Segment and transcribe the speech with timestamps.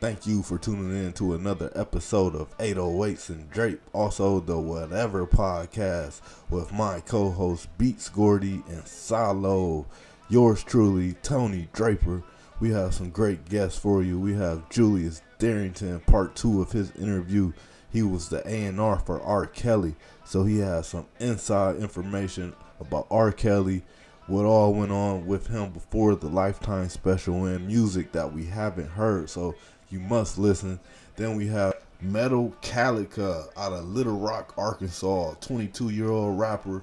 [0.00, 5.28] Thank you for tuning in to another episode of 808s and Drape, also the Whateva
[5.28, 9.84] podcast with my co host Beats Gordy and Solly.
[10.30, 12.22] Yours truly, Tony Draper.
[12.60, 14.18] We have some great guests for you.
[14.18, 17.52] We have Julius Darrington, part two of his interview.
[17.90, 19.44] He was the A&R for R.
[19.44, 23.32] Kelly, so he has some inside information about R.
[23.32, 23.82] Kelly,
[24.28, 28.88] what all went on with him before the Lifetime special, and music that we haven't
[28.88, 29.28] heard.
[29.28, 29.56] So
[29.90, 30.80] you must listen.
[31.16, 33.18] Then we have Metalecalec
[33.56, 36.82] out of Little Rock, Arkansas, 22 year old rapper.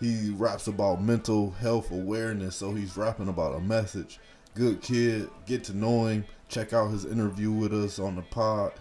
[0.00, 4.20] He raps about mental health awareness, so he's rapping about a message.
[4.54, 6.24] Good kid, get to know him.
[6.48, 8.72] Check out his interview with us on the pod.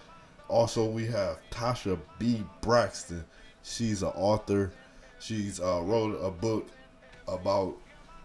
[0.47, 2.43] Also, we have Tacha B.
[2.61, 3.25] Braxton.
[3.63, 4.71] She's an author.
[5.19, 6.67] She's uh, wrote a book
[7.27, 7.75] about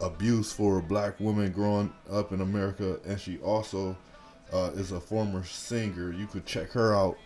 [0.00, 3.96] abuse for black women growing up in America, and she also
[4.52, 6.12] uh, is a former singer.
[6.12, 7.16] You could check her out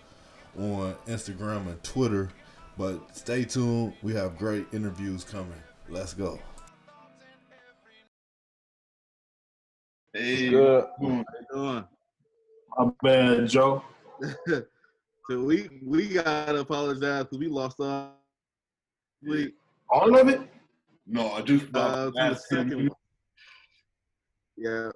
[0.59, 2.30] on Instagram and Twitter.
[2.79, 3.95] But stay tuned.
[4.02, 5.52] We have great interviews coming.
[5.88, 6.38] Let's go.
[10.13, 10.85] Hey, Good.
[11.01, 11.85] how you doing?
[12.79, 13.83] My bad, Joe.
[14.49, 14.65] so
[15.29, 18.11] we we gotta apologize because we lost our
[19.23, 19.55] week.
[19.90, 20.40] All of it?
[21.07, 22.90] No, I just Uh, about the second one.
[24.57, 24.90] Yeah,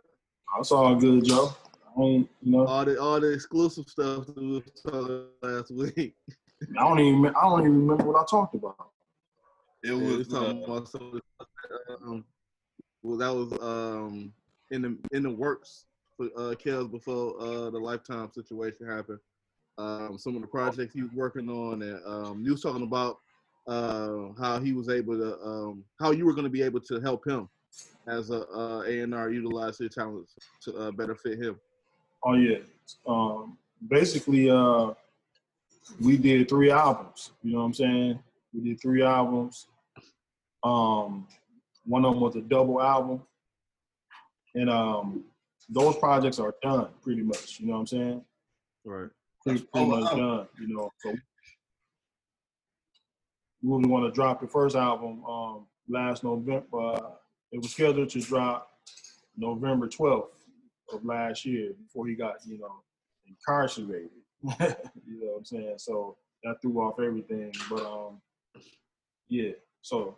[0.56, 1.54] That's all good, Joe.
[1.96, 5.70] I don't, you know, all the all the exclusive stuff that we was talking last
[5.70, 6.14] week.
[6.78, 8.76] I don't even, I don't even remember what I talked about.
[9.82, 12.24] It Yeah, was was talking uh, about some of that, um,
[13.02, 14.32] well, that was um
[14.70, 19.18] in the in the works for uh Kels before uh the lifetime situation happened.
[19.78, 23.18] Um, some of the projects he was working on, and um, you was talking about
[23.66, 27.00] uh how he was able to um how you were going to be able to
[27.00, 27.48] help him
[28.06, 31.56] as a uh, A&R utilize his talents to uh, better fit him.
[32.24, 32.58] Oh yeah.
[33.06, 33.56] Um,
[33.88, 34.90] basically, uh,
[36.00, 37.30] we did three albums.
[37.42, 38.18] You know what I'm saying?
[38.52, 39.66] We did three albums.
[40.62, 41.26] Um,
[41.84, 43.22] one of them was a double album,
[44.54, 45.24] and um,
[45.68, 47.60] those projects are done pretty much.
[47.60, 48.24] You know what I'm saying?
[48.84, 49.08] Right.
[49.44, 50.18] pretty, pretty much wow.
[50.18, 50.90] done, you know.
[50.98, 51.14] So
[53.62, 56.64] we were going to drop the first album um, last November.
[56.72, 57.10] Uh,
[57.52, 58.70] it was scheduled to drop
[59.36, 60.28] November 12th
[60.92, 62.82] of last year before he got, you know,
[63.26, 64.10] incarcerated.
[64.42, 65.74] you know what I'm saying?
[65.78, 67.52] So that threw off everything.
[67.68, 68.20] But um,
[69.28, 69.52] yeah,
[69.82, 70.16] so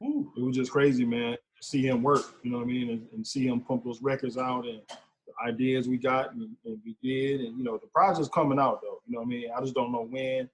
[0.00, 1.36] it was just crazy, man.
[1.60, 4.36] See him work, you know what I mean, and, and see him pump those records
[4.36, 8.28] out and the ideas we got and, and we did, and you know the project's
[8.28, 9.00] coming out though.
[9.06, 9.50] You know what I mean.
[9.56, 10.48] I just don't know when.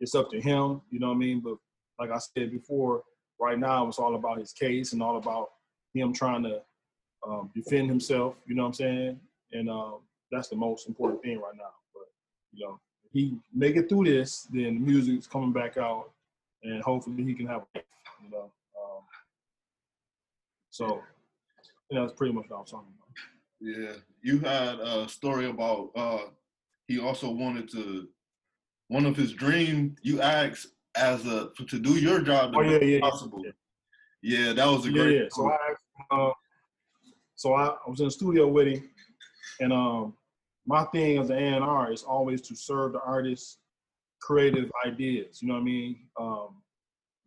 [0.00, 0.80] It's up to him.
[0.90, 1.40] You know what I mean.
[1.40, 1.56] But
[1.98, 3.02] like I said before,
[3.38, 5.50] right now it's all about his case and all about
[5.94, 6.60] him trying to
[7.26, 8.34] um, defend himself.
[8.46, 9.20] You know what I'm saying?
[9.52, 9.96] And um,
[10.30, 11.72] that's the most important thing right now.
[11.94, 12.04] But
[12.52, 16.10] you know, if he make it through this, then the music's coming back out,
[16.62, 17.62] and hopefully he can have.
[17.74, 18.50] You know.
[18.80, 19.02] Um,
[20.70, 21.02] so,
[21.90, 23.10] you know, that's pretty much what I was talking about.
[23.60, 23.92] yeah.
[24.22, 26.26] You had a story about uh
[26.86, 28.08] he also wanted to
[28.88, 32.70] one of his dreams you asked as a to do your job the Oh, yeah,
[32.72, 33.00] yeah, yeah.
[33.00, 33.42] possible.
[34.22, 35.28] Yeah, that was a yeah, great yeah.
[35.30, 35.74] So I,
[36.10, 36.32] uh,
[37.40, 38.90] so I, I was in the studio with him,
[39.60, 40.12] and um,
[40.66, 43.60] my thing as an A&R is always to serve the artist
[44.20, 45.40] creative ideas.
[45.40, 45.96] You know what I mean?
[46.20, 46.48] Um,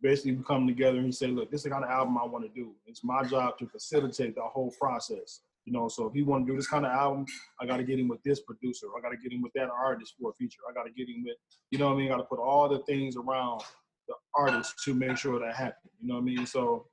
[0.00, 2.24] basically, we come together and he said, "Look, this is the kind of album I
[2.24, 2.76] want to do.
[2.86, 6.52] It's my job to facilitate the whole process." You know, so if he want to
[6.52, 7.26] do this kind of album,
[7.60, 8.86] I got to get him with this producer.
[8.96, 10.60] I got to get him with that artist for a feature.
[10.70, 11.36] I got to get him with,
[11.72, 12.06] you know what I mean?
[12.06, 13.62] I got to put all the things around
[14.06, 15.92] the artist to make sure that happens.
[16.00, 16.46] You know what I mean?
[16.46, 16.86] So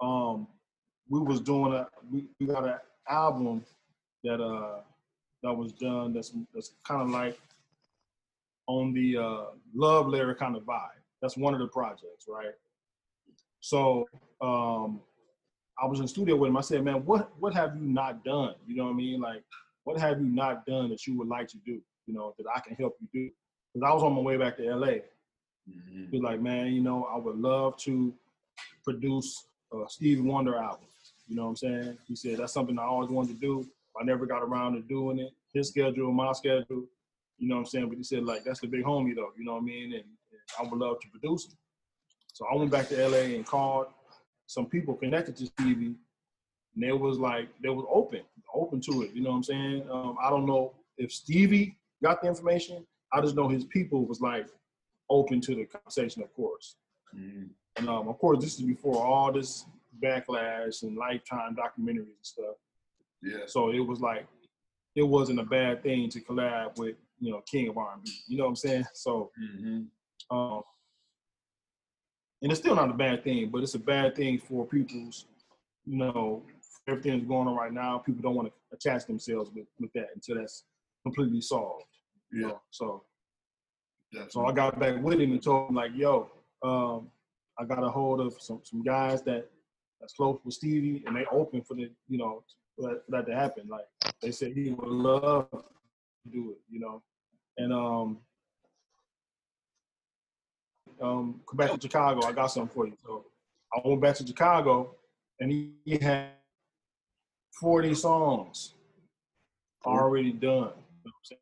[0.00, 0.48] um,
[1.08, 2.78] we was doing a we, we got an
[3.08, 3.64] album
[4.24, 4.80] that uh
[5.42, 7.38] that was done that's that's kind of like
[8.66, 10.88] on the uh love letter kind of vibe.
[11.22, 12.54] That's one of the projects, right?
[13.60, 14.06] So
[14.40, 15.00] um
[15.80, 16.56] I was in the studio with him.
[16.56, 18.54] I said, man, what what have you not done?
[18.66, 19.20] You know what I mean?
[19.20, 19.42] Like,
[19.84, 21.80] what have you not done that you would like to do?
[22.06, 23.30] You know, that I can help you do?
[23.74, 25.00] Because I was on my way back to LA.
[25.68, 26.10] Mhm.
[26.10, 28.14] He was like, man, you know, I would love to
[28.84, 30.86] produce a Stevie Wonder album.
[31.28, 31.98] You know what I'm saying?
[32.06, 33.68] He said that's something I always wanted to do.
[34.00, 35.32] I never got around to doing it.
[35.52, 36.84] His schedule, my schedule.
[37.38, 37.88] You know what I'm saying?
[37.88, 39.32] But he said like that's the big homie though.
[39.36, 39.92] You know what I mean?
[39.94, 41.54] And, and I would love to produce it.
[42.32, 43.86] So I went back to LA and called
[44.46, 45.96] some people connected to Stevie,
[46.74, 48.20] and they was like they was open,
[48.54, 49.12] open to it.
[49.12, 49.86] You know what I'm saying?
[49.90, 52.86] Um, I don't know if Stevie got the information.
[53.12, 54.46] I just know his people was like
[55.10, 56.76] open to the conversation, of course.
[57.16, 57.48] Mhm.
[57.78, 59.66] And um, of course, this is before all this
[60.02, 62.56] backlash and lifetime documentaries and stuff.
[63.22, 63.40] Yeah.
[63.46, 64.26] So it was like
[64.94, 68.10] it wasn't a bad thing to collab with you know King of R&B.
[68.28, 68.84] You know what I'm saying?
[68.94, 70.36] So, Mm-hmm.
[70.36, 70.62] um,
[72.42, 75.24] and it's still not a bad thing, but it's a bad thing for people's,
[75.86, 76.42] you know,
[76.86, 77.98] everything's going on right now.
[77.98, 80.64] People don't want to attach themselves with, with that until that's
[81.02, 81.84] completely solved.
[82.30, 82.46] You Yeah.
[82.48, 82.60] know?
[82.70, 83.04] So,
[84.12, 86.30] That's so I got back with him and told him like, yo,
[86.62, 87.10] um,
[87.58, 89.50] I got a hold of some some guys that
[90.00, 92.42] that's close with Stevie, and they open for the, you know,
[92.76, 93.68] for that, that to happen.
[93.68, 93.86] Like
[94.20, 97.02] they said, he would love to do it, you know,
[97.56, 98.18] and um,
[101.00, 102.26] um, come back to Chicago.
[102.26, 102.96] I got something for you.
[103.04, 103.24] So
[103.74, 104.94] I went back to Chicago,
[105.40, 106.28] and he, he had
[107.52, 108.74] forty songs
[109.84, 110.50] already done.
[110.50, 110.66] You know
[111.04, 111.40] what I'm saying?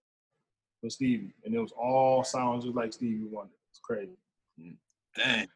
[0.81, 3.53] For Stevie, and it was all sounds just like Stevie Wonder.
[3.71, 4.17] It's crazy.
[5.17, 5.49] Dang.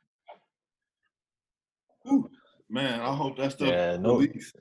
[2.04, 2.30] Whew.
[2.70, 4.52] Man, I hope that stuff Yeah, no- release.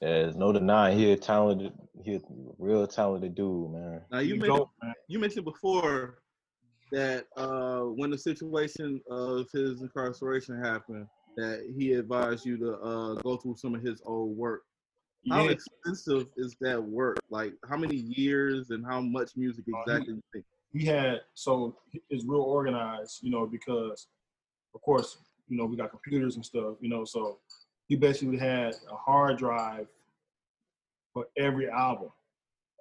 [0.00, 1.72] Yeah, there's no denying he a talented,
[2.04, 2.20] he a
[2.58, 4.02] real talented dude, man.
[4.10, 4.94] Now you He mentioned dope, man.
[5.08, 6.18] you mentioned before
[6.92, 11.06] that uh, when the situation of his incarceration happened,
[11.36, 14.62] that he advised you to uh, go through some of his old work.
[15.28, 17.18] How Yeah, expensive is that work?
[17.28, 21.76] Like how many years and how much music Uh, he- exactly he had so
[22.08, 24.06] it's real organized, you know, because
[24.74, 27.38] of course, you know, we got computers and stuff, you know, so
[27.88, 29.86] he basically had a hard drive
[31.12, 32.10] for every album.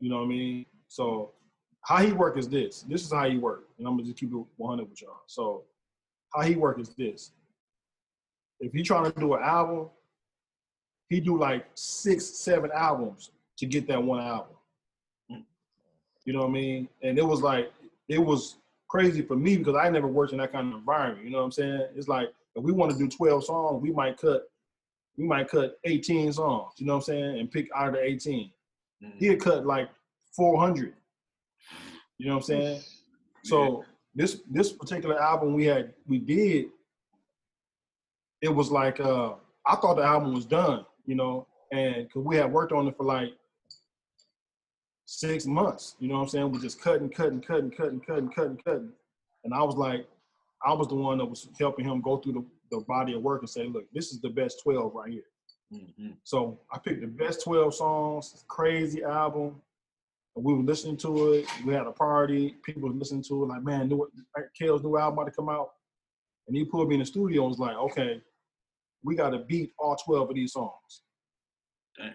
[0.02, 0.66] You know what I mean?
[0.88, 1.32] So
[1.82, 2.82] how he work is this.
[2.82, 3.70] This is how he work.
[3.78, 5.22] And I'm gonna just keep it 100 with y'all.
[5.28, 5.64] So
[6.34, 7.32] how he work is this.
[8.60, 9.90] If he trying to do an album,
[11.10, 14.56] he do like six, seven albums to get that one album.
[16.26, 16.90] You know what I mean?
[17.02, 17.72] And it was like
[18.10, 18.58] it was
[18.90, 21.24] crazy for me because I never worked in that kind of environment.
[21.26, 21.88] You know what I'm saying?
[21.96, 24.44] It's like if we want to do 12 songs, we might cut
[25.18, 26.74] we might cut 18 songs.
[26.78, 27.40] You know what I'm saying?
[27.40, 28.52] And pick out of the 18.
[29.04, 29.14] Mhm.
[29.18, 29.90] He had cut like
[30.36, 30.96] 400.
[32.18, 32.82] You know what I'm saying?
[33.44, 33.84] So
[34.14, 36.68] this this particular album we had we did,
[38.42, 42.38] it was like uh I thought the album was done, you know, and because we
[42.38, 43.34] had worked on it for like
[45.06, 46.52] six months, you know what I'm saying?
[46.52, 48.92] We just cutting, cutting, cutting, cutting, cutting, cutting, cutting.
[49.44, 50.08] And I was like,
[50.66, 53.42] I was the one that was helping him go through the, the body of work
[53.42, 55.24] and say, look, this is the best 12 right here.
[55.74, 56.18] Mhm.
[56.24, 59.62] So I picked the best 12 songs, crazy album.
[60.36, 61.48] And we were listening to it.
[61.66, 62.56] We had a party.
[62.64, 63.48] People were listening to it.
[63.48, 64.10] Like, man, new
[64.58, 65.70] Kale's new album about to come out.
[66.48, 68.22] And he pulled me in the studio and was like, okay,
[69.04, 71.02] we got to beat all 12 of these songs.
[71.98, 72.14] Damn.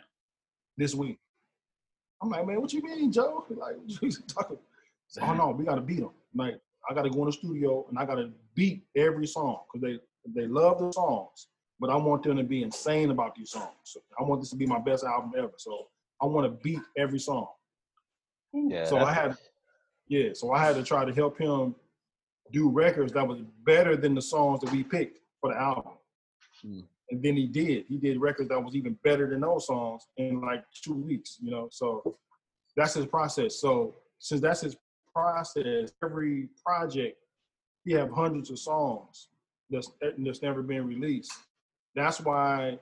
[0.77, 1.19] This week.
[2.23, 3.45] I'm like, man, what you mean, Joe?
[3.51, 4.59] Like, what you talking?
[5.09, 6.11] So, oh no, we got to beat them.
[6.35, 9.61] Like, I got to go in the studio and I got to beat every song
[9.73, 9.99] because they
[10.35, 11.49] they love the songs,
[11.81, 13.75] but I want them to be insane about these songs.
[13.85, 15.53] So I want this to be my best album ever.
[15.57, 15.87] So
[16.21, 17.49] I want to beat every song.
[18.55, 18.85] Yeah.
[18.85, 19.37] so I had,
[20.09, 21.75] yeah, so I had to try to help him
[22.53, 25.95] do records that was better than the songs that we picked for the album.
[26.61, 26.81] Hmm.
[27.11, 27.87] And then he did.
[27.89, 31.39] He did records that was even better than those songs in like two weeks.
[31.43, 32.17] You know, so
[32.77, 33.61] that's his process.
[33.61, 34.77] So since that's his
[35.15, 37.19] process, every project
[37.85, 39.29] he have hundreds of songs
[39.71, 41.33] that's that's never been released.
[41.95, 42.79] That's why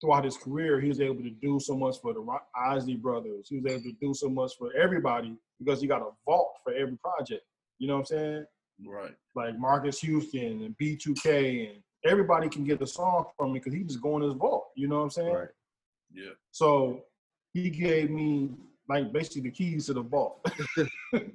[0.00, 2.24] throughout his career he was able to do so much for the
[2.56, 3.48] Isley Brothers.
[3.48, 6.72] He was able to do so much for everybody because he got a vault for
[6.72, 7.42] every project.
[7.78, 8.44] You know what I'm saying?
[8.86, 9.14] Right.
[9.34, 13.82] Like Marques Houston and B2K and everybody can get a song from me because he
[13.82, 14.68] just going his vault.
[14.76, 15.34] You know what I'm saying?
[15.34, 15.48] Right.
[16.12, 16.30] Yeah.
[16.52, 17.02] So
[17.52, 18.50] he gave me
[18.88, 20.46] like basically the keys to the vault.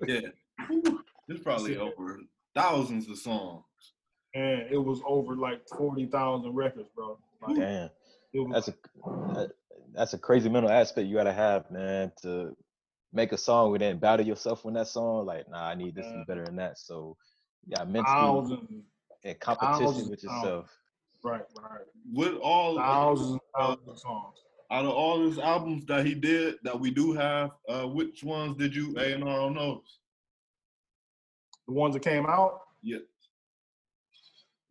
[0.07, 0.21] Yeah.
[1.27, 2.19] There's probably over
[2.55, 3.63] thousands of songs.
[4.35, 7.17] and it was over like forty thousand records, bro.
[7.41, 7.89] Like, Damn.
[8.33, 8.67] was, That's
[9.37, 9.47] a
[9.93, 12.55] that's a crazy mental aspect you gotta have, man, to
[13.13, 15.25] make a song and then battle yourself on that song.
[15.25, 16.77] Like, nah, I need this to be better than that.
[16.77, 17.15] So
[17.65, 18.83] yeah, mentally
[19.23, 20.43] and competition thousands with of songs.
[20.43, 20.77] yourself.
[21.23, 24.37] right, right, With all thousands, and thousands of songs.
[24.73, 28.57] Out of all his albums that he did that we do have, uh, which ones
[28.57, 29.99] did you A and R on those?
[31.67, 32.97] The ones that came out, Yeah.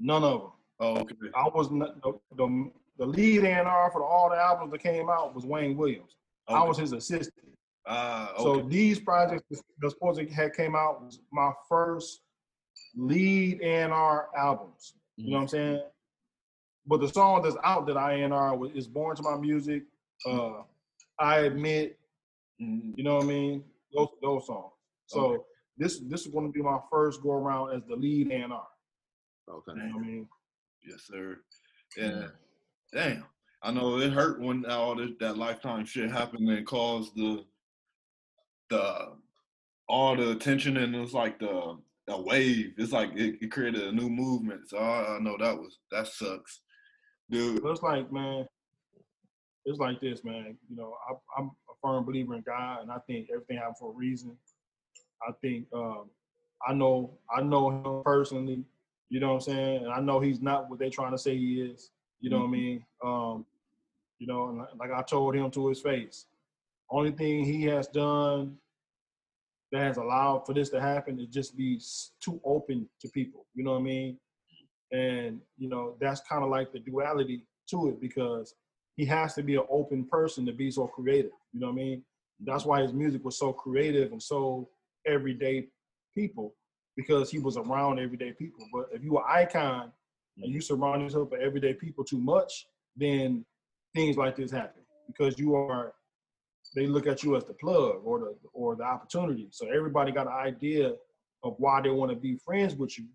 [0.00, 0.50] none of them.
[0.80, 1.14] Oh, okay.
[1.37, 5.35] I was not, the, the the lead A&R for all the albums that came out
[5.35, 6.16] was Wayne Williams.
[6.47, 7.47] I was his assistant.
[7.87, 12.21] Ah, So these projects that supposed to had came out was my first
[12.94, 14.94] lead A&R albums.
[15.16, 15.82] You know what I'm saying?
[16.87, 19.85] But the song that's out that I A&R was is Born to My Music.
[20.26, 20.62] Uh,
[21.19, 21.99] I admit,
[22.61, 22.97] Mhm.
[22.97, 23.64] you know what I mean?
[23.93, 24.73] Those those songs.
[25.07, 25.45] So Okay.
[25.79, 28.69] this this is going to be my first go around as the lead A&R.
[29.49, 29.73] Okay.
[29.73, 30.29] You know what I mean?
[30.85, 31.41] Yes, sir.
[31.97, 32.29] Yeah.
[32.93, 33.26] Damn.
[33.62, 37.47] I know it hurt when all this, that lifetime shit happened and caused the
[38.71, 39.17] the
[39.88, 42.75] all the attention and it's like the a wave.
[42.79, 44.69] It's like it, it created a new movement.
[44.69, 46.62] So I, I know that was that sucks,
[47.31, 47.62] dude.
[47.62, 48.47] But it's like, man,
[49.64, 50.57] it's like this, man.
[50.69, 53.92] You know, I, I'm a firm believer in God, and I think everything happens for
[53.92, 54.37] a reason.
[55.26, 56.11] I think um,
[56.66, 58.64] I know I know him personally.
[59.09, 59.85] You know what I'm saying?
[59.85, 61.90] And I know he's not what they're trying to say he is.
[62.21, 62.85] You know what I mean?
[63.04, 63.45] Um,
[64.19, 66.26] you know, and like- like I told him to his face,
[66.90, 68.57] only thing he has done
[69.71, 71.81] that has allowed for this to happen is just be
[72.21, 73.47] too open to people.
[73.54, 74.19] You know what I mean?
[74.92, 78.54] And you know that's kind of like the duality to it because
[78.97, 81.31] he has to be an open person to be so creative.
[81.53, 82.05] You know what I mean?
[82.41, 84.69] That's why his music was so creative and so
[85.07, 85.69] everyday
[86.15, 86.55] people
[86.97, 88.67] because he was around everyday people.
[88.73, 89.93] But if you an icon
[90.39, 93.45] and you surround yourself with everyday people too much, then
[93.95, 95.95] things like this happen because you are
[96.75, 99.49] they look at you as the plug or the or the opportunity.
[99.51, 100.95] So everybody got an idea
[101.43, 103.07] of why they want to be friends with you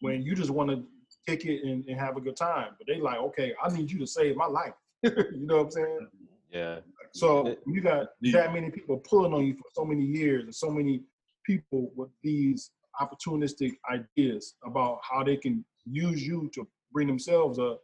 [0.00, 0.84] when you just want to
[1.26, 2.68] kick it and, and have a good time.
[2.78, 4.74] But they like, okay, I need you to save my life.
[5.34, 6.08] you know what I'm saying?
[6.50, 6.78] Yeah.
[7.12, 10.70] So you got that many people pulling on you for so many years, and so
[10.70, 11.02] many
[11.44, 12.70] people with these
[13.00, 17.82] opportunistic ideas about how they can use you to bring themselves up.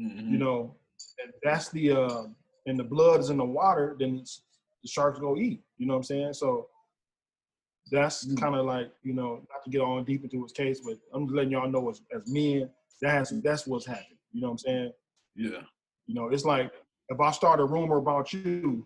[0.00, 0.30] Mhm.
[0.30, 0.76] You know,
[1.22, 2.22] and that's the uh,
[2.66, 4.42] and the blood is in the water, then it's,
[4.82, 5.62] the sharks go eat.
[5.78, 6.32] You know what I'm saying?
[6.34, 6.68] So
[7.90, 8.38] that's Mm.
[8.40, 11.26] kind of like you know not to get on deep into his case, but I'm
[11.26, 12.70] just letting y'all know as, as men
[13.02, 14.18] that has that's what's happening.
[14.32, 14.92] You know what I'm saying?
[15.36, 15.62] yeah.
[16.10, 16.72] You know, it's like
[17.08, 18.84] if I start a rumor about you,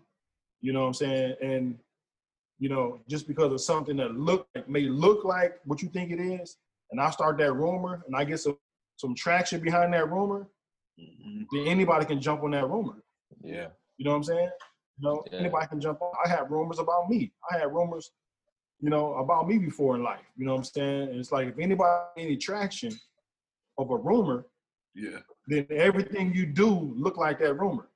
[0.61, 1.79] you know what I'm saying, and
[2.59, 6.11] you know, just because of something that look like may look like what you think
[6.11, 6.57] it is,
[6.91, 8.59] and I start that rumor and I get some
[8.97, 10.47] some traction behind that rumor,
[10.99, 11.47] Mhm.
[11.51, 13.01] then anybody can jump on that rumor.
[13.41, 13.69] Yeah.
[13.97, 14.51] You know what I'm saying?
[14.99, 15.39] You know, Yeah.
[15.39, 16.13] anybody can jump on.
[16.23, 17.33] I have rumors about me.
[17.51, 18.11] I had rumors,
[18.79, 20.25] you know, about me before in life.
[20.37, 21.09] You know what I'm saying?
[21.09, 22.93] And it's like if anybody any traction
[23.79, 24.45] of a rumor,
[24.93, 25.21] Yeah.
[25.47, 27.87] Then everything you do look like that rumor.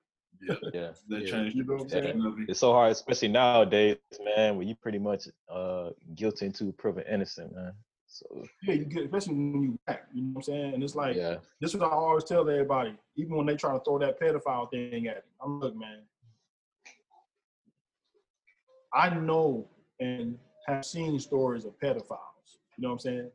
[0.42, 0.56] Yeah.
[0.74, 0.92] Yeah.
[1.10, 1.32] They Yeah.
[1.32, 2.04] changed You know what I'm saying?
[2.04, 2.50] perception of it.
[2.50, 7.54] It's so hard, especially nowadays, man, where you pretty much uh guilty until proven innocent,
[7.56, 7.74] man.
[8.08, 8.26] So
[8.64, 10.08] Yeah, you get especially when you back.
[10.14, 10.74] You know what I'm saying?
[10.76, 11.38] And it's like yeah.
[11.62, 14.70] this is what I always tell everybody, even when they try to throw that pedophile
[14.72, 15.32] thing at me.
[15.44, 16.00] I'm look, man.
[18.94, 19.68] I know
[20.00, 20.38] and
[20.68, 22.58] have seen stories of pedophiles.
[22.78, 23.32] You know what I'm saying?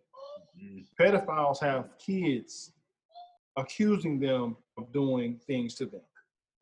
[0.59, 0.87] Mhm.
[0.99, 2.73] Pedophiles have kids
[3.57, 6.01] accusing them of doing things to them.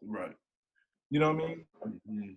[0.04, 0.37] Right.
[1.11, 1.66] You know what I mean?
[2.08, 2.37] Mhm.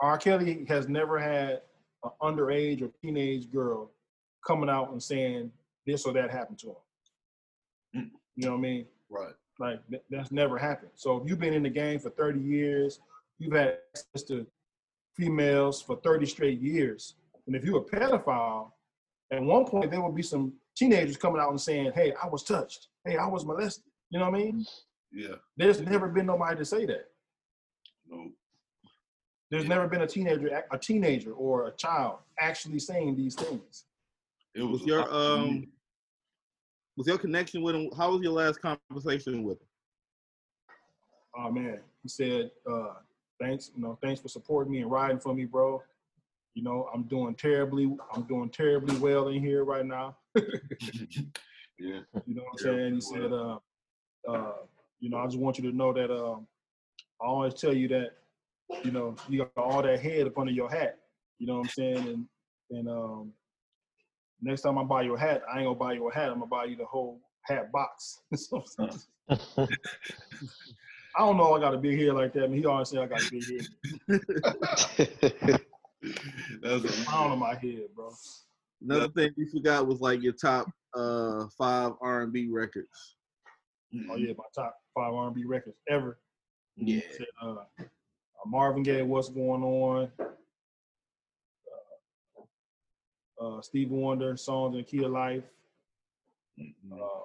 [0.00, 0.18] R.
[0.18, 1.62] Kelly has never had
[2.02, 3.90] an underage or teenage girl
[4.46, 5.52] coming out and saying
[5.86, 6.76] this or that happened to him.
[7.96, 8.10] Mm.
[8.36, 8.86] You know what I mean?
[9.08, 9.34] Right.
[9.58, 10.90] Like th- that's never happened.
[10.94, 13.00] So if you've been in the game for 30 years,
[13.38, 14.46] you've had access to
[15.16, 17.14] females for 30 straight years.
[17.46, 18.72] And if you're a pedophile,
[19.34, 22.42] at one point there will be some teenagers coming out and saying, Hey, I was
[22.42, 22.88] touched.
[23.04, 23.84] Hey, I was molested.
[24.10, 24.66] You know what I mean?
[25.12, 25.36] Yeah.
[25.56, 27.06] There's never been nobody to say that.
[28.08, 28.30] No.
[29.50, 29.68] There's Yeah.
[29.68, 33.84] never been a teenager, a teenager or a child actually saying these things.
[34.54, 35.68] It was Was your a lot to um me.
[36.96, 37.90] was your connection with him?
[37.96, 39.66] How was your last conversation with him?
[41.36, 42.94] Oh man, he said, uh,
[43.40, 45.82] "Thanks, you know, thanks for supporting me and riding for me, bro.
[46.54, 50.16] You know, I'm doing terribly, I'm doing terribly well in here right now.
[50.36, 50.40] yeah.
[51.78, 53.58] You know what I'm saying?" He said, uh,
[54.28, 54.52] uh,
[55.00, 56.46] "You know, I just want you to know that um,
[57.20, 58.10] I always tell you that,
[58.84, 60.98] you know, you got all that head up under your hat.
[61.38, 62.08] You know what I'm saying?
[62.08, 62.26] And
[62.70, 63.32] and um,
[64.40, 66.30] next time I buy you a hat, I ain't gonna buy you a hat.
[66.30, 68.20] I'm gonna buy you the whole hat box.
[68.36, 68.62] So,
[71.16, 71.54] I don't know.
[71.54, 72.44] I got a big head like that.
[72.44, 73.44] I mean, he always say I got a big
[75.48, 75.60] head.
[76.62, 78.12] That's a Crown on my head, bro.
[78.82, 83.16] Another thing you forgot was like your top uh five R and B records.
[84.10, 86.18] Oh yeah, my top five R&B records ever.
[86.76, 87.00] Yeah.
[87.16, 87.84] Said, uh, uh,
[88.44, 90.10] Marvin Gaye, what's going on?
[93.40, 95.44] Uh, uh, Stevie Wonder, songs in the key of life.
[96.58, 97.00] Mhm.
[97.00, 97.22] Uh,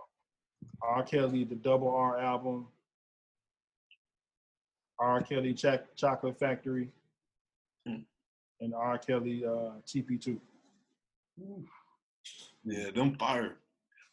[0.84, 1.04] R.
[1.04, 2.68] Kelly, the Double R album.
[5.00, 5.22] R.
[5.24, 6.92] Kelly, Choc- Chocolate Factory,
[7.88, 8.02] Hmm.
[8.62, 8.98] And R.
[8.98, 10.38] Kelly, uh, TP2.
[12.66, 13.58] Yeah, them fire.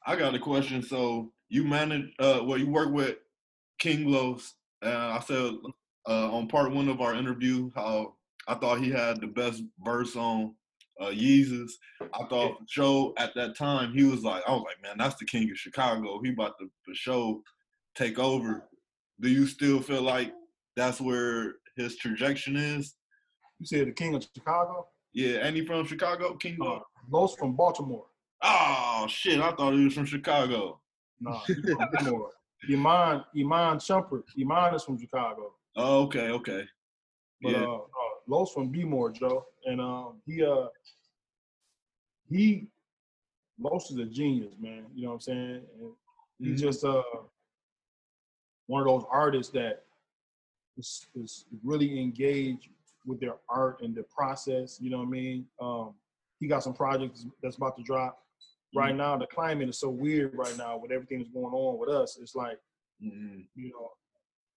[0.06, 0.82] I got a question.
[0.82, 3.16] So you manage uh well you work with
[3.78, 4.54] King Los.
[4.84, 5.54] Uh, I said
[6.08, 8.14] uh, on part one of our interview how
[8.46, 10.54] I thought he had the best verse on
[11.00, 11.72] uh Yeezus.
[12.00, 15.26] I thought for at that time he was like I was like, man, that's the
[15.26, 16.20] king of Chicago.
[16.22, 17.42] He about to for show
[17.96, 18.68] take over.
[19.20, 20.32] Do you still feel like
[20.76, 22.95] that's where his trajectory is?
[23.58, 24.88] You said the King of Chicago.
[25.12, 26.34] Yeah, ain't he from Chicago?
[26.34, 26.82] King Uh, Lo?
[27.10, 28.06] Los from Baltimore.
[28.42, 30.80] Oh shit, I thought he was from Chicago.
[31.20, 32.30] Nah, he's from Baltimore.
[32.70, 34.24] Iman Iman Shumpert.
[34.38, 35.54] Iman is from Chicago.
[35.76, 36.64] Oh, okay, okay.
[37.42, 37.62] But Yeah.
[37.64, 39.46] uh, uh Los from Bmore, Joe.
[39.64, 40.66] And um he uh
[42.28, 42.66] he
[43.58, 44.84] Los is a genius, man.
[44.94, 45.62] You know what I'm saying?
[45.80, 45.92] And
[46.38, 46.64] he's Mhm.
[46.64, 47.02] just uh
[48.66, 49.84] one of those artists that
[50.76, 52.68] is, is really engaged
[53.06, 54.78] with their art and the process.
[54.80, 55.46] You know what I mean?
[55.60, 55.94] Um,
[56.40, 58.22] he got some projects that's about to drop.
[58.74, 61.88] Right now, the climate is so weird right now with everything that's going on with
[61.88, 62.18] us.
[62.20, 62.58] It's like
[63.02, 63.46] Mhm.
[63.54, 63.92] you know,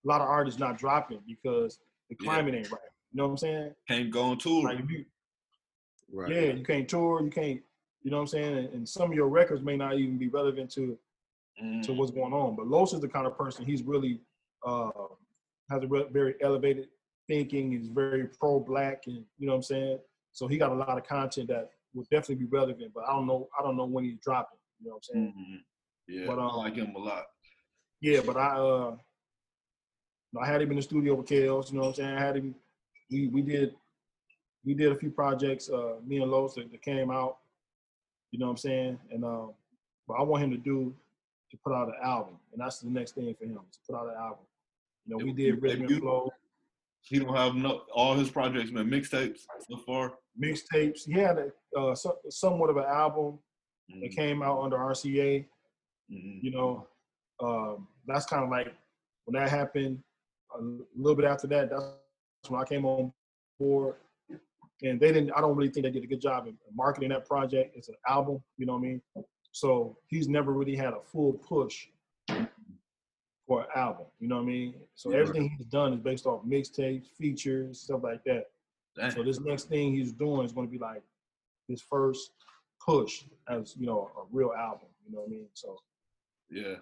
[0.03, 1.79] a lot of art is not dropping because
[2.10, 2.25] the Yeah.
[2.25, 2.82] climate ain't right.
[3.12, 3.75] You know what I'm saying?
[3.88, 4.63] Can't go on tour.
[4.63, 5.06] Like you,
[6.12, 6.29] Right.
[6.32, 7.62] yeah, you can't tour, you can't,
[8.01, 8.58] you know what I'm saying?
[8.58, 10.98] And, and some of your records may not even be relevant to
[11.62, 11.84] Mhm.
[11.84, 12.56] to what's going on.
[12.56, 14.22] But Los is the kind of person he's really
[14.65, 14.91] uh,
[15.70, 16.89] has a re- very elevated
[17.29, 17.71] thinking.
[17.71, 20.00] He's very pro-black, and you know what I'm saying.
[20.33, 22.91] So he got a lot of content that will definitely be relevant.
[22.93, 24.59] But I don't know, I don't know when he's dropping.
[24.81, 25.33] You know what I'm saying?
[25.38, 25.63] Mhm.
[26.07, 27.25] Yeah, But, I um, like him a lot.
[28.01, 28.98] Yeah, but I uh
[30.39, 32.17] I had him in the studio with Kels, you know what I'm saying?
[32.17, 32.55] I had him
[33.12, 33.75] we we did
[34.63, 37.38] we did a few projects, uh me and Los that, that came out,
[38.31, 39.00] you know what I'm saying?
[39.12, 39.51] And um
[40.07, 40.95] but I want him to do
[41.51, 42.36] to put out an album.
[42.53, 44.45] And that's the next thing for him, to put out an album.
[45.05, 46.00] You know, we did Rhythm and?
[46.00, 46.31] Flow,
[47.01, 49.39] He don't have no all his projects been mixtapes
[49.70, 50.13] so far.
[50.41, 51.01] mixtapes.
[51.06, 53.39] He had a uh so, somewhat of an album
[54.01, 54.15] that Mhm.
[54.15, 55.48] came out under RCA.
[56.12, 56.41] Mhm.
[56.44, 56.88] you know,
[57.39, 58.74] um, that's kind of like
[59.25, 60.03] when that happened.
[60.56, 60.62] A
[60.96, 63.13] little bit after that, that's when I came on
[63.60, 63.96] board.
[64.82, 65.32] And they didn't.
[65.34, 67.75] I don't really think they did a good job in marketing that project.
[67.75, 69.01] It's an album, you know what I mean.
[69.51, 71.88] So he's never really had a full push
[73.50, 74.75] for an album, you know what I mean.
[74.94, 75.18] So Yeah.
[75.22, 78.51] everything he's done is based off mixtapes, features, stuff like that.
[78.96, 79.10] Damn.
[79.10, 81.01] So this next thing he's doing is going to be like
[81.68, 82.32] his first
[82.79, 85.47] push as you know a real album, you know what I mean.
[85.56, 85.78] So
[86.52, 86.76] yeah.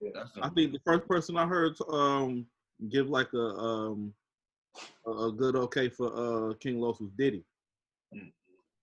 [0.00, 0.24] Yeah.
[0.42, 2.44] I think the first person I heard um
[2.90, 4.12] give like a um
[5.06, 7.44] a a good okay for uh King Los was Diddy.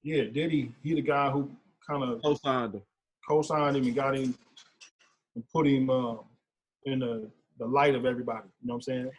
[0.01, 1.51] Yeah, Diddy, he the guy who
[1.85, 2.81] kind of Co-signed him.
[3.27, 4.33] co-signed him and got him
[5.35, 6.15] and put him uh,
[6.87, 8.47] in the, the light of everybody.
[8.61, 9.11] You know what I'm saying?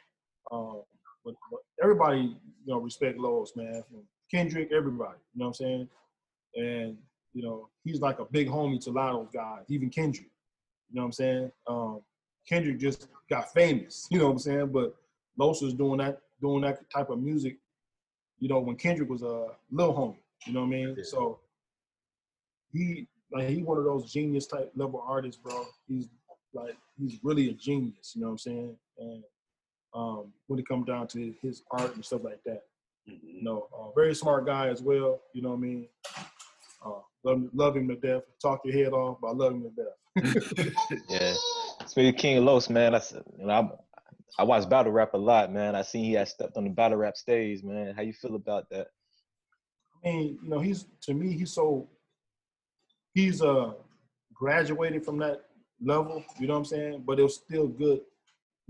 [0.50, 0.83] Um,
[1.24, 3.83] but, but everybody, you know, respect Los, man.
[3.88, 5.18] From Kendrick, everybody.
[5.35, 5.88] You know what I'm saying?
[6.57, 6.96] And
[7.35, 10.31] you know, he's like a big homie to a lot of those guys, even Kendrick.
[10.90, 11.52] You know what I'm saying?
[11.66, 12.00] Um,
[12.48, 14.09] Kendrick just got famous.
[14.11, 14.68] You know what I'm saying?
[14.68, 14.96] But
[15.37, 17.59] Los is doing that, doing that type of music.
[18.40, 20.16] You know, when Kendrick was a little homie.
[20.46, 20.94] You know what I mean?
[20.96, 21.04] Yeah.
[21.04, 21.40] So
[22.72, 25.66] he like he one of those genius type level artists, bro.
[25.87, 26.09] He's
[26.64, 28.12] like he's really a genius.
[28.14, 28.76] You know what I'm saying?
[28.98, 29.22] And
[29.94, 32.64] um, when it comes down to his art and stuff like that,
[33.06, 33.42] you Mhm.
[33.42, 35.20] know, uh, very smart guy as well.
[35.32, 35.88] You know what I mean?
[36.84, 38.22] Uh, love, love him to death.
[38.40, 39.94] Talk your head off, but I love him to death.
[41.08, 41.34] Yeah.
[41.86, 43.52] Speaking of King Los, man, I said, you know,
[44.38, 45.74] I, I watch battle rap a lot, man.
[45.74, 47.94] I seen he had stepped on the battle rap stage, man.
[47.94, 48.88] How you feel about that?
[50.04, 51.88] I mean, you know, he's to me, he's so
[53.14, 53.72] he's uh
[54.34, 55.47] graduated from that
[55.80, 57.02] level, you know what I'm saying?
[57.06, 58.00] But it was still good,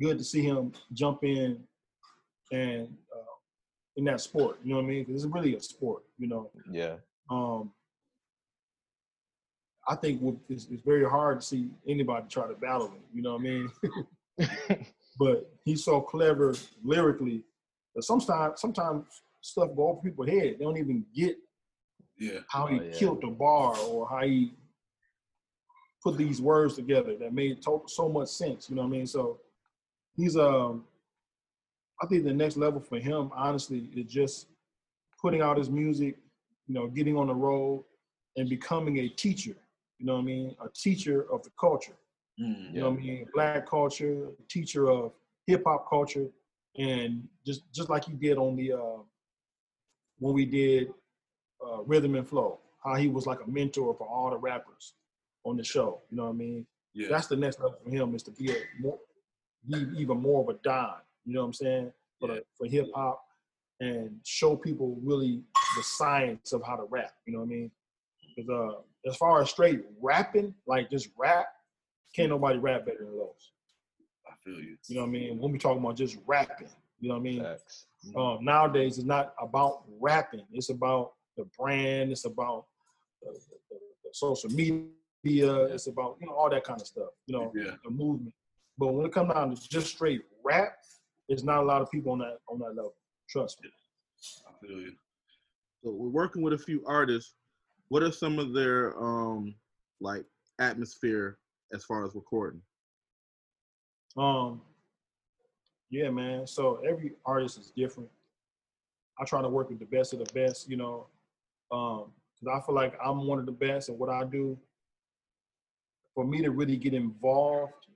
[0.00, 1.62] good to see him jump in
[2.52, 3.34] and uh,
[3.96, 5.04] in that sport, you know what I mean?
[5.04, 6.50] 'Cause it's really a sport, you know.
[6.70, 6.96] Yeah.
[7.30, 7.72] Um,
[9.88, 13.32] I think it's, it's very hard to see anybody try to battle him, you know
[13.36, 13.70] what I mean?
[15.18, 17.42] but he's so clever lyrically
[17.94, 19.04] that sometimes sometimes
[19.40, 20.56] stuff go over people's head.
[20.58, 21.36] They don't even get
[22.18, 22.40] yeah.
[22.48, 22.92] how he Oh, yeah.
[22.92, 24.52] killed the bar or how he
[26.02, 28.68] put these words together that made to- so much sense.
[28.70, 29.06] You know what I mean?
[29.06, 29.38] So
[30.16, 30.84] he's um,
[32.00, 34.46] I think the next level for him, honestly, is just
[35.20, 36.16] putting out his music,
[36.66, 37.84] you know, getting on the road
[38.36, 39.56] and becoming a teacher.
[39.98, 40.56] You know what I mean?
[40.64, 41.96] A teacher of the culture.
[42.40, 42.72] Mhm.
[42.74, 43.26] You know what I mean?
[43.34, 45.12] Black culture, teacher of
[45.46, 46.28] hip hop culture,
[46.76, 49.02] and just just like he did on the uh,
[50.20, 50.92] when we did
[51.64, 54.94] uh, Rhythm and Flow, how he was like a mentor for all the rappers
[55.44, 56.02] on the show.
[56.10, 56.66] You know what I mean?
[56.94, 57.08] Yeah.
[57.10, 58.98] That's the next level for him is to be a more,
[59.68, 60.94] be even more of a don.
[61.24, 61.92] You know what I'm saying?
[62.20, 62.40] For Yeah.
[62.56, 63.22] for hip hop
[63.80, 65.42] and show people really
[65.76, 67.12] the science of how to rap.
[67.26, 67.70] You know what I mean?
[68.36, 71.46] Because uh, as far as straight rapping, like just rap,
[72.14, 73.52] can't nobody rap better than those.
[74.26, 74.76] I feel you.
[74.88, 75.38] You know what I mean?
[75.38, 76.68] When we talking about just rapping,
[77.00, 77.42] you know what I mean?
[77.42, 77.86] Facts.
[78.16, 80.44] Um, nowadays, it's not about rapping.
[80.52, 82.10] It's about the brand.
[82.10, 82.66] It's about
[83.22, 83.32] the,
[83.70, 84.82] the, the social media.
[85.24, 87.10] It's about you know all that kind of stuff.
[87.26, 87.76] You know, Yeah.
[87.84, 88.34] the movement.
[88.78, 90.76] But when it comes down to just straight rap,
[91.28, 92.94] there's not a lot of people on that on that level.
[93.28, 93.70] Trust me.
[94.46, 94.92] I feel you.
[95.82, 97.34] So we're working with a few artists.
[97.88, 99.54] What are some of their um
[100.00, 100.24] like
[100.58, 101.38] atmosphere
[101.72, 102.62] as far as recording?
[104.16, 104.62] Um,
[105.90, 106.46] yeah, man.
[106.46, 108.08] So every artist is different.
[109.20, 111.06] I try to work with the best of the best, you know,
[111.72, 114.56] um, because I feel like I'm one of the best at what I do.
[116.18, 117.86] For me to really get involved,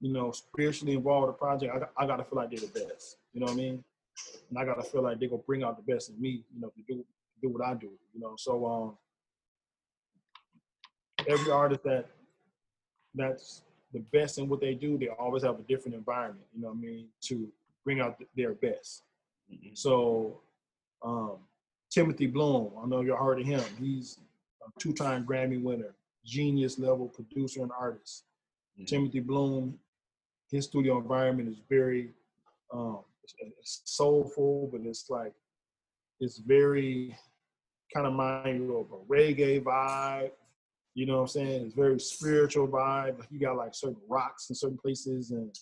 [0.00, 2.86] you know, spiritually involved with the project, I, got- I gotta feel like they're the
[2.86, 3.16] best.
[3.32, 3.82] You know what I mean?
[4.50, 6.68] And I gotta feel like they're gonna bring out the best in me, you know,
[6.68, 7.04] to do
[7.42, 7.90] do what I do.
[8.14, 8.96] You know, so um,
[11.26, 12.06] every artist that
[13.16, 16.68] that's the best in what they do, they always have a different environment, you know
[16.68, 17.48] what I mean, to
[17.82, 19.02] bring out th- their best.
[19.52, 19.76] Mhm.
[19.76, 20.40] So,
[21.02, 21.38] um,
[21.90, 23.64] Timothy Bloom, I know you heard of him.
[23.80, 24.20] He's
[24.64, 25.96] a two-time Grammy winner,
[26.28, 28.24] genius level producer and artist.
[28.78, 28.86] Mhm.
[28.86, 29.78] Timothy Bloom,
[30.50, 32.12] his studio environment is very
[32.72, 33.04] um,
[33.62, 35.32] soulful, but it's like
[36.20, 37.16] it's very
[37.94, 40.32] kind of mind you of a reggae vibe.
[40.94, 41.66] You know what I'm saying?
[41.66, 43.24] It's very spiritual vibe.
[43.30, 45.54] You got like certain rocks in certain places, and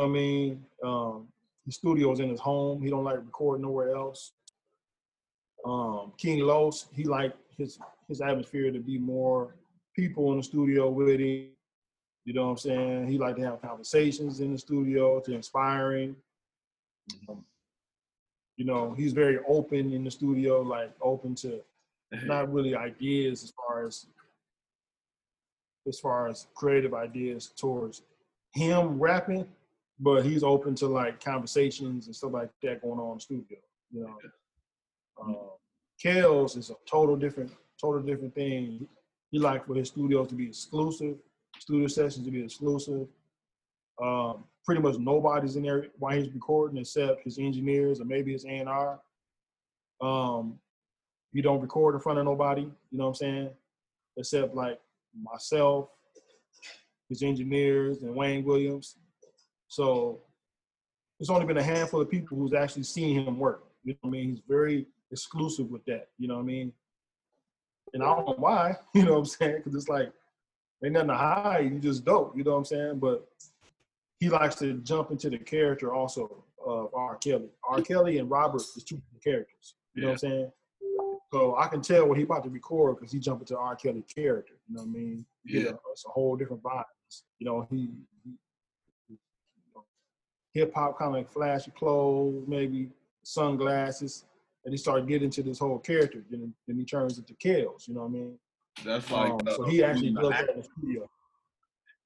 [0.00, 1.28] I mean, um,
[1.64, 2.82] his studio's in his home.
[2.82, 4.32] He don't like record nowhere else.
[5.64, 9.54] Um, King Los, he like his his atmosphere to be more
[9.94, 11.48] people in the studio with him.
[12.24, 13.08] You know what I'm saying?
[13.08, 16.14] He like to have conversations in the studio to inspiring.
[17.28, 17.44] Um,
[18.56, 21.60] you know, he's very open in the studio, like open to
[22.24, 24.06] not really ideas as far as
[25.86, 28.02] as far as creative ideas towards
[28.52, 29.46] him rapping,
[29.98, 33.58] but he's open to like conversations and stuff like that going on in the studio.
[33.90, 34.18] You know,
[35.22, 35.36] um,
[36.02, 38.86] Kels is a total different, total different thing.
[39.30, 41.16] He like for his studios to be exclusive,
[41.58, 43.08] studio sessions to be exclusive.
[44.00, 48.44] Um, pretty much nobody's in there while he's recording except his engineers or maybe his
[48.44, 49.00] A&R.
[50.00, 50.58] Um,
[51.32, 53.50] he don't record in front of nobody, you know what I'm saying?
[54.16, 54.78] Except like
[55.20, 55.88] myself,
[57.08, 58.96] his engineers, and Wayne Williams.
[59.66, 60.20] So
[61.20, 63.64] it's only been a handful of people who's actually seen him work.
[63.84, 64.30] You know what I mean?
[64.30, 66.08] He's very exclusive with that.
[66.18, 66.72] You know what I mean?
[67.94, 68.76] And I don't know why.
[68.94, 69.56] You know what I'm saying?
[69.58, 70.12] Because it's like
[70.84, 71.70] ain't nothing to hide.
[71.72, 72.36] You just dope.
[72.36, 72.98] You know what I'm saying?
[72.98, 73.26] But
[74.20, 77.16] he likes to jump into the character also of R.
[77.16, 77.48] Kelly.
[77.68, 77.80] R.
[77.80, 79.74] Kelly and Robert is two different characters.
[79.94, 80.52] You know what I'm saying?
[81.32, 83.76] So I can tell what he about to record because he jumped into R.
[83.76, 84.54] Kelly character.
[84.68, 85.26] You know what I mean?
[85.44, 85.70] You Yeah.
[85.72, 86.84] know, it's a whole different vibe.
[87.38, 87.90] You know, he,
[88.24, 88.32] he
[90.54, 92.90] hip hop kind of like flashy clothes, maybe
[93.22, 94.24] sunglasses,
[94.68, 96.22] and he started getting into this whole character.
[96.30, 97.88] Then, then he turns into Kels.
[97.88, 98.38] You know what I mean?
[98.84, 101.08] That's like Um, uh, so he actually the that in the studio.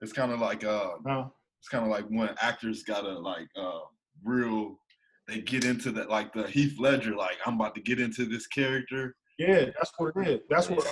[0.00, 1.24] it's kind of like uh Huh?
[1.58, 3.80] it's kind of like when actors gotta like uh
[4.22, 4.78] real
[5.26, 8.46] they get into that like the Heath Ledger like I'm about to get into this
[8.46, 9.16] character.
[9.40, 10.40] Yeah, that's what it is.
[10.48, 10.86] That's what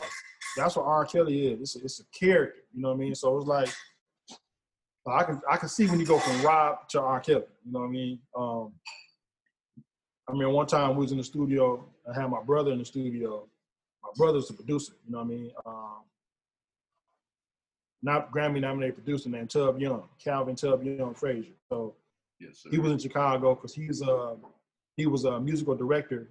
[0.56, 1.04] that's what R.
[1.04, 1.60] Kelly is.
[1.60, 2.62] It's a, it's a character.
[2.74, 3.14] You know what I mean?
[3.14, 3.68] So it's like
[5.06, 7.20] I can I can see when you go from Rob to R.
[7.20, 7.44] Kelly.
[7.64, 8.18] You know what I mean?
[8.36, 8.72] Um,
[10.30, 11.84] I mean, one time we was in the studio.
[12.08, 13.48] I had my brother in the studio.
[14.02, 14.92] My brother's the producer.
[15.06, 15.50] You know what I mean?
[15.66, 15.96] Um,
[18.02, 21.52] not Grammy nominated producer named Tub Young, Calvin Tub Young Frazier.
[21.68, 21.94] So
[22.40, 24.34] Yes, he was in Chicago because he's uh
[24.96, 26.30] he was a musical director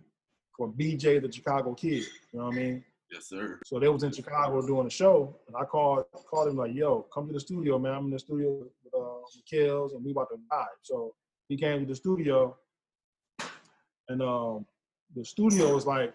[0.57, 2.03] for BJ the Chicago Kid.
[2.33, 2.83] You know what I mean?
[3.11, 3.59] yes, sir.
[3.65, 7.05] So they was in Chicago doing a show, and I called called him like, "Yo,
[7.13, 7.93] come to the studio, man.
[7.93, 11.13] I'm in the studio with uh, Kels, and we about to vibe." So
[11.47, 12.57] he came to the studio,
[14.09, 14.65] and um,
[15.15, 16.13] the studio is like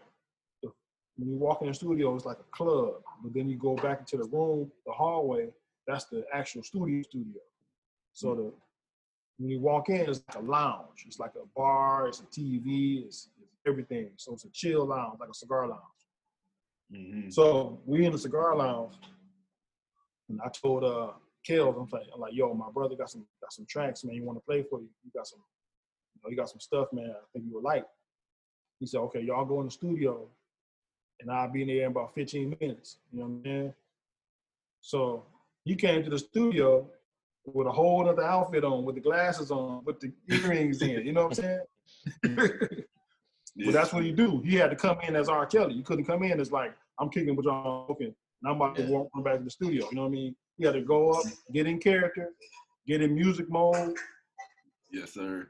[1.16, 4.00] when you walk in the studio, it's like a club, but then you go back
[4.00, 5.48] into the room, the hallway.
[5.86, 7.40] That's the actual studio studio.
[8.12, 8.52] So the
[9.38, 11.04] when you walk in, it's like a lounge.
[11.06, 12.08] It's like a bar.
[12.08, 13.04] It's a TV.
[13.04, 14.10] It's, it's everything.
[14.16, 15.80] So it's a chill lounge, like a cigar lounge.
[16.92, 18.94] hmm So we in the cigar lounge,
[20.28, 21.12] and I told uh
[21.48, 24.14] Kels, I'm like, I'm like, yo, my brother got some got some tracks, man.
[24.16, 24.88] You want to play for you?
[25.04, 25.40] You got some,
[26.24, 27.10] know, you got some stuff, man.
[27.10, 27.84] I think you would like.
[28.80, 30.26] He said, okay, y'all go in the studio,
[31.20, 32.98] and I'll be in there in about 15 minutes.
[33.12, 33.74] You know what I'm saying?
[34.80, 35.24] So
[35.64, 36.86] he came to the studio
[37.46, 41.06] with a whole other outfit on, with the glasses on, with the earrings in.
[41.06, 41.60] You know what I'm saying?
[42.24, 42.46] Yeah.
[43.56, 44.42] But that's what he do.
[44.44, 45.46] He had to come in as R.
[45.46, 45.74] Kelly.
[45.74, 48.82] You couldn't come in as like, I'm kicking with y'all smoking, and I'm about to
[48.86, 49.86] walk back to the studio.
[49.90, 50.36] You know what I mean?
[50.58, 52.32] He had to go up, get in character,
[52.84, 53.96] get in music mode,
[54.94, 55.48] yes, sir.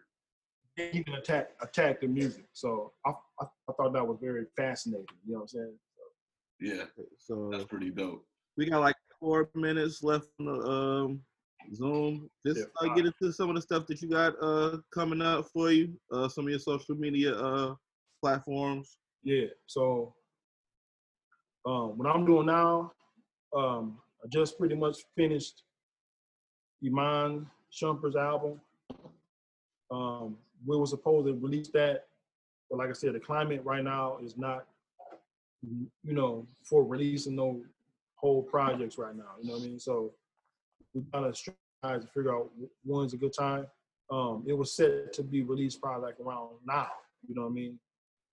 [0.76, 2.46] Then he can attack attack the music.
[2.52, 3.10] So I,
[3.40, 5.06] I, I thought that was very fascinating.
[5.26, 5.78] You know what I'm saying?
[6.60, 6.84] Yeah,
[7.18, 8.24] So that's pretty dope.
[8.56, 11.20] we got like four minutes left on the um
[11.74, 12.30] Zoom.
[12.46, 15.46] Just Yeah, uh, get into some of the stuff that you got uh coming up
[15.52, 15.92] for you.
[16.12, 17.74] Uh, some of your social media uh
[18.22, 18.98] platforms.
[19.22, 19.46] Yeah.
[19.66, 20.14] So
[21.66, 22.92] um, what I'm doing now,
[23.56, 25.62] um, I just pretty much finished
[26.84, 28.60] Iman Shumpert's album.
[29.90, 32.06] Um, we were supposed to release that,
[32.70, 34.66] but like I said, the climate right now is not,
[35.62, 37.62] you know, for releasing no
[38.16, 39.32] whole projects right now.
[39.40, 39.78] You know what I mean?
[39.78, 40.12] So
[40.94, 41.38] we kind of
[41.82, 42.50] trying to figure out
[42.84, 43.66] when's a good time.
[44.10, 46.88] Um, it was set to be released probably like around now.
[47.26, 47.78] You know what I mean?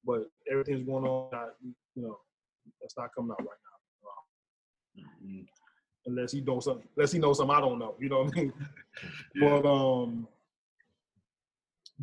[0.06, 1.30] But everything's going on.
[1.32, 1.50] Not,
[1.96, 2.17] you know,
[2.82, 5.04] that's not coming out right now.
[5.26, 5.48] Mhm.
[6.06, 6.88] Unless he knows something.
[6.96, 7.96] Unless he knows something I don't know.
[8.00, 8.54] You know what I mean?
[9.36, 9.62] Yeah.
[9.62, 10.28] But um,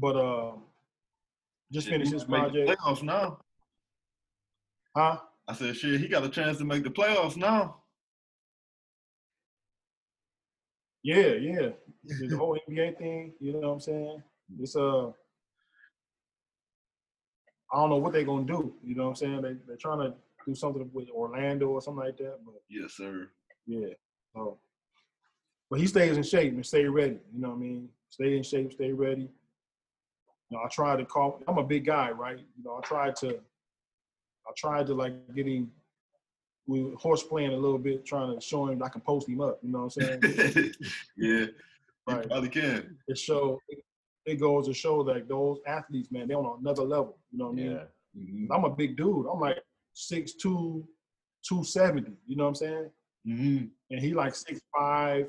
[0.00, 0.62] but um,
[1.72, 2.80] just Shit, finished he this might make the project.
[2.80, 3.38] Playoffs now.
[4.96, 5.18] Huh?
[5.46, 7.76] I said, shit, he got a chance to make the playoffs now.
[11.02, 11.68] Yeah, yeah.
[12.04, 14.22] The whole NBA thing, you know what I'm saying?
[14.60, 15.08] It's uh
[17.72, 18.74] I don't know what they're gonna do.
[18.82, 19.42] You know what I'm saying?
[19.42, 20.14] They they're trying to
[20.46, 22.38] do something with Orlando or something like that.
[22.44, 23.28] But Yes, sir.
[23.66, 23.88] yeah.
[24.34, 24.58] So
[25.70, 27.18] but he stays in shape and stay ready.
[27.34, 27.88] You know what I mean?
[28.10, 29.28] Stay in shape, stay ready.
[30.50, 32.38] You know, I tried to call I'm a big guy, right?
[32.38, 35.70] You know, I tried to I tried to like get him
[36.66, 39.40] we were horse playing a little bit, trying to show him I can post him
[39.40, 39.58] up.
[39.62, 40.74] You know what I'm saying?
[41.16, 41.48] yeah, you
[42.06, 42.26] Right.
[42.28, 42.96] probably can.
[43.06, 43.58] it show
[44.24, 47.18] it goes to show that those athletes, man, they're on another level.
[47.30, 47.70] You know what I mean?
[47.72, 47.84] Yeah.
[48.18, 48.46] Mhm.
[48.50, 49.26] I'm a big dude.
[49.32, 49.58] I'm like
[49.94, 52.12] 6'2", 270.
[52.26, 52.90] You know what I'm saying?
[53.26, 53.64] Mm-hmm.
[53.90, 55.28] And he like 6'5",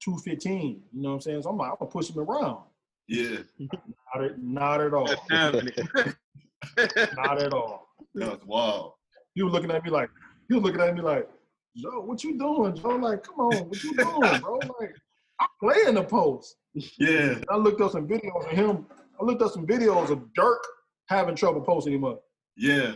[0.00, 0.82] 215.
[0.92, 1.42] You know what I'm saying?
[1.42, 2.62] So I'm like, I'm gonna push him around.
[3.12, 3.38] Yeah,
[4.14, 5.06] Not at, not at all.
[7.14, 7.88] Not at all.
[8.14, 8.94] that's wild.
[9.34, 10.08] He was looking at me like,
[10.48, 11.28] he was looking at me like,
[11.76, 12.96] Joe, what you doing, Joe?
[12.96, 14.58] Like, come on, what you doing, bro?
[14.80, 14.94] Like,
[15.40, 16.56] I'm playing the post.
[16.98, 18.86] Yeah, And I looked up some videos of him.
[19.20, 20.64] I looked up some videos of Dirk
[21.08, 22.22] having trouble posting him up.
[22.56, 22.92] yeah,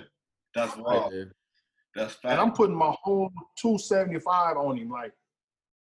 [0.54, 1.12] that's wild.
[1.94, 2.24] That's fact.
[2.32, 5.12] And I'm putting my whole 275 on him, like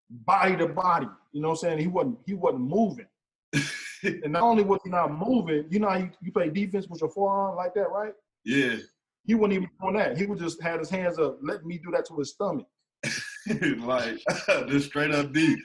[0.10, 1.08] body to body.
[1.32, 1.78] You know what I'm saying?
[1.80, 3.06] He wasn't he wasn't moving.
[4.02, 7.02] And not only was he not moving, you know how you, you play defense with
[7.02, 8.14] your forearm like that, right?
[8.46, 8.78] yeah,
[9.26, 10.18] He wasn't even doing that.
[10.18, 12.66] He would just had his hands up, letting me do that to his stomach.
[13.80, 14.18] like
[14.68, 15.60] just straight up deep.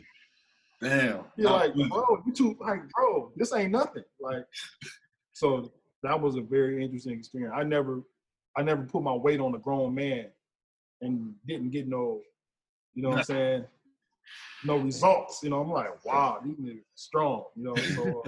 [0.82, 1.24] Damn.
[1.36, 4.04] You're like, bro, you too like, bro, this ain't nothing.
[4.20, 4.44] Like,
[5.32, 7.54] so that was a very interesting experience.
[7.56, 8.02] I never,
[8.56, 10.26] I never put my weight on a grown man
[11.00, 12.20] and didn't get no,
[12.94, 13.64] you know what I'm saying?
[14.64, 15.40] No results.
[15.42, 17.44] You know, I'm like, wow, these niggas strong.
[17.56, 18.22] You know, so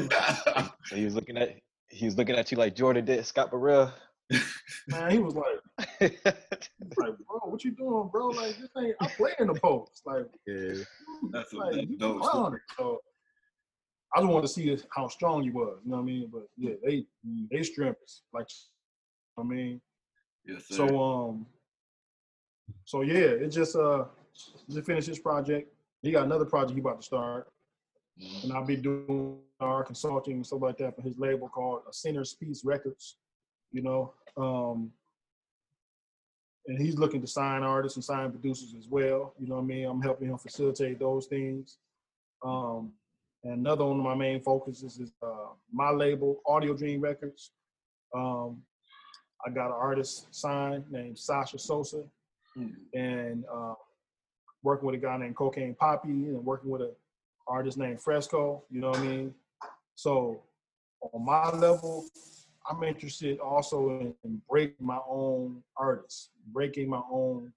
[0.54, 1.56] uh, So he was looking at
[1.88, 3.92] he was looking at you like Jordan did Scott Burrell.
[4.88, 6.12] man, he was like, like,
[6.98, 8.28] bro, what you doing, bro?
[8.28, 8.96] Like, this ain't.
[9.00, 10.02] I play in the post.
[10.04, 10.82] Like, yeah.
[11.30, 12.58] That's a- like that's you dope around.
[12.76, 13.00] So
[14.14, 15.78] I just wanted to see how strong you was.
[15.84, 16.28] You know what I mean?
[16.32, 17.06] But yeah, they
[17.50, 18.22] they strippers.
[18.32, 19.80] Like, you know I mean,
[20.44, 20.88] yes, sir.
[20.88, 21.46] so um,
[22.84, 24.04] so yeah, it just uh,
[24.70, 25.72] just finished this project.
[26.02, 27.52] He got another project he about to start,
[28.18, 28.44] Mhm.
[28.44, 32.24] and I'll be doing our consulting and stuff like that for his label called Center
[32.24, 33.18] Speeds Records.
[33.72, 34.92] You know, um,
[36.66, 39.34] and he's looking to sign artists and sign producers as well.
[39.38, 39.84] You know what I mean?
[39.86, 41.78] I'm helping him facilitate those things.
[42.42, 42.92] Um,
[43.44, 47.52] and another one of my main focuses is uh, my label, Audio Dream Records.
[48.14, 48.64] Um,
[49.46, 52.08] I got an artist signed named Sasha Sosa,
[52.56, 52.76] Mhm.
[52.94, 53.74] and uh,
[54.66, 56.90] working with a guy named Cocaine Poppy, and working with an
[57.46, 58.64] artist named Fresco.
[58.68, 59.34] You know what I mean?
[59.94, 60.42] So
[61.00, 62.04] on my level,
[62.68, 67.52] I'm interested also in, in breaking my own artists, breaking my own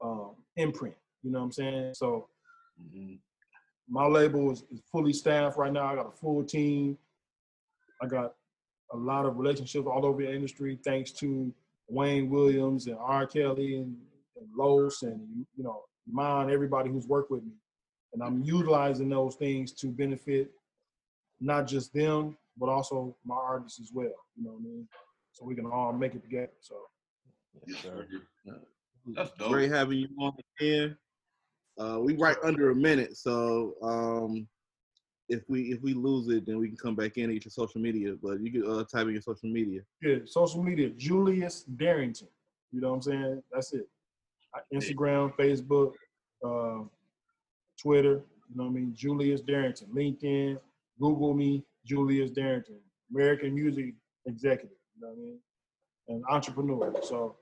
[0.00, 0.94] um, imprint.
[1.24, 1.94] You know what I'm saying?
[1.94, 2.28] So
[2.80, 3.18] Mhm.
[3.88, 5.86] my label is, is fully staffed right now.
[5.86, 6.96] I got a full team.
[8.00, 8.34] I got
[8.92, 11.52] a lot of relationships all over the industry, thanks to
[11.88, 13.26] Wayne Williams and R.
[13.26, 13.96] Kelly and,
[14.36, 17.52] and Los and you know Iman, everybody who's worked with me,
[18.12, 20.50] and I'm utilizing those things to benefit
[21.40, 24.14] not just them, but also my artists as well.
[24.36, 24.88] You know what I mean?
[25.32, 26.52] So we can all make it together.
[26.60, 26.76] So
[27.66, 28.06] Yes, sir.
[29.14, 29.50] That's dope.
[29.50, 30.96] Great having you on again.
[31.78, 34.48] Uh, we right under a minute, so um,
[35.28, 37.52] if we if we lose it, then we can come back in and get your
[37.52, 38.14] social media.
[38.20, 39.82] But you can uh, type in your social media.
[40.02, 42.28] yeah, social media, Julius Darrington.
[42.72, 43.42] You know what I'm saying?
[43.52, 43.88] That's it.
[44.72, 45.92] Instagram, Facebook,
[46.44, 46.84] uh,
[47.80, 48.22] Twitter.
[48.48, 48.94] You know what I mean?
[48.96, 49.88] Julius Darrington.
[49.94, 50.58] LinkedIn.
[51.00, 52.78] Google me, Julius Darrington.
[53.14, 53.94] American music
[54.26, 54.76] executive.
[54.96, 55.38] You know what I mean?
[56.08, 56.92] And entrepreneur.
[57.02, 57.36] So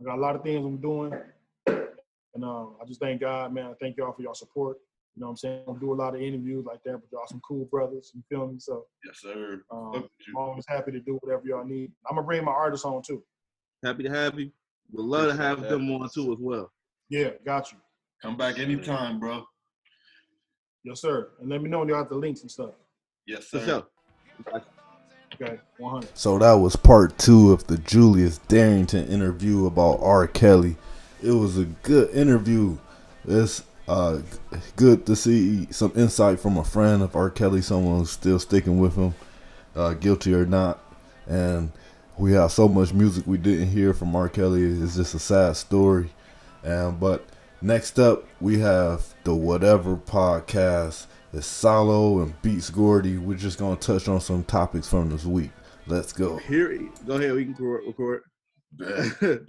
[0.00, 1.12] I got a lot of things I'm doing.
[1.66, 3.66] And um, I just thank God, man.
[3.66, 4.76] I thank y'all for your support.
[5.14, 5.62] You know what I'm saying?
[5.66, 8.12] I do a lot of interviews like that, but y'all some cool brothers.
[8.14, 8.58] You feel me?
[8.58, 9.62] So Yes, sir.
[9.70, 9.94] um,
[10.28, 11.90] I'm always happy to do whatever y'all need.
[12.08, 13.22] I'm gonna bring my artists on too.
[13.82, 14.50] Happy to have you.
[14.92, 15.70] Would love to have that.
[15.70, 16.70] them on too as well.
[17.08, 17.78] Yeah, got you.
[18.22, 19.44] Come back anytime, bro.
[20.84, 21.30] Yes, sir.
[21.40, 22.70] And let me know when you got the links and stuff.
[23.26, 23.84] Yes, For sir.
[24.52, 24.62] sure.
[25.34, 26.16] Okay, 100.
[26.16, 30.26] So that was part two of the Julius Darrington interview about R.
[30.26, 30.76] Kelly.
[31.22, 32.78] It was a good interview.
[33.26, 34.20] It's uh,
[34.76, 37.28] good to see some insight from a friend of R.
[37.30, 39.14] Kelly, someone who's still sticking with him,
[39.74, 40.78] uh, guilty or not.
[41.26, 41.72] And
[42.18, 44.28] we have so much music we didn't hear from R.
[44.28, 44.62] Kelly.
[44.62, 46.10] It's just a sad story.
[46.62, 47.26] And but
[47.60, 51.06] next up we have the Whateva podcast.
[51.32, 53.18] It's Solly and Beats Gordy.
[53.18, 55.50] We're just gonna touch on some topics from this week.
[55.86, 56.38] Let's go.
[56.38, 57.32] Here, go ahead.
[57.32, 58.22] We can record.
[58.78, 59.46] record.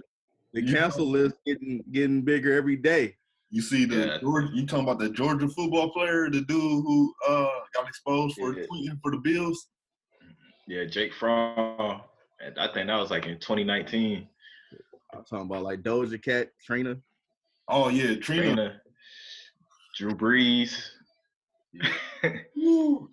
[0.54, 3.14] The You council know- list getting getting bigger every day.
[3.50, 4.18] You see the Yeah.
[4.20, 8.54] Georgia, you talking about the Georgia football player, the dude who uh got exposed for
[8.58, 8.64] Yeah.
[8.64, 9.68] tweeting for the Bills?
[10.66, 12.00] Yeah, Jake Fromm.
[12.44, 14.28] And I think that was like in 2019.
[15.14, 16.96] I'm talking about like Doja Cat, Trina.
[17.68, 18.42] Oh yeah, Trina.
[18.42, 18.80] Trina,
[19.96, 20.74] Drew Brees.
[22.56, 23.08] Woo.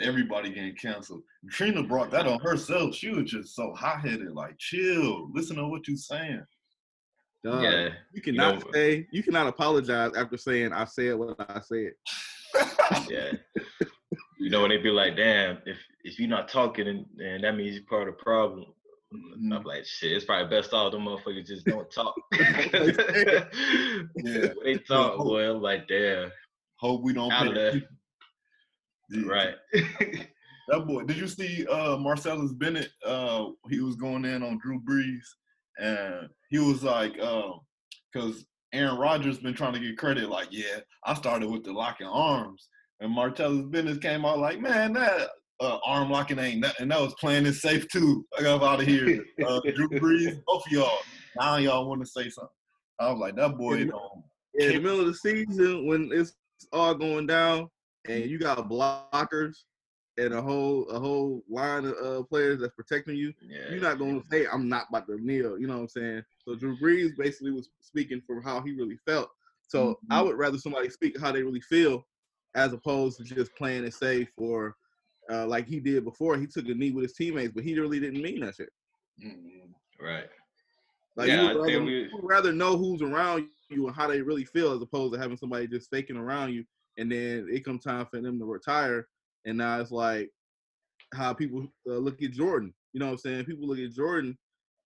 [0.00, 1.22] Everybody getting canceled.
[1.50, 2.94] Trina brought that on herself.
[2.94, 4.32] She was just so hot headed.
[4.32, 5.30] Like, chill.
[5.34, 6.42] Listen to what you're saying.
[7.44, 11.60] Dog, yeah, You cannot know- say you cannot apologize after saying I said what I
[11.60, 11.92] said.
[13.10, 13.32] yeah.
[14.42, 17.56] You know when they be like, "Damn, if if you're not talking, and, and that
[17.56, 18.66] means you're part of the problem."
[19.14, 19.54] Mhm.
[19.54, 20.12] I'm like, shit.
[20.12, 22.14] It's probably best all them motherfuckers just don't talk.
[24.16, 24.48] Yeah.
[24.64, 25.50] They talk, boy.
[25.50, 26.30] I'm like, damn,
[26.76, 27.82] Hope we don't out of pay.
[29.10, 29.26] Yeah.
[29.26, 29.54] Right.
[30.68, 31.02] That boy.
[31.02, 32.90] Did you see uh Martellus Bennett?
[33.04, 35.26] Uh, he was going in on Drew Brees,
[35.78, 37.60] and he was like, um,
[38.12, 40.28] because Aaron Rodgers been trying to get credit.
[40.30, 42.68] Like, yeah, I started with the locking arms,
[43.02, 45.28] and Martellus Bennett came out like, man, that
[45.60, 46.88] uh, arm locking ain't nothing.
[46.88, 48.24] That was playing it safe too.
[48.38, 49.24] I got out of here.
[49.44, 50.98] Uh, Drew Brees, both of y'all.
[51.36, 52.48] Now y'all want to say something.
[53.00, 54.22] I was like, that boy don't.
[54.54, 56.34] In the middle of the season when it's
[56.72, 57.68] all going down
[58.08, 59.54] and you got blockers
[60.18, 63.70] and a whole a whole line of uh, players that's protecting you, yeah.
[63.70, 65.58] you're not going to say I'm not about to kneel.
[65.58, 66.22] You know what I'm saying?
[66.46, 69.28] So Drew Brees basically was speaking from how he really felt.
[69.66, 70.26] So I Mhm.
[70.26, 72.04] would rather somebody speak how they really feel
[72.54, 74.76] as opposed to just playing it safe or
[75.30, 76.36] uh, like he did before.
[76.36, 78.68] He took a knee with his teammates, but he really didn't mean that shit.
[80.00, 80.26] Right.
[81.16, 84.08] Like Yeah, you would rather, we- you would rather know who's around you and how
[84.08, 86.64] they really feel as opposed to having somebody just faking around you
[86.98, 89.06] and then it comes time for them to retire
[89.44, 90.30] and now it's like
[91.14, 92.72] how people uh, look at Jordan.
[92.92, 93.44] You know what I'm saying?
[93.44, 94.36] People look at Jordan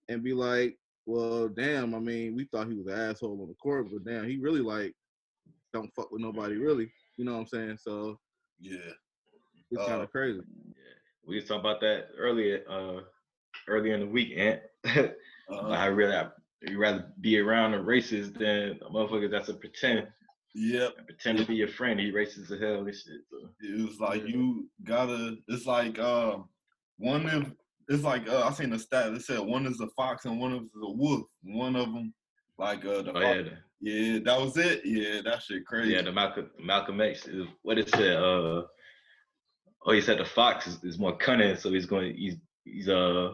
[0.09, 1.95] and be like, "Well, damn.
[1.95, 4.61] I mean, we thought he was an asshole on the court, but damn, he really
[4.61, 4.93] like
[5.73, 7.79] don't fuck with nobody, really." You know what I'm saying?
[7.81, 8.19] So
[8.61, 8.93] Yeah.
[9.71, 10.41] it's kind Uh, of crazy.
[10.69, 10.75] Yeah.
[11.27, 13.01] We was talking about that earlier, uh,
[13.69, 14.63] earlier in the week, Ant.
[15.49, 16.29] Uh, I really, I,
[16.63, 20.09] you rather be around a racist than a motherfucker that's a pretend,
[20.57, 20.93] yep.
[21.07, 22.01] pretend to be your friend.
[22.01, 22.85] He racist as hell.
[22.85, 23.21] This shit.
[23.31, 23.51] So.
[23.61, 24.29] It was like Yeah.
[24.35, 25.37] you gotta.
[25.47, 26.49] It's like um,
[26.97, 27.53] one of
[27.89, 29.13] it's like uh, I seen a stat.
[29.13, 31.29] It said one is a fox and one is a wolf.
[31.45, 32.13] One of them,
[32.59, 33.25] like uh, the Oh fox.
[33.37, 34.83] yeah, the, Yeah, that was it.
[34.85, 35.93] Yeah, that shit crazy.
[35.93, 36.03] yeah.
[36.03, 38.17] The Malcolm Malcolm X is what it said.
[38.17, 38.63] Uh,
[39.85, 42.15] oh, he said the fox is, is more cunning, so he's going.
[42.17, 43.33] He's he's uh.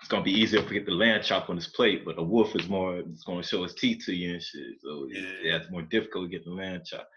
[0.00, 2.54] It's gonna be easier to get the land chop on his plate, but a wolf
[2.56, 2.98] is more.
[2.98, 4.74] It's gonna show his teeth to you and shit.
[4.82, 5.56] So yeah, Yeah.
[5.56, 7.08] it's more difficult to get the land chop.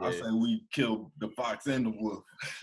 [0.00, 2.22] I say we killed the fox and the wolf.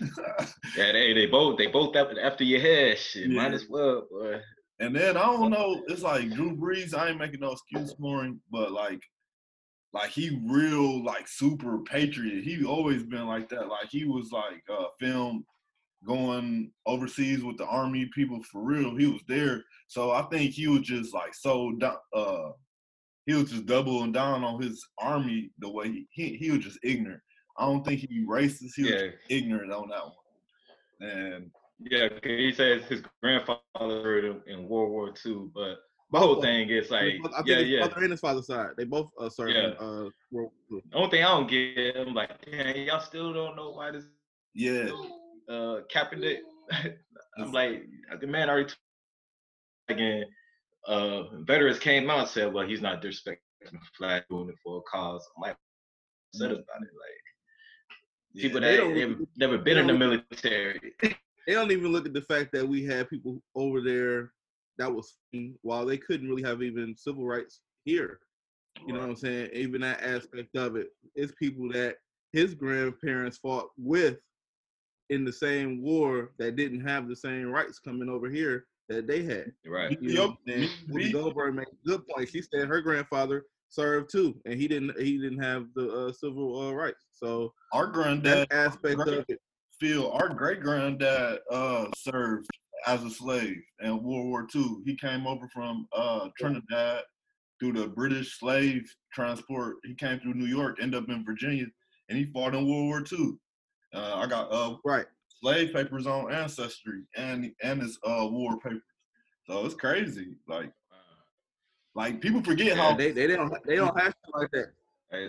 [0.78, 2.96] Yeah, they they both they both up after your head.
[2.98, 4.40] Shit, might as well, boy.
[4.80, 5.82] And then I don't know.
[5.88, 6.94] It's like Drew Brees.
[6.94, 9.00] I ain't making no excuse for him, but like,
[9.92, 12.44] like he real like super patriot.
[12.44, 13.68] He always been like that.
[13.68, 15.44] Like he was like uh, filmed
[16.06, 18.96] going overseas with the army people for real.
[18.96, 21.72] He was there, so I think he was just like so.
[22.12, 22.50] Uh,
[23.24, 26.78] he was just doubling down on his army the way he he, he was just
[26.82, 27.22] ignorant.
[27.58, 28.72] I don't think he racist.
[28.76, 31.10] He was Yeah, ignorant on that one.
[31.10, 32.08] And yeah.
[32.22, 35.76] He says his grandfather in- in World War II, but
[36.10, 37.80] Both whole thing is like, I think yeah, his yeah.
[37.80, 38.70] mother and his father's side.
[38.76, 39.78] They both uh, served in Yeah.
[39.78, 40.80] uh, World War II.
[40.90, 44.04] The only thing I don't get, I'm like, damn, y'all still don't know why this
[44.54, 44.88] yeah,
[45.48, 46.38] uh Kaepernick.
[47.38, 47.84] I'm like,
[48.20, 48.70] the man already.
[48.70, 48.74] T-
[49.88, 50.24] again,
[50.86, 53.36] uh, veterans came out and said, well, he's not disrespecting
[53.72, 55.26] the flag doing it for a cause.
[55.36, 55.56] I'm like,
[56.34, 56.88] upset about it.
[57.04, 60.94] Like people that they've never been in the military.
[61.46, 64.32] They don't even look at the fact that we had people over there
[64.78, 65.14] that was
[65.62, 68.20] while they couldn't really have even civil rights here.
[68.86, 69.50] You know what I'm saying?
[69.54, 71.96] Even that aspect of it, it's people that
[72.32, 74.18] his grandparents fought with
[75.08, 79.22] in the same war that didn't have the same rights coming over here that they
[79.22, 79.52] had.
[79.66, 79.96] Right.
[80.00, 82.28] You know, and Whoopi Goldberg made a good point.
[82.28, 84.98] She said her grandfather served too, and he didn't.
[85.00, 87.06] He didn't have the uh, civil uh, rights.
[87.12, 89.40] So Our that granddad, aspect of it,
[89.80, 92.46] Phil, our great granddad uh served
[92.86, 94.78] as a slave in World War II.
[94.84, 97.02] He came over from uh Trinidad
[97.58, 99.76] through the British slave transport.
[99.84, 101.66] He came through New York, ended up in Virginia,
[102.08, 103.32] and he fought in World War II.
[103.94, 105.06] Uh, I got uh right?
[105.40, 108.82] slave papers on ancestry and and his uh war papers.
[109.46, 110.36] So it's crazy.
[110.48, 110.72] Like
[111.94, 114.72] like people forget Yeah, how they, they don't they don't have to like that.
[115.12, 115.28] I,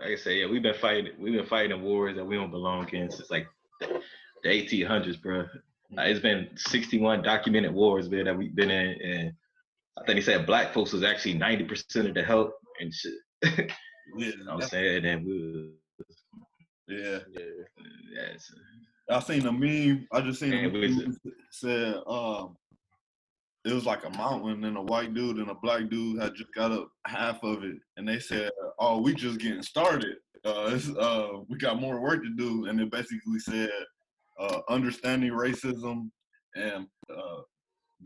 [0.00, 1.12] like I say, yeah, we've been fighting.
[1.18, 3.46] We've been fighting wars that we don't belong in since like
[3.80, 4.00] the,
[4.42, 5.46] the 1800s, bro.
[5.92, 9.32] It's been 61 documented wars, man, that we've been in, and
[9.98, 13.12] I think he said black folks was actually 90% of the help and shit.
[13.42, 13.66] yeah,
[14.16, 15.04] You know what I'm saying?
[15.04, 15.72] And we,
[16.88, 17.18] yeah.
[17.32, 18.52] yeah, it's,
[19.10, 20.06] I seen a meme.
[20.12, 21.16] I just seen a And meme
[21.50, 22.56] said um
[23.64, 26.52] it was like a mountain and a white dude and a black dude had just
[26.54, 30.16] got up half of it and they said, Oh, we just getting started.
[30.44, 33.70] Uh, uh we got more work to do and it basically said
[34.38, 36.10] uh understanding racism
[36.54, 37.42] and uh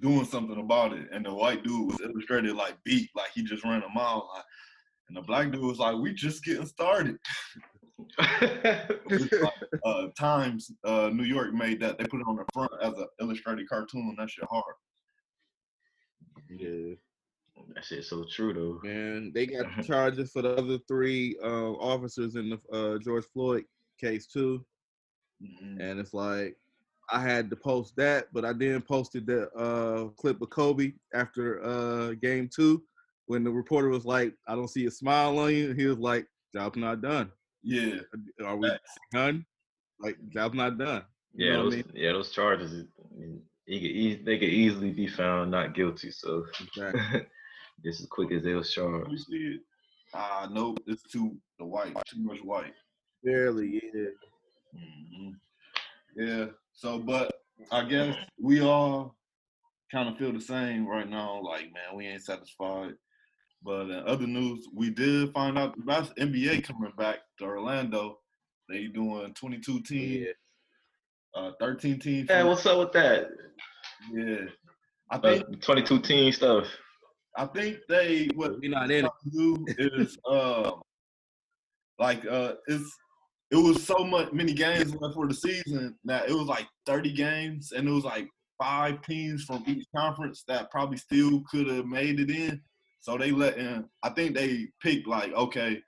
[0.00, 1.06] doing something about it.
[1.12, 4.28] And the white dude was illustrated like beat, like he just ran a mile.
[5.08, 7.16] And the black dude was like, We just getting started.
[8.18, 8.50] Like,
[9.84, 11.98] uh, Times uh, New York made that.
[11.98, 14.16] They put it on the front as an illustrated cartoon.
[14.18, 14.74] That shit hard.
[16.50, 16.94] Yeah,
[17.74, 18.80] that shit's so true though.
[18.82, 19.32] man.
[19.34, 23.64] They got the charges for the other three uh, officers in the uh, George Floyd
[24.00, 24.64] case too.
[25.42, 25.80] Mhm.
[25.80, 26.56] and it's like
[27.10, 31.62] I had to post that, but I then posted the uh, clip of Kobe after
[31.64, 32.82] uh, game two
[33.26, 36.26] when the reporter was like, "I don't see a smile on you." He was like,
[36.54, 37.30] "Job's not done.
[37.62, 38.00] Yeah,
[38.44, 38.70] Are we
[39.12, 39.44] done?
[40.00, 41.02] Like, job's not done."
[41.34, 41.92] You Yeah, know what those, I mean?
[41.94, 42.72] yeah, those charges.
[42.72, 46.10] I mean, he could eas they could easily be found not guilty.
[46.10, 47.26] So Exactly.
[47.84, 49.20] just as quick as they was you charged.
[49.26, 49.60] see it.
[50.12, 52.74] Ah, no, it's too the white, too much white.
[53.24, 54.10] Barely, yeah.
[54.72, 55.30] hmm
[56.16, 56.46] Yeah.
[56.72, 57.32] So, but
[57.70, 59.16] I guess we all
[59.90, 61.40] kind of feel the same right now.
[61.42, 62.94] Like, man, we ain't satisfied.
[63.62, 68.18] But in other news, we did find out about NBA coming back to Orlando.
[68.68, 70.32] They doing 22 teams, Yeah.
[71.34, 72.26] Uh, 13 teams.
[72.30, 73.28] Yeah, what's up with that?
[74.12, 74.46] Yeah.
[75.10, 76.66] I Uh, think 22 team stuff.
[77.36, 80.70] I think they what We not in do is uh
[81.98, 82.96] like uh it's
[83.50, 87.12] it was so much many games left for the season that it was like 30
[87.12, 88.28] games and it was like
[88.60, 92.60] five teams from each conference that probably still could have made it in.
[93.00, 95.82] So they let in I think they picked like, okay,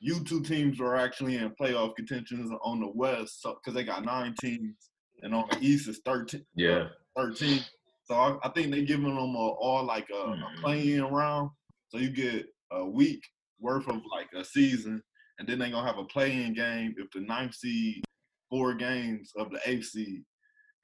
[0.00, 4.04] you two teams are actually in playoff contentions on the west so because they got
[4.04, 4.90] nine teams
[5.22, 6.88] and on the east is 13 Yeah.
[7.16, 7.60] 13.
[8.04, 10.56] So I, I think they're giving them a, all like a, a Mhm.
[10.60, 11.50] playing round.
[11.88, 13.22] So you get a week
[13.58, 15.02] worth of like a season,
[15.38, 18.04] and then they're gonna have a playing game if the ninth seed,
[18.50, 20.22] four games of the eighth seed,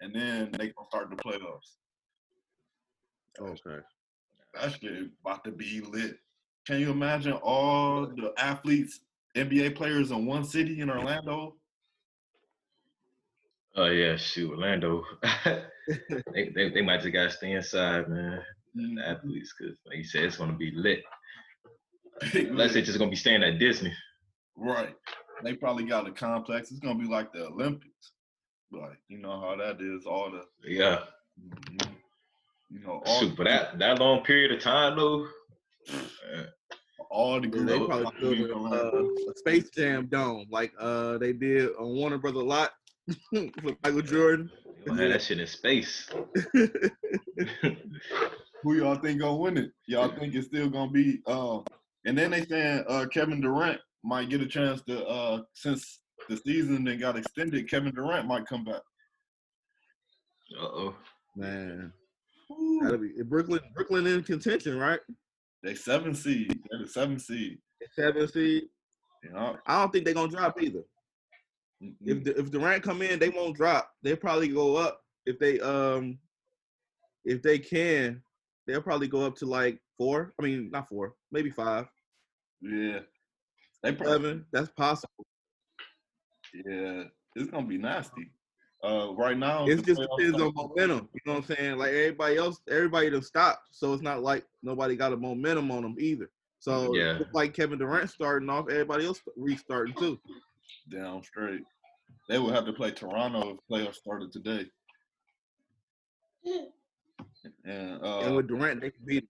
[0.00, 1.76] and then they gonna start the playoffs.
[3.40, 3.82] Okay.
[4.54, 6.16] That shit about to be lit.
[6.66, 9.00] Can you imagine all the athletes,
[9.36, 11.56] NBA players in one city in Orlando?
[13.74, 15.02] Oh yeah, shoot, Orlando.
[15.44, 18.40] they, they they might just gotta stay inside, man.
[18.76, 21.02] Mm, The athletes, cause like you said, it's gonna be lit.
[22.34, 23.92] Unless they're just gonna be staying at Disney.
[24.56, 24.94] Right.
[25.42, 26.70] They probably got a complex.
[26.70, 28.12] It's gonna be like the Olympics.
[28.70, 31.00] Like, you know how that is, all the Yeah.
[31.40, 31.88] mhm,
[32.70, 35.26] you know, all, Shoot, for that that long period of time though.
[35.90, 36.44] Uh,
[37.10, 40.46] all the Yeah, they probably about to be built a, uh, a Space Jam dome
[40.50, 42.72] like uh they did on Warner Brother lot
[43.32, 44.50] with Michael Jordan.
[44.86, 46.08] that shit in space.
[48.62, 49.72] Who y'all think gonna win it?
[49.86, 51.64] Y'all think it's still gonna be um
[52.04, 56.36] and then they saying uh Kevin Durant might get a chance to uh since the
[56.36, 58.82] season then got extended, Kevin Durant might come back.
[60.60, 60.94] Uh oh.
[61.34, 61.92] Man,
[62.82, 63.60] that'll be Brooklyn.
[63.74, 65.00] Brooklyn in contention, right?
[65.62, 66.60] They seven seed.
[66.70, 67.58] They're the seven seed.
[67.92, 68.64] Seven seed.
[69.22, 69.56] You know?
[69.66, 70.82] I don't think they're gonna drop either.
[71.80, 72.24] If Mhm.
[72.24, 73.92] the, if Durant come in, they won't drop.
[74.02, 76.18] They'll probably go up if they um
[77.24, 78.22] if they can.
[78.66, 80.34] They'll probably go up to like four.
[80.38, 81.86] I mean, not four, maybe five,
[82.60, 83.00] Yeah.
[83.82, 84.46] They probably seven.
[84.52, 85.26] That's possible.
[86.54, 87.04] Yeah,
[87.34, 88.30] it's gonna be nasty.
[88.84, 91.08] Uh, right now, It just depends on momentum.
[91.14, 91.78] You know what I'm saying?
[91.78, 95.82] Like everybody else, everybody done stopped, so it's not like nobody got a momentum on
[95.82, 96.30] them either.
[96.58, 97.20] So Yeah.
[97.32, 100.20] like Kevin Durant starting off, everybody else restarting too.
[100.90, 101.62] Down straight.
[102.28, 104.68] They would have to play Toronto if playoffs started today.
[107.64, 109.28] And uh, and with Durant, they can beat.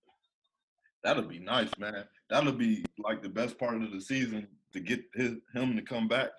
[1.05, 2.05] That'll be nice, man.
[2.31, 6.09] That'll be like the best part of the season to get his, him to come
[6.09, 6.31] back.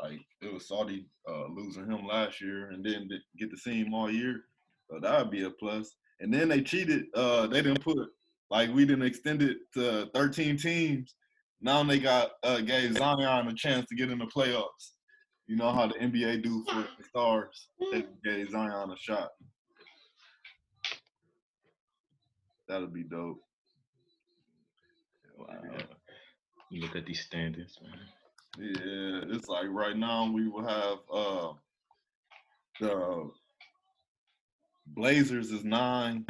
[0.00, 3.82] Like it was Saudi uh, losing him last year, and then to get to see
[3.82, 4.44] him all year.
[4.90, 5.96] So that would be a plus.
[6.20, 7.06] And then they cheated.
[7.14, 8.08] Uh, they didn't put
[8.50, 11.14] like we didn't extend it to 13 teams.
[11.60, 14.92] Now they got uh, gave Zion a chance to get in the playoffs.
[15.46, 17.68] You know how the NBA do for the stars.
[17.92, 19.30] They gave Zion a shot.
[22.68, 23.42] That'll be dope.
[25.38, 25.46] Wow.
[26.70, 27.98] You look at these standings, man.
[28.60, 31.52] Yeah, it's like right now we will have uh
[32.80, 33.30] the
[34.88, 36.26] Blazers is nine,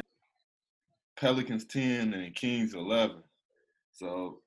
[1.17, 3.23] Pelicans ten, and Kings eleven.
[3.93, 4.41] So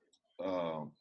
[0.45, 0.93] um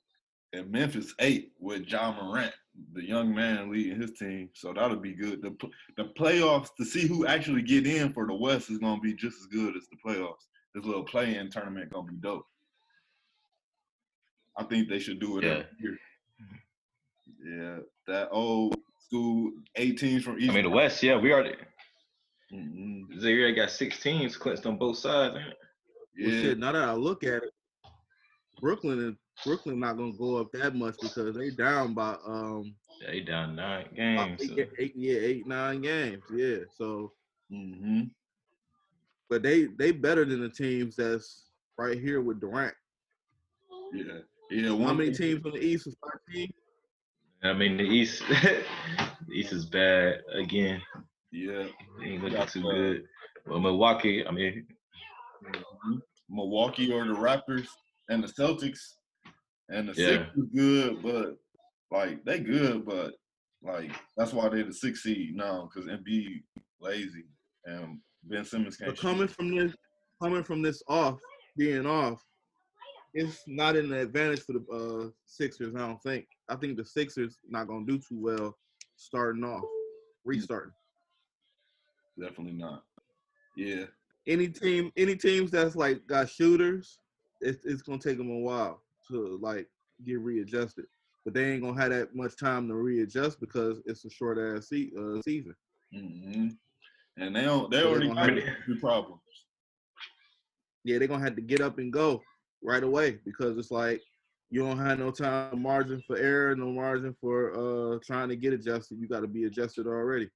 [0.54, 2.54] and Memphis eight with Ja Morant,
[2.94, 4.50] the young man leading his team.
[4.54, 5.42] So that'll be good.
[5.44, 5.56] The
[5.98, 9.40] the playoffs to see who actually get in for the West is gonna be just
[9.40, 10.48] as good as the playoffs.
[10.74, 12.48] This little play-in tournament gonna be dope.
[14.58, 15.98] I think they should do it every year.
[17.44, 17.78] Yeah,
[18.08, 18.76] that old
[19.06, 20.52] school 18s from East.
[20.52, 21.56] I mean, the West, yeah, we already.
[22.54, 23.20] Mhm.
[23.20, 25.36] Zaire got six teams clinched on both sides.
[25.36, 25.58] ain't it?
[26.20, 27.54] Well, Yeah, shit, now that I look at it,
[28.60, 33.22] Brooklyn and Brooklyn not gonna go up that much because they down by um they
[33.22, 34.42] down nine games.
[34.42, 37.12] eight, so- eight, yeah eight nine games yeah so
[37.50, 38.04] hmm
[39.30, 41.46] but they they better than the teams that's
[41.78, 42.76] right here with Durant.
[43.94, 44.20] yeah,
[44.52, 44.68] yeah.
[44.68, 46.54] How One many teams in the East is thirteen?
[47.44, 50.82] I mean, the East, the East is bad again.
[51.32, 51.68] Yeah,
[52.00, 53.04] They ain't looking too uh, good.
[53.48, 54.68] Well, Milwaukee, I mean,
[55.44, 56.02] mhm.
[56.30, 57.68] Milwaukee or the Raptors
[58.10, 58.80] and the Celtics
[59.70, 60.08] and the Yeah.
[60.08, 61.38] Sixers good, but
[61.90, 63.14] like they good, but
[63.64, 66.44] like that's why they're the six seed now because Embiid
[66.80, 67.26] lazy
[67.66, 68.92] and Ben Simmons can't.
[68.92, 69.36] But coming shoot.
[69.36, 69.76] from this
[70.22, 71.18] coming from this off
[71.58, 72.22] being off,
[73.14, 75.76] it's not an advantage for the uh, Sixers.
[75.76, 76.26] I don't think.
[76.52, 78.58] I think the Sixers not gonna do too well
[78.98, 79.64] starting off,
[80.26, 80.74] restarting.
[82.20, 82.84] definitely not.
[83.56, 83.86] Yeah,
[84.28, 87.00] any team any teams that's like got shooters
[87.42, 89.68] it's, it's gonna take them a while to like
[90.06, 90.86] get readjusted
[91.26, 94.70] but they ain't gonna have that much time to readjust because it's a short ass
[94.70, 95.56] se- uh, season
[95.94, 96.48] hmm
[97.18, 97.70] and they don't.
[97.70, 99.22] They So already got have- two problems.
[100.86, 102.22] yeah they're gonna have to get up and go
[102.64, 104.02] right away because it's like
[104.52, 108.54] you don't have no time margin for error no margin for uh trying to get
[108.54, 110.30] adjusted you got to be adjusted already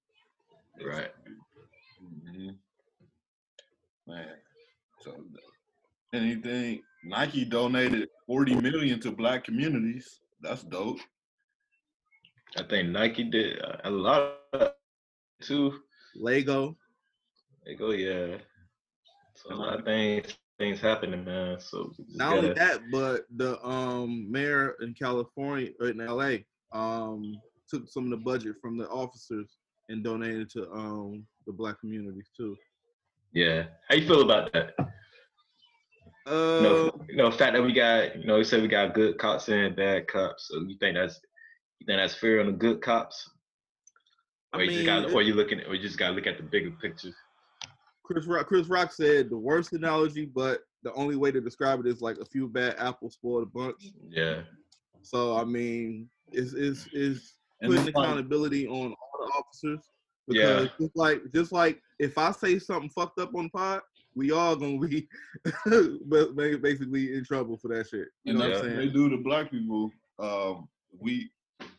[0.85, 1.11] right.
[2.01, 2.49] hmm
[4.07, 4.27] Man,
[5.01, 5.23] so
[6.13, 10.19] anything Nike donated forty million to black communities.
[10.41, 10.99] That's dope.
[12.57, 14.71] I think Nike did a lot of
[15.41, 15.79] too.
[16.15, 16.77] lego
[17.65, 18.37] They go, yeah.
[19.35, 19.85] So a lot of
[20.57, 21.59] things happening, man.
[21.59, 26.35] So not only that but the um mayor in california or in la
[26.73, 29.57] um took some of the budget from the officers
[29.89, 32.57] and donated to um the black communities too
[33.33, 33.63] yeah.
[33.89, 34.73] How you feel about that?
[36.25, 38.67] uh You know, you know, the fact that we got, you know, we said we
[38.67, 40.47] got good cops and bad cops.
[40.49, 41.19] So you think that's
[41.79, 43.29] you think that's fair on the good cops?
[44.53, 46.37] I Or you just mean, got or you looking or you just gotta look at
[46.37, 47.13] the bigger picture.
[48.05, 51.87] Chris rock chris rock said the worst analogy but the only way to describe it
[51.87, 54.41] is like a few bad apples spoiled a bunch Yeah.
[55.01, 59.79] so i mean is is is And putting it's like- accountability on all the officers
[60.27, 60.61] Yeah.
[60.61, 63.81] because just like just like if I say something fucked up on pod,
[64.15, 65.07] we all gonna be
[66.61, 68.07] basically in trouble for that shit.
[68.23, 69.91] You and know that's what I'm what they do to black people.
[70.19, 70.67] Um,
[70.99, 71.29] we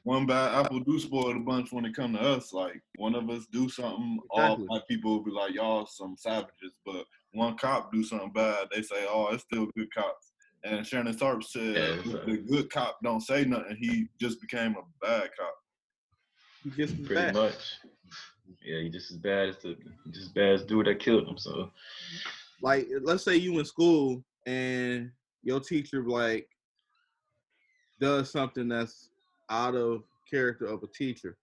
[0.06, 2.52] one bad apple do spoil the bunch when it come to us.
[2.52, 4.66] Like one of us do something, all Exactly.
[4.68, 8.82] black people will be like, "Y'all some savages." But one cop do something bad, they
[8.82, 10.32] say, "Oh, it's still good cops."
[10.62, 13.76] And Shannon Sharpe said, Yeah, it's "If like- "The good cop don't say nothing.
[13.80, 15.54] He just became a bad cop."
[16.64, 17.34] You just Pretty bad.
[17.34, 17.74] much.
[18.64, 19.76] Yeah, he just as bad as the
[20.10, 21.36] just as bad as dude that killed him.
[21.36, 21.72] So
[22.62, 25.10] Like let's say you in school and
[25.42, 26.48] your teacher like
[27.98, 29.10] does something that's
[29.50, 31.36] out of character of a teacher.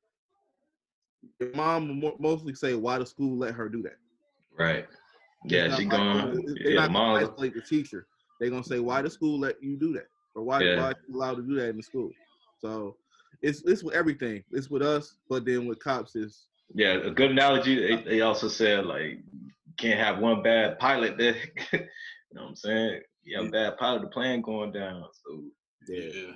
[1.39, 3.97] Your mom will mostly say why the school let her do that.
[4.57, 4.85] right.
[5.45, 8.07] Yeah, It's she like- going They're yeah, not gonna mom isolate the teacher.
[8.39, 10.77] They're gonna say why the school let you do that, or why Yeah.
[10.77, 12.11] why are you allowed to do that in the school.
[12.59, 12.95] So
[13.41, 14.43] it's it's with everything.
[14.51, 17.75] It's with us, but then with cops is Yeah, a good analogy.
[17.75, 19.21] They, they also said like
[19.77, 21.35] can't have one bad pilot there.
[21.73, 21.79] you
[22.33, 23.01] know what I'm saying?
[23.25, 25.03] yeah, bad pilot, the plane going down.
[25.25, 25.43] So
[25.87, 26.35] Yeah.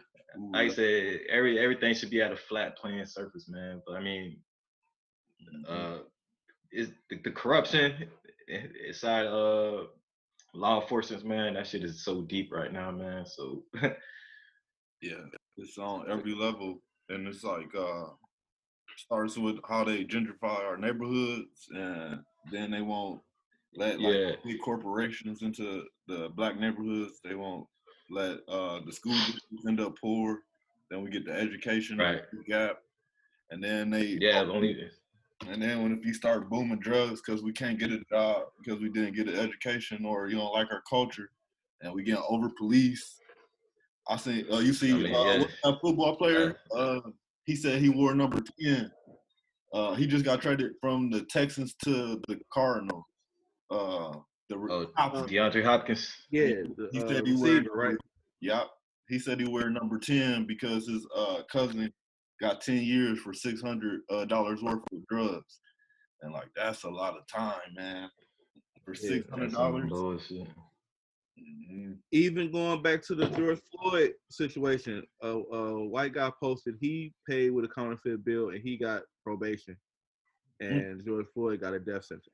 [0.52, 3.82] Like I said, every everything should be at a flat playing surface, man.
[3.86, 4.38] But I mean,
[5.70, 5.96] mhm.
[5.96, 6.04] uh,
[6.72, 8.10] is the, the corruption
[8.88, 9.86] inside uh
[10.54, 11.54] law enforcement, man.
[11.54, 13.26] That shit is so deep right now, man.
[13.26, 13.64] So
[15.02, 15.24] Yeah,
[15.58, 18.06] it's on every level, and it's like uh
[18.98, 22.20] starts with how they gentrify our neighborhoods, and
[22.52, 23.22] then they won't
[23.76, 24.32] let like Yeah.
[24.44, 27.20] big corporations into the black neighborhoods.
[27.24, 27.68] They won't
[28.10, 29.20] let uh the school
[29.68, 30.39] end up poor.
[30.89, 32.22] Then we get the education Right.
[32.47, 32.78] gap,
[33.51, 34.89] and then they yeah, only
[35.47, 38.82] and then when if you start booming drugs because we can't get a job because
[38.82, 41.30] we didn't get an education or you don't like our culture,
[41.82, 43.20] and we get over police.
[44.10, 44.49] I see.
[44.49, 45.43] Uh, you see, I mean, uh, yeah.
[45.64, 46.58] that football player?
[46.76, 47.01] Uh,
[47.43, 48.91] he said he wore number ten.
[49.74, 53.03] Uh, he just got traded from the Texans to the Cardinals.
[54.52, 55.32] Uh, the oh, Hopkins.
[55.32, 56.16] DeAndre Hopkins.
[56.32, 57.98] Yeah, the, he uh, said he wear receiver, right?
[58.41, 58.68] Yep.
[59.10, 61.91] He said he wear number ten because his uh, cousin
[62.41, 65.60] got ten years for six hundred uh, dollars worth of drugs,
[66.22, 68.10] and like that's a lot of time, man.
[68.86, 70.32] For six hundred That's some dollars.
[72.12, 77.52] Even going back to the George Floyd situation, a, a white guy posted he paid
[77.52, 79.78] with a counterfeit bill and he got probation,
[80.62, 82.28] and George Floyd got a death sentence.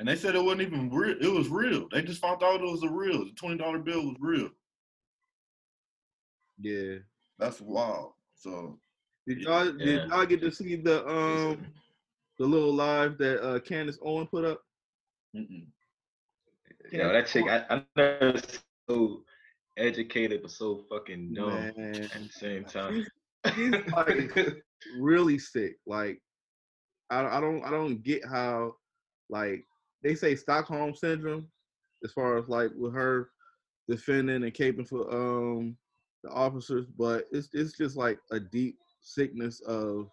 [0.00, 1.14] And they said it wasn't even real.
[1.20, 1.86] It was real.
[1.92, 3.22] They just found out it was a real.
[3.22, 4.48] The twenty dollar bill was real.
[6.58, 7.00] Yeah.
[7.38, 8.14] That's wild.
[8.34, 8.78] So
[9.26, 11.66] Did y'all did y'all get to see the um
[12.38, 14.62] the little live that uh Candace Owen put up?
[15.36, 15.66] mm-mm.
[16.90, 17.44] Yeah, that chick.
[17.46, 19.22] I, I know it's so
[19.76, 23.04] educated but so fucking dumb Man, at the same time.
[23.54, 24.64] she's like
[24.98, 25.76] really sick.
[25.86, 26.22] Like
[27.10, 28.76] I I don't I don't get how
[29.28, 29.66] like
[30.02, 31.46] they say Stockholm syndrome
[32.04, 33.30] as far as like with her
[33.88, 35.76] defending and caping for um
[36.22, 40.08] the officers, but it's it's just like a deep sickness of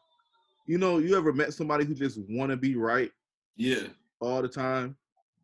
[0.68, 3.12] you know, you ever met somebody who just wanna be right
[3.56, 3.88] yeah,
[4.20, 4.96] all the time,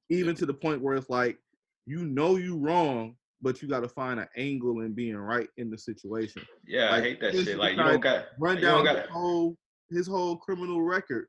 [0.10, 1.38] even to the point where it's like
[1.86, 5.70] you know you wrong, but you got to find an angle in being right in
[5.70, 6.42] the situation.
[6.66, 7.58] yeah, I hate that shit.
[7.58, 9.58] Like you don't got Run down his whole
[9.90, 11.28] his whole criminal record,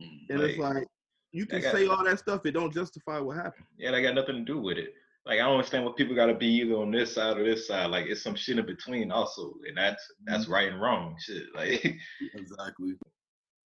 [0.00, 0.30] Mm.
[0.30, 0.86] and it's Like, like
[1.32, 3.66] you can got- say all that stuff, it don't justify what happened.
[3.78, 4.94] yeah, that got nothing to do with it.
[5.24, 7.68] Like I don't understand what people got to be either on this side or this
[7.68, 7.90] side.
[7.90, 10.52] Like it's some shit in between also, and that's that's Mm-hmm.
[10.52, 11.44] right and wrong shit.
[11.54, 11.96] Like
[12.34, 12.94] exactly.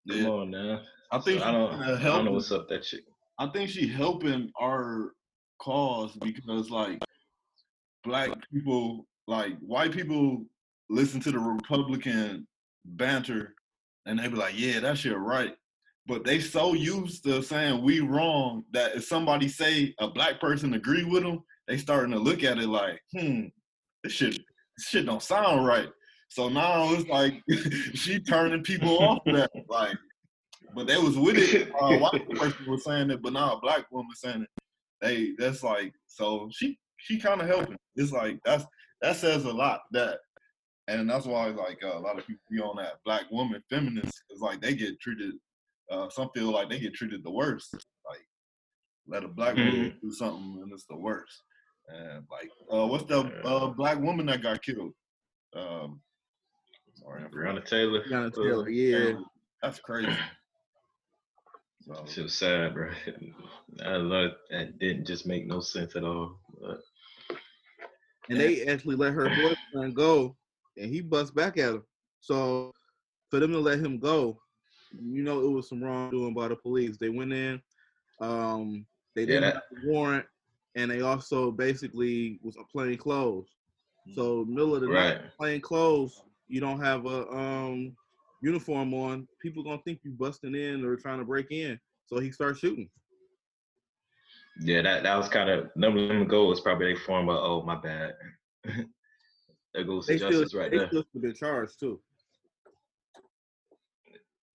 [0.07, 0.27] come Yeah.
[0.29, 0.81] on now.
[1.11, 3.05] I think So I don't I don't know what's up that chick.
[3.39, 5.13] I think she helping our
[5.59, 6.99] cause because like
[8.03, 10.45] black people, like white people
[10.89, 12.47] listen to the Republican
[12.85, 13.53] banter
[14.05, 15.55] and they be like, yeah, that shit right.
[16.07, 20.73] But they so used to saying we wrong that if somebody say a black person
[20.73, 23.45] agree with them, they starting to look at it like, hmm,
[24.03, 24.37] this shit,
[24.77, 25.89] this shit don't sound right.
[26.29, 27.41] So now it's like
[27.93, 29.97] she turning people off that like
[30.75, 31.71] but they was with it.
[31.81, 34.63] Uh, a white person was saying it, but now a black woman saying it.
[35.01, 37.77] They that's like so she she kind of helping.
[37.95, 38.65] It's like that's
[39.01, 39.81] that says a lot.
[39.91, 40.19] That
[40.87, 44.21] and that's why like uh, a lot of people be on that black woman feminist.
[44.29, 45.33] It's like they get treated.
[45.89, 47.73] Uh, some feel like they get treated the worst.
[47.73, 48.25] Like
[49.07, 51.41] let a black woman do something and it's the worst.
[51.87, 54.93] And like uh, what's the uh, black woman that got killed?
[55.55, 56.01] Um,
[56.95, 57.55] sorry, I forgot.
[57.55, 58.03] Breonna Taylor.
[58.03, 59.13] Breonna uh, Taylor, yeah.
[59.61, 60.11] That's crazy.
[61.87, 62.89] So, Shit was sad, bro.
[63.85, 66.37] I love that didn't just make no sense at all.
[66.59, 66.81] But
[68.29, 70.35] And they actually let her boyfriend go,
[70.75, 71.81] and he bust back at her.
[72.19, 72.73] So
[73.29, 74.37] for them to let him go,
[74.91, 76.97] you know, it was some wrongdoing by the police.
[76.97, 77.61] They went in,
[78.21, 78.85] um,
[79.15, 80.25] they didn't that- have a warrant,
[80.75, 83.49] and they also basically was plain clothes.
[84.13, 85.31] So middle of the night, Right.
[85.37, 87.95] plain clothes, you don't have a um
[88.41, 89.27] uniform on.
[89.41, 91.79] People gonna think you busting in or trying to break in.
[92.05, 92.89] So he starts shooting.
[94.61, 97.63] yeah, that that was kind of number them goal was probably they form of oh
[97.63, 98.15] my bad.
[99.73, 100.87] there goes the They still, justice right they there.
[100.87, 101.99] still been charged too.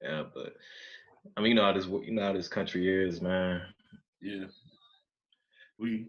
[0.02, 0.54] Yeah, but
[1.36, 3.62] I mean, you know how this you know how this country is, man.
[4.20, 4.44] Yeah.
[5.78, 6.08] We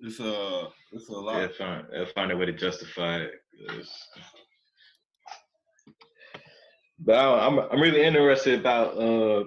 [0.00, 1.38] it's uh it's a lot.
[1.38, 3.32] They'll find find a way to justify it.
[6.98, 9.44] But I, I'm I'm really interested about uh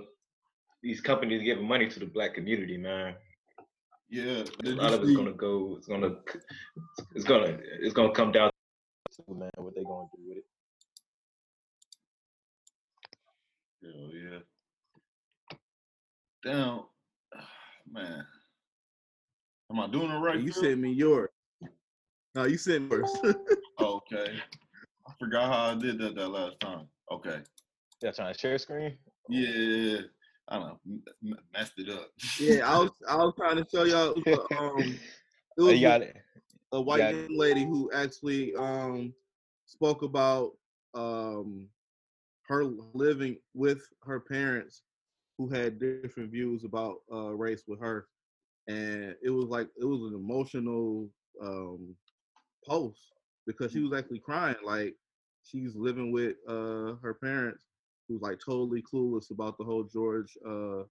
[0.81, 3.15] these companies giving money to the black community, man.
[4.09, 4.43] Yeah.
[4.65, 5.75] A lot of it's gonna go.
[5.77, 6.17] It's gonna.
[7.15, 7.57] It's gonna.
[7.81, 8.51] It's gonna come down.
[9.11, 10.43] to Man, what they gonna do with it?
[13.83, 14.39] Hell yeah.
[16.43, 16.81] Damn,
[17.91, 18.25] man.
[19.71, 20.39] Am I doing it right?
[20.39, 20.63] you Phil?
[20.63, 21.29] sent me yours.
[22.35, 23.17] No, you sent first.
[23.81, 24.35] Okay.
[25.07, 26.87] I forgot how I did that that last time.
[27.11, 27.39] Okay.
[28.01, 28.95] Yeah, trying to share screen.
[29.29, 30.01] Yeah.
[30.47, 30.79] I don't know.
[30.85, 32.09] m- m- Messed it up.
[32.39, 34.13] yeah, I was I was trying to show y'all.
[34.57, 34.77] Um,
[35.57, 36.15] it Oh, was you got it.
[36.71, 39.11] a white young lady who actually um
[39.65, 40.51] spoke about
[40.93, 41.67] um
[42.53, 44.83] her living with her parents
[45.37, 48.07] who had different views about uh race with her
[48.67, 51.09] and it was like it was an emotional
[51.41, 51.95] um
[52.67, 53.13] post
[53.47, 54.93] because she was actually crying like
[55.43, 57.65] she's living with uh her parents
[58.07, 60.83] who's like totally clueless about the whole George uh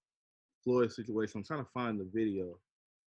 [0.63, 1.39] Floyd situation.
[1.39, 2.57] I'm trying to find the video.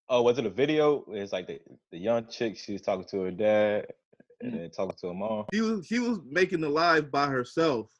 [0.08, 1.04] Oh, was it a video?
[1.10, 2.56] It's like the, the young chick.
[2.56, 3.86] She was talking to her dad
[4.40, 5.46] and then talking to her mom.
[5.52, 7.90] she was she was making the live by herself,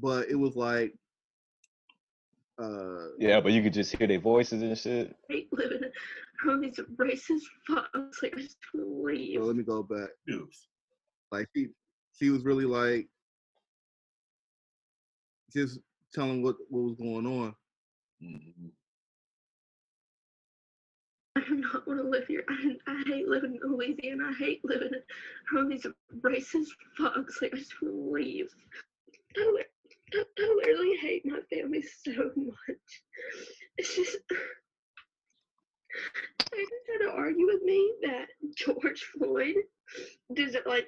[0.00, 0.94] but it was like
[2.60, 5.14] uh Yeah, but you could just hear their voices and shit.
[5.28, 5.80] hate living
[6.46, 8.22] around these racist fucks.
[8.22, 9.38] Like I just want to leave.
[9.40, 10.10] so let me go back.
[10.26, 10.66] Yes.
[11.30, 11.68] Like she
[12.18, 13.08] she was really like
[15.52, 15.78] just
[16.12, 17.54] telling what what was going on.
[18.22, 18.70] Mhm.
[21.36, 22.44] I do not want to live here.
[22.48, 24.30] I, I hate living in Louisiana.
[24.30, 24.90] I hate living
[25.54, 25.86] around these
[26.20, 26.68] racist
[26.98, 27.40] fucks.
[27.40, 28.48] Like I just want to leave.
[29.36, 29.64] I, li-
[30.14, 33.02] I, literally hate my family so much.
[33.76, 34.16] It's just.
[36.50, 39.56] They just try to argue with me that George Floyd
[40.34, 40.86] doesn't like.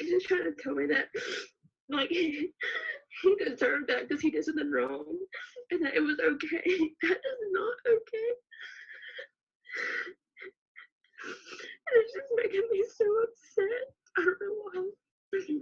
[0.00, 1.08] Just trying to tell me that
[1.88, 2.50] like he
[3.38, 5.04] deserved that because he did something wrong
[5.70, 6.62] and that it was okay.
[7.02, 8.30] That is not okay.
[11.24, 13.94] And it's just making me so upset.
[14.16, 15.58] I don't know why.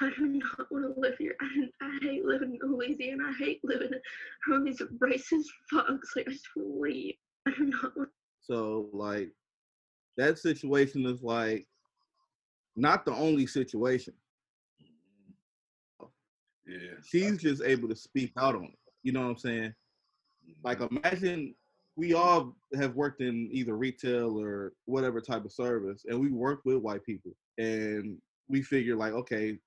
[0.00, 1.36] I do not want to live here.
[1.40, 3.24] I, I hate living in Louisiana.
[3.28, 3.90] I hate living
[4.48, 6.16] around these racist fucks.
[6.16, 7.14] Like I just want to leave.
[7.46, 8.08] I do not want.
[8.40, 9.30] So like
[10.16, 11.66] that situation is like
[12.74, 14.14] not the only situation.
[16.66, 16.94] Yeah.
[17.04, 18.78] She's just able to speak out on it.
[19.02, 19.74] You know what I'm saying?
[20.64, 20.96] Like mm-hmm.
[20.96, 21.54] imagine
[21.96, 26.60] we all have worked in either retail or whatever type of service, and we work
[26.64, 28.16] with white people, and
[28.48, 29.58] we figure like, okay,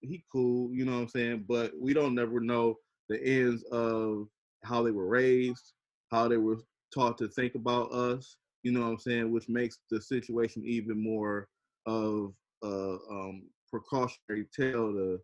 [0.00, 1.44] he cool, you know what I'm saying?
[1.48, 2.76] But we don't never know
[3.08, 4.28] the ends of
[4.64, 5.72] how they were raised,
[6.10, 6.58] how they were
[6.92, 9.30] taught to think about us, you know what I'm saying?
[9.30, 11.48] Which makes the situation even more
[11.86, 15.20] of a um, precautionary tale to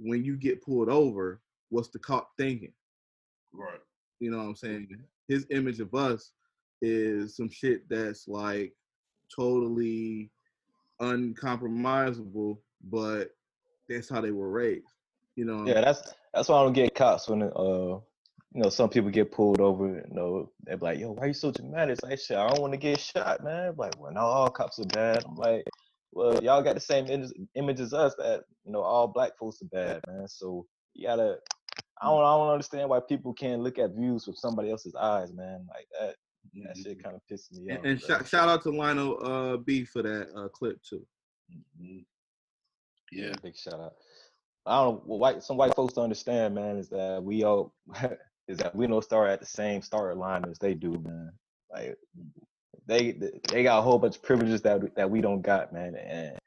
[0.00, 1.40] when you get pulled over,
[1.70, 2.72] what's the cop thinking?
[3.52, 3.80] Right.
[4.20, 4.88] You know what I'm saying?
[5.28, 6.32] His image of us
[6.80, 8.72] is some shit that's like
[9.34, 10.30] totally
[11.00, 13.30] uncompromisable, but
[13.94, 14.86] that's how they were raised.
[15.36, 15.66] You know?
[15.66, 17.98] Yeah, that's that's why I don't get cops when uh
[18.54, 19.86] you know some people get pulled over.
[19.86, 22.60] You know they're like, "Yo, why are you so dramatic?" It's like, "Shit, I don't
[22.60, 25.24] want to get shot, man." I'm like, well, no, all cops are bad.
[25.24, 25.64] I'm like,
[26.12, 29.62] well, y'all got the same image, image as us that you know all black folks
[29.62, 30.28] are bad, man.
[30.28, 31.38] So you gotta.
[32.00, 35.32] I don't, I don't understand why people can't look at views with somebody else's eyes,
[35.32, 35.64] man.
[35.68, 36.16] Like that,
[36.64, 36.82] that Mhm.
[36.82, 37.84] shit kind of pisses me off.
[37.84, 38.08] and bro.
[38.08, 41.06] shout, shout out to Lionel uh, B for that uh, clip too.
[41.80, 42.04] Mhm.
[43.12, 43.32] Yeah.
[43.42, 43.94] Big shout out.
[44.64, 47.74] I don't know white some white folks don't understand, man, is that we all
[48.48, 51.32] is that we don't start at the same start line as they do, man.
[51.72, 51.96] Like
[52.86, 53.16] they
[53.50, 55.94] they got a whole bunch of privileges that that we don't got, man.
[55.96, 56.38] And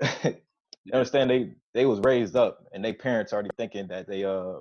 [0.84, 4.54] you understand they they was raised up and they parents already thinking that they uh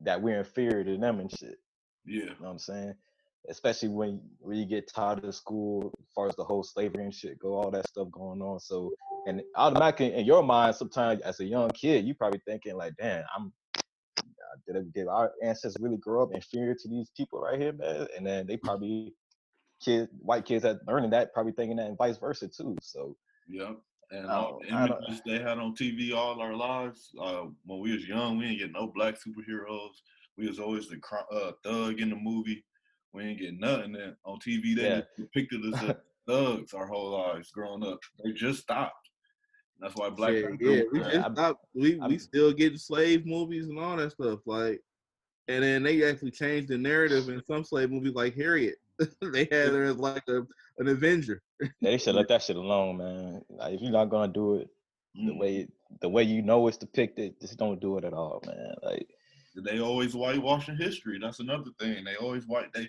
[0.00, 1.56] that we're inferior to them and shit.
[2.06, 2.22] Yeah.
[2.22, 2.94] You know what I'm saying?
[3.48, 7.14] Especially when when you get tired of school, as far as the whole slavery and
[7.14, 8.60] shit go, all that stuff going on.
[8.60, 8.90] So,
[9.28, 13.24] and automatically in your mind, sometimes as a young kid, you probably thinking like, "Damn,
[13.36, 13.52] I'm
[14.66, 18.26] did, did our ancestors really grow up inferior to these people right here, man?" And
[18.26, 19.14] then they probably
[19.82, 22.76] kids, white kids that learning that, probably thinking that, and vice versa too.
[22.82, 23.16] So,
[23.48, 23.78] Yep.
[24.10, 27.14] And all the don't- I don't- images they had on TV all our lives.
[27.20, 29.94] Uh, when we was young, we didn't get no black superheroes.
[30.38, 32.64] We was always the cr- uh, thug in the movie.
[33.12, 34.74] We didn't get nothing and on TV.
[34.74, 35.02] They Yeah.
[35.16, 38.00] depicted us as thugs our whole lives growing up.
[38.24, 39.07] They just stopped.
[39.80, 40.74] That's why black Shit, people.
[40.74, 41.64] yeah, we Yeah, just I'm- stopped.
[41.74, 44.40] We we I'm- still getting slave movies and all that stuff.
[44.46, 44.80] Like,
[45.46, 48.76] and then they actually changed the narrative in some slave movies, like Harriet.
[49.22, 50.38] they had her as like a,
[50.78, 51.42] an Avenger.
[51.80, 53.42] they should let that shit alone, man.
[53.48, 54.68] Like, if you're not gonna do it
[55.14, 55.38] the Mm.
[55.38, 55.68] way
[56.02, 58.74] the way you know it's depicted, just don't do it at all, man.
[58.82, 59.08] Like.
[59.56, 61.18] They always whitewashing history.
[61.20, 62.04] That's another thing.
[62.04, 62.72] They always white.
[62.72, 62.88] They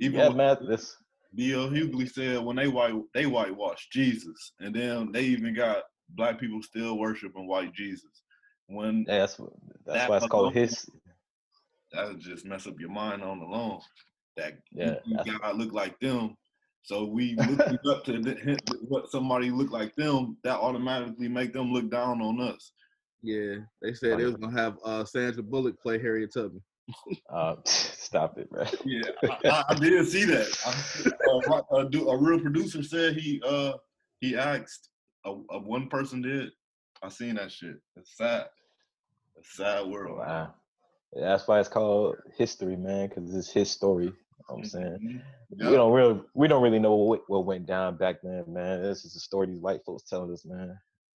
[0.00, 0.56] even Yeah, what man.
[0.68, 0.94] This
[1.34, 1.68] D.L.
[1.70, 5.84] Hughley said when they white they whitewashed Jesus, and then they even got
[6.14, 8.22] black people still worshiping white Jesus.
[8.66, 9.50] When yeah, that's that's
[9.86, 10.86] That why it's called alone- his.
[11.92, 13.80] that would just mess up your mind on the loan.
[14.36, 16.36] That Yeah, you that's- God look like them,
[16.82, 18.58] So we looking up to the,
[18.88, 22.72] what somebody look like them, that automatically make them look down on us.
[23.22, 26.62] Yeah, they said they was gonna have uh, Sandra Bullock play Harriet Tubman.
[27.32, 28.66] Uh, stop it, man.
[28.84, 29.02] Yeah,
[29.44, 30.48] I, I did see that.
[30.66, 33.74] I, uh, a, a, real producer said he uh
[34.20, 34.89] he asked
[35.24, 36.50] a, a one person did.
[37.02, 37.76] I seen that shit.
[37.96, 38.46] It's sad.
[39.36, 40.18] It's sad world.
[40.18, 40.54] Wow.
[41.14, 44.06] Yeah, that's why it's called history, man, because it's his story.
[44.06, 44.12] You
[44.48, 45.68] know what I'm saying Mm-hmm.
[45.68, 48.82] we don't really we don't really know what what went down back then, man.
[48.82, 50.78] This is a story these white folks telling us, man.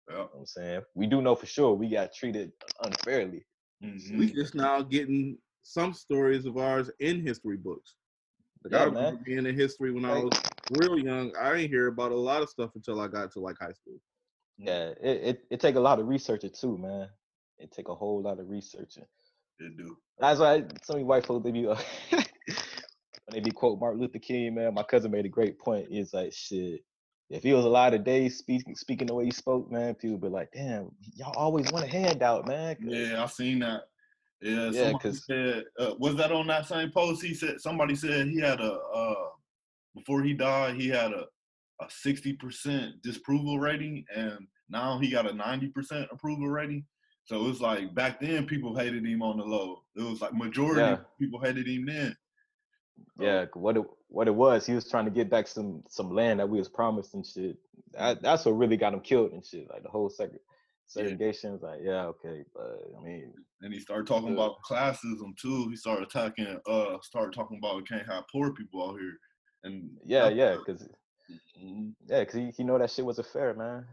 [0.09, 0.14] Yeah.
[0.14, 2.53] You know what I'm saying we do know for sure we got treated
[2.84, 3.44] unfairly.
[3.84, 4.18] Mhm.
[4.18, 7.94] We just now getting some stories of ours in history books.
[8.64, 9.22] Like I remember man.
[9.24, 10.40] being in history when I was
[10.70, 11.32] real young.
[11.36, 14.00] I didn't hear about a lot of stuff until I got to like high school.
[14.58, 17.08] Yeah, it, it it take a lot of researching too, man.
[17.58, 19.04] It take a whole lot of researching.
[19.58, 19.96] It do.
[20.18, 21.76] That's why some of you white folks they be uh,
[23.32, 24.74] they be quote Martin Luther King, man.
[24.74, 25.86] My cousin made a great point.
[25.90, 26.84] It's like shit.
[27.30, 30.50] If he was alive today, speaking speaking the way he spoke, man, people be like,
[30.52, 32.76] "Damn, y'all always want a handout, man.
[32.80, 33.82] Yeah, I seen that.
[34.42, 37.22] Yeah, Yeah, somebody 'cause- said uh, was that on that same post?
[37.22, 39.28] He said somebody said he had a uh
[39.95, 41.26] before he died, he had a
[41.82, 46.84] a sixty percent disapproval rating, and now he got a ninety percent approval rating.
[47.24, 49.82] So it's like back then people hated him on the low.
[49.97, 50.99] It was like majority Yeah.
[51.18, 52.16] people hated him then.
[53.18, 56.41] Yeah, what it what it was, he was trying to get back some some land
[56.41, 57.57] that we was promised and shit.
[57.93, 59.68] That, that's what really got him killed and shit.
[59.70, 60.36] Like the whole seg-
[60.86, 63.32] segregation is like, yeah, okay, but I mean,
[63.62, 64.34] And he started talking Yeah.
[64.34, 65.68] about classism too.
[65.70, 69.16] He started attacking uh started talking about we can't have poor people out here.
[69.64, 70.88] And yeah, yeah, cause
[71.62, 71.94] Mhm.
[72.06, 73.86] yeah, cause he, he know that shit wasn't fair, man.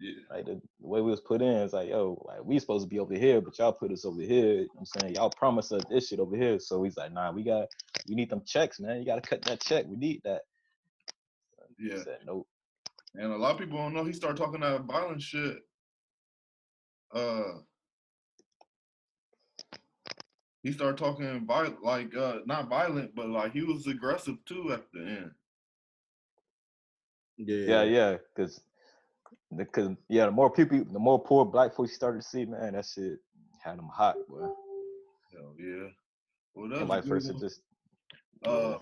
[0.00, 0.12] yeah.
[0.30, 2.88] Like the, the way we was put in, it's like, yo, like we supposed to
[2.88, 4.60] be over here, but y'all put us over here.
[4.60, 6.58] You know I'm saying y'all promised us this shit over here.
[6.60, 7.68] So he's like, nah, we got
[8.08, 8.98] we need them checks, man.
[9.00, 9.86] You gotta cut that check.
[9.88, 10.42] We need that.
[11.78, 12.02] He Yeah.
[12.02, 12.46] said, nope.
[13.14, 15.56] And a lot of people don't know he started talking that violent shit.
[17.12, 17.60] Uh,
[20.62, 24.84] he started talking violent, like uh, not violent, but like he was aggressive too at
[24.92, 25.30] the end.
[27.36, 28.60] Yeah, yeah, because
[29.56, 32.74] because yeah, the more people, the more poor black folks you started to see, man,
[32.74, 33.18] that shit
[33.62, 34.48] had them hot, boy.
[35.32, 35.88] Hell yeah.
[36.54, 37.40] Well, And that's vice good.
[37.40, 37.60] just
[38.44, 38.78] Uh,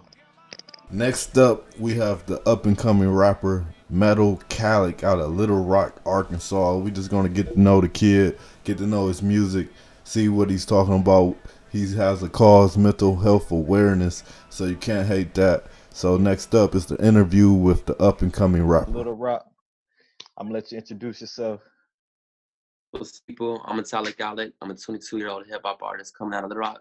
[0.90, 6.76] Next up, we have the up and coming rapper Metalecalec out of Little Rock, Arkansas.
[6.78, 9.68] We just gonna get to know the kid, get to know his music,
[10.04, 11.36] see what he's talking about.
[11.76, 15.66] He has a cause mental health awareness, so you can't hate that.
[15.90, 18.92] So next up is the interview with the up and coming rapper.
[18.92, 19.44] Little Rock.
[20.38, 21.60] I'm gonna let you introduce yourself.
[22.92, 23.60] What's people?
[23.66, 24.52] I'm Metalecalec.
[24.62, 26.80] I'm a 22 year old hip hop artist coming out of the rock,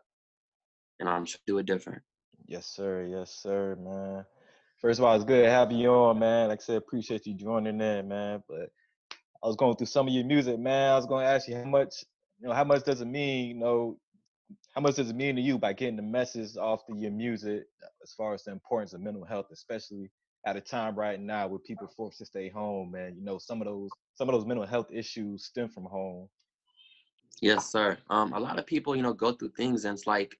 [1.01, 2.01] and I'm trying to do it different.
[2.47, 3.05] Yes, sir.
[3.05, 4.25] Yes, sir, man.
[4.79, 6.47] First of all, it's good to have you on, man.
[6.47, 8.43] Like I said, appreciate you joining in, man.
[8.47, 8.69] But
[9.43, 10.93] I was going through some of your music, man.
[10.93, 11.95] I was going to ask you how much,
[12.39, 13.97] you know, how much does it mean, you know,
[14.75, 17.63] how much does it mean to you by getting the message off to your music
[18.03, 20.11] as far as the importance of mental health, especially
[20.45, 23.15] at a time right now where people forced to stay home, man.
[23.17, 26.27] You know, some of those some of those mental health issues stem from home.
[27.41, 27.97] Yes, sir.
[28.09, 30.37] Um, a lot of people, you know, go through things, and it's like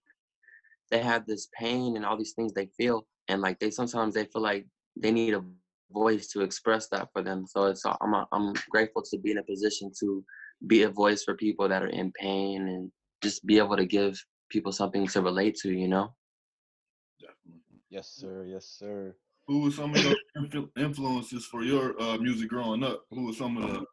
[0.92, 4.26] they have this pain and all these things they feel, and like they sometimes they
[4.26, 4.68] feel like
[4.98, 5.44] they need a
[5.92, 7.46] voice to express that for them.
[7.48, 10.26] So it's I'm a, I'm grateful to be in a position to
[10.68, 12.92] be a voice for people that are in pain and
[13.26, 15.72] just be able to give people something to relate to.
[15.72, 16.14] You know.
[17.20, 17.62] definitely.
[17.90, 18.46] Yes, sir.
[18.48, 19.16] Yes, sir.
[19.48, 23.04] Who were some of your influences for your uh, music growing up?
[23.12, 23.86] Who were some of the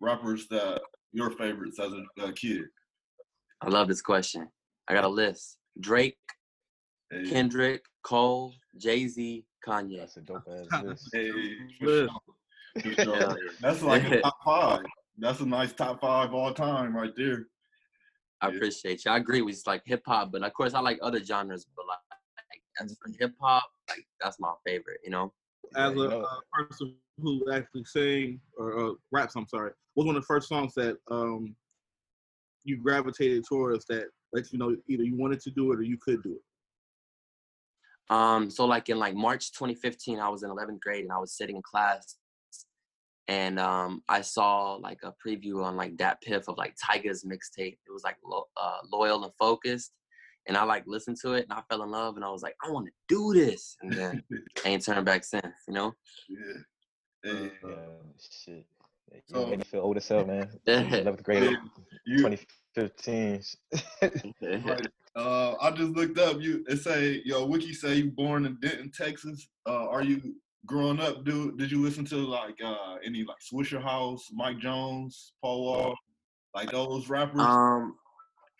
[0.00, 0.80] rappers that
[1.12, 2.62] your favorites as a, a kid?
[3.60, 4.48] I love this question.
[4.88, 6.18] I got a list: Drake,
[7.10, 9.98] Hey, Kendrick, Cole, Jay Z, Kanye.
[9.98, 11.10] That's a dope ass list.
[11.12, 11.30] hey,
[11.78, 12.08] for sure.
[12.82, 13.38] For sure.
[13.60, 14.84] That's like a top five.
[15.18, 17.46] That's a nice top five all time right there.
[18.40, 18.56] I Yeah.
[18.56, 19.10] appreciate you.
[19.10, 21.66] I agree with like hip hop, but of course I like other genres.
[21.76, 21.98] But like,
[22.50, 25.00] like as for hip hop, like that's my favorite.
[25.04, 25.32] You know.
[25.76, 30.16] As a uh, person who actually sang or uh, raps, I'm sorry, what was one
[30.16, 31.56] of the first songs that um
[32.64, 35.98] you gravitated towards that let you know either you wanted to do it or you
[35.98, 38.14] could do it?
[38.14, 38.50] Um.
[38.50, 41.56] So like in like March 2015, I was in 11th grade and I was sitting
[41.56, 42.16] in class,
[43.28, 47.78] and um I saw like a preview on like DatPiff of like Tyga's mixtape.
[47.86, 49.92] It was like lo- uh, loyal and focused.
[50.46, 52.54] And I like listened to it and I fell in love and I was like,
[52.62, 53.76] I want to do this.
[53.80, 54.22] And then
[54.64, 55.94] I ain't turned back since, you know?
[56.28, 57.32] Yeah.
[57.32, 57.70] Hey, uh,
[58.18, 58.66] shit.
[59.10, 60.50] You So- made me feel old as hell, man.
[60.66, 61.56] 11th grade,
[62.06, 63.42] 2015.
[64.64, 64.86] right.
[65.16, 66.40] Uh, I just looked up.
[66.40, 69.48] You it say your wiki say you born in Denton, Texas.
[69.66, 70.34] Uh, are you
[70.66, 75.64] growing up, do did you listen to like uh any like Swishahouse, Mike Jones, Paul
[75.64, 75.94] Wall,
[76.54, 77.42] like those rappers?
[77.42, 77.96] Um,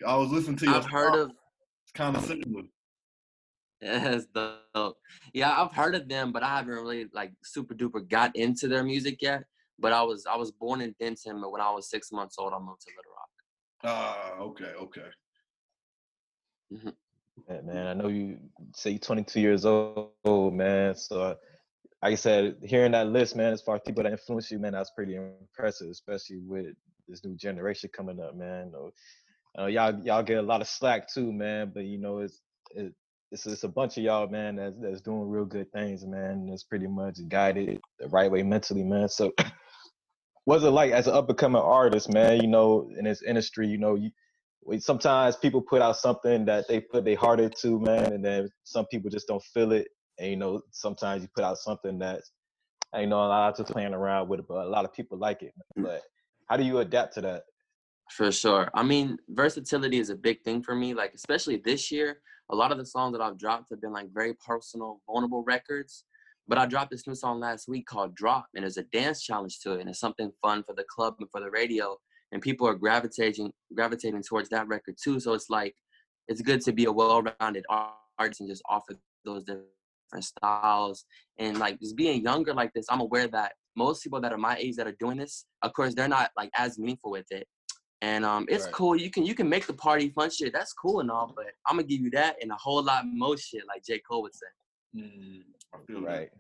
[0.07, 2.65] I was listening to your I've heard of It's kind of similar.
[3.81, 4.97] yes, dope.
[5.33, 8.85] Yeah, I've heard of them, but I haven't really like super duper got into their
[8.85, 9.45] music yet.
[9.79, 12.53] But I was I was born in Denton, but when I was six months old,
[12.53, 13.31] I moved to Little Rock.
[13.87, 15.09] Ah, okay, okay.
[17.49, 18.39] Yeah, man, I know you
[18.75, 20.95] say you're 22 years old, man.
[20.95, 21.35] So, uh,
[22.05, 24.73] like I said, hearing that list, man, as far as people that influence you, man,
[24.73, 26.67] that's pretty impressive, especially with
[27.09, 28.71] this new generation coming up, man.
[28.75, 28.93] you
[29.57, 31.73] know, y'all, y'all get a lot of slack too, man.
[31.73, 32.43] But you know, it's
[32.73, 32.93] it,
[33.33, 36.47] it's it's a bunch of y'all, man, that's that's doing real good things, man.
[36.47, 39.09] That's pretty much guided the right way mentally, man.
[39.09, 39.33] So,
[40.45, 42.39] what's it like as an up and coming artist, man?
[42.43, 44.11] You know, in this industry, you know, you
[44.79, 48.85] sometimes people put out something that they put their heart into, man, and then some
[48.89, 49.89] people just don't feel it.
[50.19, 52.31] And you know, sometimes you put out something that's,
[52.95, 55.43] you know, a lot of playing around with it, but a lot of people like
[55.43, 55.53] it.
[55.79, 55.85] Mm.
[55.85, 56.03] But
[56.49, 57.43] how do you adapt to that?
[58.11, 58.71] For sure.
[58.75, 60.95] I mean, versatility is a big thing for me.
[60.95, 64.13] Like, especially this year, a lot of the songs that I've dropped have been like
[64.13, 66.05] very personal, vulnerable records.
[66.47, 69.61] But I dropped this new song last week called Drop, and there's a dance challenge
[69.61, 71.97] to it, and it's something fun for the club and for the radio.
[72.33, 75.21] And people are gravitating gravitating towards that record too.
[75.21, 75.75] So it's like
[76.29, 77.65] it's good to be a well-rounded
[78.19, 78.95] artist and just offer
[79.25, 79.69] those different
[80.21, 81.05] styles.
[81.39, 84.57] And like just being younger like this, I'm aware that most people that are my
[84.57, 87.47] age that are doing this, of course, they're not like as meaningful with it.
[88.03, 88.73] And um, it's Right.
[88.73, 88.97] cool.
[88.97, 90.53] You can you can make the party fun shit.
[90.53, 93.37] That's cool and all, but I'm gonna give you that and a whole lot more
[93.37, 94.47] shit, like J Cole would say.
[94.97, 95.43] Mm,
[95.73, 96.07] I feel that.
[96.07, 96.31] Right.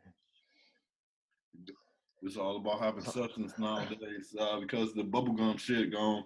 [2.22, 6.24] It's all about having substance nowadays uh, because the bubblegum shit gone.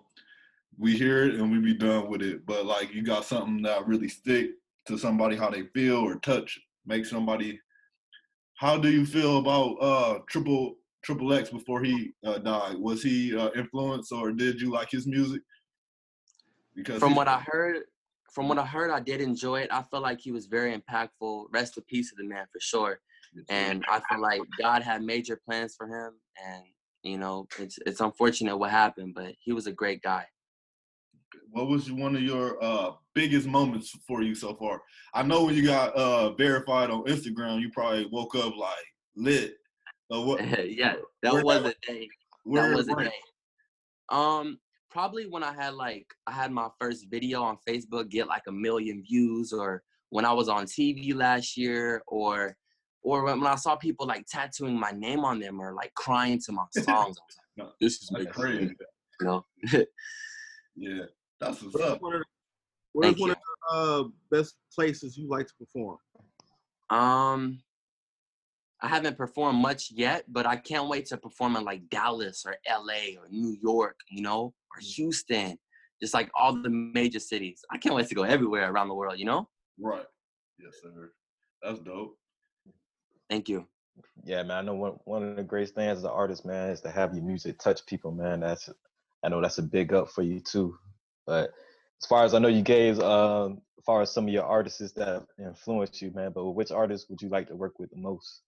[0.79, 2.47] We hear it and we be done with it.
[2.47, 4.51] But like you got something that really stick
[4.87, 7.61] to somebody how they feel or touch, make somebody.
[8.55, 12.77] How do you feel about uh Triple Triple X before he uh, died?
[12.79, 15.43] Was he uh, influenced or did you like his music?
[16.75, 17.83] Because From what I heard,
[18.33, 19.69] from what I heard, I did enjoy it.
[19.73, 21.47] I felt like he was very impactful.
[21.53, 23.01] Rest in peace to the man for sure.
[23.49, 26.15] And I feel like God had major plans for him,
[26.45, 26.65] and
[27.03, 30.25] you know, it's it's unfortunate what happened, but he was a great guy.
[31.51, 34.81] What was one of your uh biggest moments for you so far?
[35.15, 38.85] I know when you got uh verified on Instagram, you probably woke up like
[39.17, 39.55] lit.
[40.13, 40.41] Uh, what?
[40.71, 42.09] yeah, that was that- a day.
[42.45, 43.13] Where that was a day.
[44.11, 44.59] Um,
[44.91, 48.53] probably when I had like I had my first video on Facebook get like a
[48.53, 52.57] million views, or when I was on TV last year, or
[53.03, 56.53] or when, I saw people like tattooing my name on them or like crying to
[56.53, 56.87] my songs.
[56.87, 58.75] I was No, this is crazy.
[59.21, 59.45] you know.
[60.75, 61.05] Yeah,
[61.41, 62.03] that's what's What is up.
[62.03, 62.23] one of,
[62.93, 65.99] what Thank is one of the uh, best places you like to perform?
[66.91, 67.61] Um,
[68.81, 72.57] I haven't performed much yet, but I can't wait to perform in like Dallas or
[72.69, 75.59] LA or New York, you know, or Houston,
[76.01, 77.63] just like all the major cities.
[77.71, 79.49] I can't wait to go everywhere around the world, you know?
[79.81, 80.07] Right.
[80.59, 81.13] Yes, sir.
[81.63, 82.17] That's dope.
[83.29, 83.67] Thank you.
[84.25, 84.59] Yeah, man.
[84.59, 87.15] I know one one of the greatest things as an artist, man, is to have
[87.15, 88.41] your music touch people, man.
[88.41, 88.69] That's
[89.25, 90.77] I know that's a big up for you too.
[91.29, 91.53] But
[92.01, 94.93] as far as I know, you gave um, as far as some of your artists
[94.93, 96.33] that influenced you, man.
[96.35, 98.41] But which artist would you like to work with the most?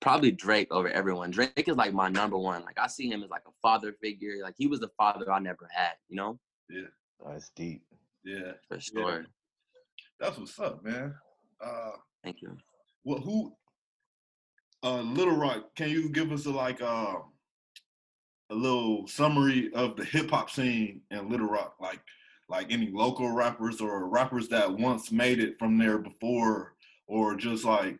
[0.00, 1.30] Probably Drake over everyone.
[1.30, 2.64] Drake is like my number one.
[2.64, 4.42] Like I see him as like a father figure.
[4.42, 6.40] Like he was the father I never had, you know?
[6.68, 6.88] Yeah,
[7.24, 7.82] that's deep.
[8.24, 9.26] Yeah, For sure.
[10.18, 11.14] that's what's up, man.
[11.64, 11.92] Uh,
[12.24, 12.56] Thank you.
[13.04, 13.52] well, who?
[14.82, 15.74] Uh, Little Rock.
[15.76, 17.16] Can you give us a like uh,
[18.50, 21.74] a little summary of the hip hop scene in Little Rock?
[21.80, 22.00] Like,
[22.48, 26.74] like any local rappers or rappers that once made it from there before,
[27.06, 27.98] or just like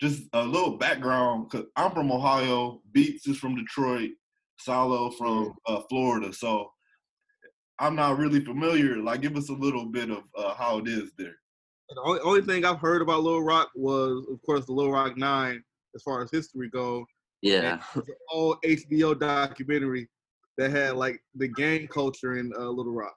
[0.00, 1.50] just a little background.
[1.50, 2.80] Cause I'm from Ohio.
[2.92, 4.10] Beats is from Detroit.
[4.58, 6.32] Solly from uh, Florida.
[6.32, 6.70] So
[7.78, 8.98] I'm not really familiar.
[8.98, 11.34] Like, give us a little bit of uh, how it is there.
[11.88, 15.16] The only, only thing I've heard about Little Rock was, of course, the Little Rock
[15.16, 15.62] Nine,
[15.94, 17.04] as far as history goes.
[17.42, 17.82] Yeah.
[17.94, 20.08] An old HBO documentary
[20.58, 23.16] that had like the gang culture in uh, Little Rock.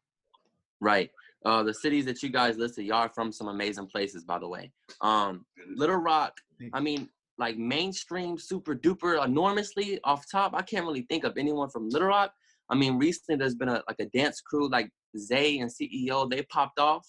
[0.81, 1.09] Right.
[1.45, 4.47] Uh, the cities that you guys listed, y'all are from some amazing places, by the
[4.47, 4.71] way.
[5.01, 5.45] Um,
[5.75, 6.33] Little Rock,
[6.73, 7.07] I mean,
[7.37, 10.53] like mainstream, super duper, enormously off top.
[10.55, 12.31] I can't really think of anyone from Little Rock.
[12.69, 16.29] I mean, recently there's been a like a dance crew like Zay and CEO.
[16.29, 17.07] They popped off.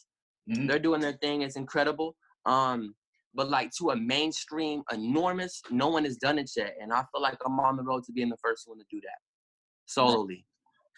[0.51, 0.69] Mhm.
[0.69, 1.43] They're doing their thing.
[1.43, 2.15] It's incredible.
[2.45, 2.95] Um,
[3.37, 7.21] but like to a mainstream, enormous, no one has done it yet, and I feel
[7.23, 9.19] like I'm on the road to being the first one to do that
[9.85, 10.45] solely.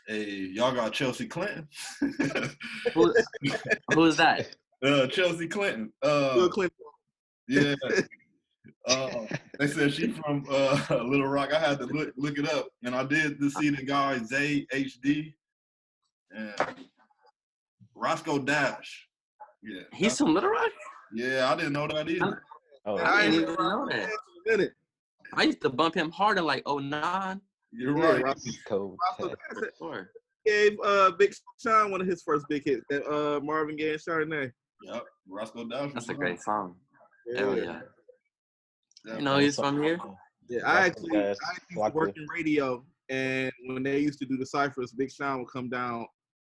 [0.07, 1.69] Hey, y'all got Chelsea Clinton.
[2.95, 3.15] Who,
[3.93, 4.57] who is that?
[4.83, 5.93] uh, Chelsea Clinton.
[6.03, 6.77] Uh, Bill Clinton.
[7.49, 7.75] yeah.
[8.87, 9.27] Uh,
[9.59, 11.53] they said she from uh, Little Rock.
[11.53, 14.67] I had to look look it up, and I did to see the guy Zay
[14.73, 15.35] HD
[16.31, 16.55] and
[17.95, 19.09] Roscoe Dash.
[19.63, 20.71] Yeah, He's from Little Rock.
[21.15, 21.51] Yeah.
[21.53, 22.43] I didn't know that either.
[22.87, 24.11] Oh, I ain't didn't even know around that.
[24.47, 24.69] in a.
[25.35, 27.41] I used to bump him hard in like 09.
[27.73, 28.23] You're Yeah, right.
[28.25, 28.99] Roscoe- cold.
[29.21, 30.11] Roscoe Dash Sure.
[30.47, 32.83] gave uh Big Sean one of his first big hits.
[32.89, 34.51] That uh Marvin Gaye and Chardonnay.
[34.85, 35.93] Yep, Roscoe Dash.
[35.93, 36.77] That's a great song.
[37.27, 37.39] Yeah.
[37.41, 37.81] Hell yeah.
[39.05, 39.17] Yeah.
[39.17, 39.99] You know he's from here.
[40.49, 41.37] Yeah, I actually, I actually
[41.71, 45.41] used to work in radio, and when they used to do the ciphers, Big Sean
[45.41, 46.07] would come down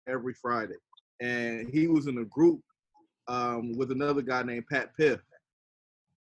[0.06, 0.74] every Friday,
[1.20, 2.60] and he was in a group
[3.28, 5.20] um, with another guy named Pat Piff,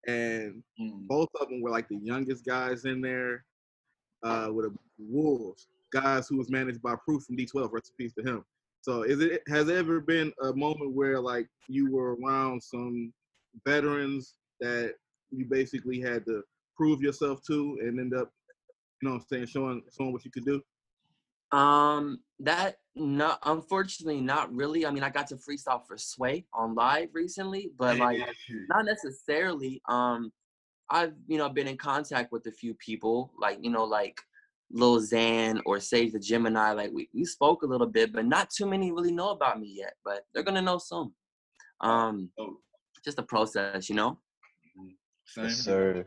[0.08, 1.08] and Mm.
[1.08, 3.46] both of them were like the youngest guys in there,
[4.24, 7.72] uh, with the Wolves guys who was managed by Proof from D12.
[7.72, 8.46] Rest in peace to him.
[8.82, 13.14] So, is it has there ever been a moment where like you were around some
[13.66, 14.96] veterans that
[15.32, 16.44] you basically had to
[16.76, 18.32] prove yourself to and end up,
[19.02, 20.62] you know, what I'm saying showing showing what you could do?
[21.52, 24.86] Um, that no, unfortunately, not really.
[24.86, 28.20] I mean, I got to freestyle for Sway on live recently, but like
[28.70, 29.82] not necessarily.
[29.88, 30.32] Um,
[30.90, 34.20] I've you know been in contact with a few people, like you know, like
[34.72, 36.72] Lil Xan or Sage the Gemini.
[36.72, 39.68] Like we we spoke a little bit, but not too many really know about me
[39.76, 39.94] yet.
[40.04, 41.14] But they're gonna know soon.
[41.82, 42.58] Um, Oh,
[43.04, 44.20] just a process, you know.
[45.26, 45.46] same.
[45.46, 46.06] Yes, sir.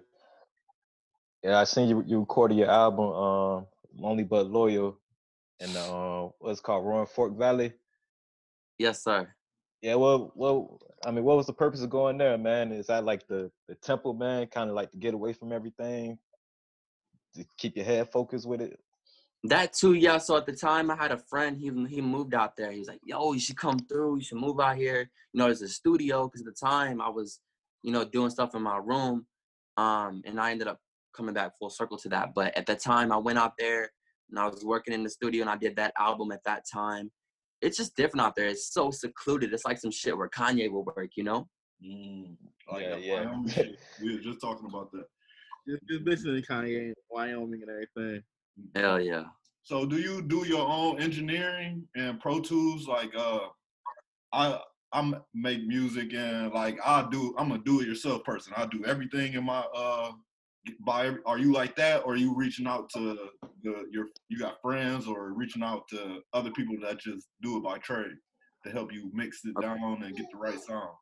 [1.42, 3.66] Yeah, I seen you you recorded your album, um,
[3.96, 4.98] Lonely But Loyal,
[5.62, 7.72] in the uh, what's called Roaring Fork Valley.
[8.78, 9.32] Yes, sir.
[9.80, 12.72] Yeah, well, well, I mean, what was the purpose of going there, man?
[12.72, 14.46] Is that like the the temple, man?
[14.46, 16.18] Kind of like to get away from everything,
[17.34, 18.78] to keep your head focused with it.
[19.44, 20.18] That too, yeah.
[20.18, 21.58] So at the time, I had a friend.
[21.58, 22.70] He he moved out there.
[22.70, 24.16] He was like, "Yo, you should come through.
[24.16, 25.10] You should move out here.
[25.32, 27.40] You know, there's a studio." Because at the time, I was,
[27.82, 29.26] you know, doing stuff in my room,
[29.76, 30.78] um, and I ended up
[31.12, 32.34] coming back full circle to that.
[32.34, 33.90] But at the time, I went out there
[34.32, 37.12] and I was working in the studio, and I did that album at that time.
[37.60, 38.48] It's just different out there.
[38.48, 39.52] It's so secluded.
[39.52, 41.10] It's like some shit where Kanye will work.
[41.16, 41.48] You know?
[41.84, 42.36] Mm,
[42.70, 43.24] like Yeah, yeah.
[43.26, 43.76] Wyoming.
[44.02, 45.04] We were just talking about that.
[45.68, 48.22] Just, just mentioning Kanye and Wyoming and everything.
[48.74, 49.24] Hell yeah.
[49.62, 52.88] So do you do your own engineering and Pro Tools?
[52.88, 53.40] Like uh
[54.32, 54.58] I
[54.92, 58.52] I m- make music and like I do I'm a do it yourself person.
[58.56, 60.12] I do everything in my uh
[60.80, 64.60] by are you like that or are you reaching out to the your you got
[64.62, 68.16] friends or reaching out to other people that just do it by trade
[68.64, 70.96] to help you mix it down and get the right sounds?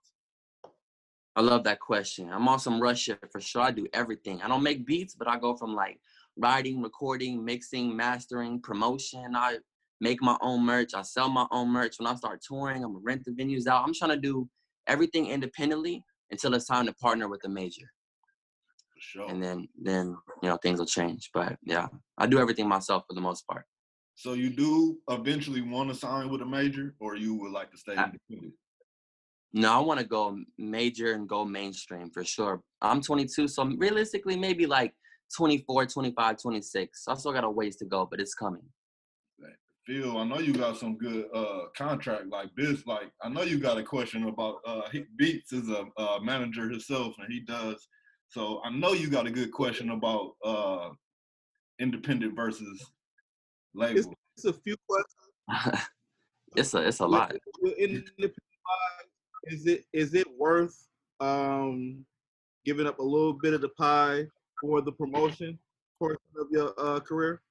[1.36, 2.30] I love that question.
[2.32, 3.62] I'm on some Russ shit for sure.
[3.62, 4.42] I do everything.
[4.42, 6.00] I don't make beats, but I go from like
[6.36, 9.36] writing, recording, mixing, mastering, promotion.
[9.36, 9.58] I
[10.00, 10.94] make my own merch.
[10.94, 11.96] I sell my own merch.
[11.98, 13.84] When I start touring, I'm gonna rent the venues out.
[13.86, 14.48] I'm trying to do
[14.86, 17.90] everything independently until it's time to partner with a major.
[19.00, 19.30] For sure.
[19.30, 21.30] And then then you know things will change.
[21.32, 21.88] But yeah,
[22.18, 23.64] I do everything myself for the most part.
[24.14, 27.78] So you do eventually want to sign with a major or you would like to
[27.78, 28.54] stay I- independent?
[29.52, 32.60] No, I want to go major and go mainstream for sure.
[32.82, 34.94] I'm 22, so realistically, maybe like
[35.36, 37.04] 24, 25, 26.
[37.08, 38.62] I still got a ways to go, but it's coming.
[39.86, 42.86] Phil, I know you got some good uh contract like this.
[42.86, 46.68] Like I know you got a question about uh he, Beats is a uh, manager
[46.68, 47.88] himself and he does.
[48.30, 50.90] So I know you got a good question about uh
[51.80, 52.90] independent versus
[53.74, 54.14] label.
[54.36, 55.88] It's a few questions.
[56.56, 57.34] it's a it's a lot.
[57.76, 58.34] Independent
[59.44, 60.76] is it is it worth
[61.18, 62.04] um
[62.64, 64.26] giving up a little bit of the pie
[64.60, 65.58] for the promotion
[65.98, 67.42] portion of your uh, career?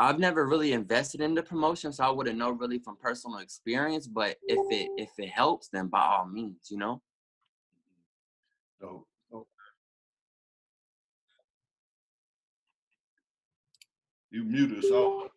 [0.00, 4.06] I've never really invested in the promotion, so I wouldn't know really from personal experience.
[4.06, 7.02] But if it if it helps, then by all means, you know.
[8.80, 9.07] So
[14.30, 15.30] you muted, so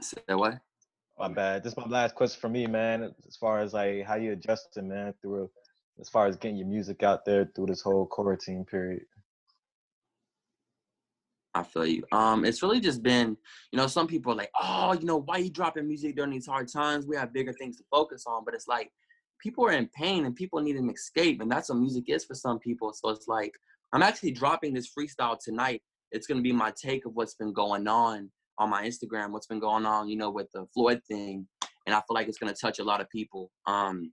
[0.00, 0.58] Say what?
[1.18, 1.64] My bad.
[1.64, 3.12] This is my last question for me, man.
[3.26, 5.50] As far as like how you adjusting, man, through
[6.00, 9.02] as far as getting your music out there through this whole quarantine period.
[11.54, 12.04] I feel you.
[12.12, 13.36] Um, it's really just been,
[13.72, 16.46] you know, some people are like, oh, you know, why you dropping music during these
[16.46, 17.04] hard times?
[17.04, 18.44] We have bigger things to focus on.
[18.44, 18.92] But it's like
[19.40, 22.34] people are in pain and people need an escape, and that's what music is for
[22.34, 22.92] some people.
[22.92, 23.54] So it's like
[23.92, 25.82] I'm actually dropping this freestyle tonight.
[26.12, 29.60] It's gonna be my take of what's been going on on my Instagram, what's been
[29.60, 31.46] going on, you know, with the Floyd thing,
[31.86, 33.50] and I feel like it's gonna touch a lot of people.
[33.66, 34.12] Um,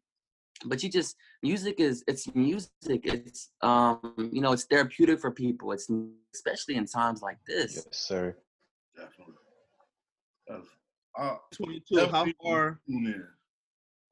[0.66, 5.74] but you just music is it's music it's um you know it's therapeutic for people
[5.74, 5.90] it's
[6.34, 8.38] especially in times like this Yes, sir.
[8.96, 9.34] definitely.
[11.18, 12.08] Uh, 22.
[12.08, 12.80] How far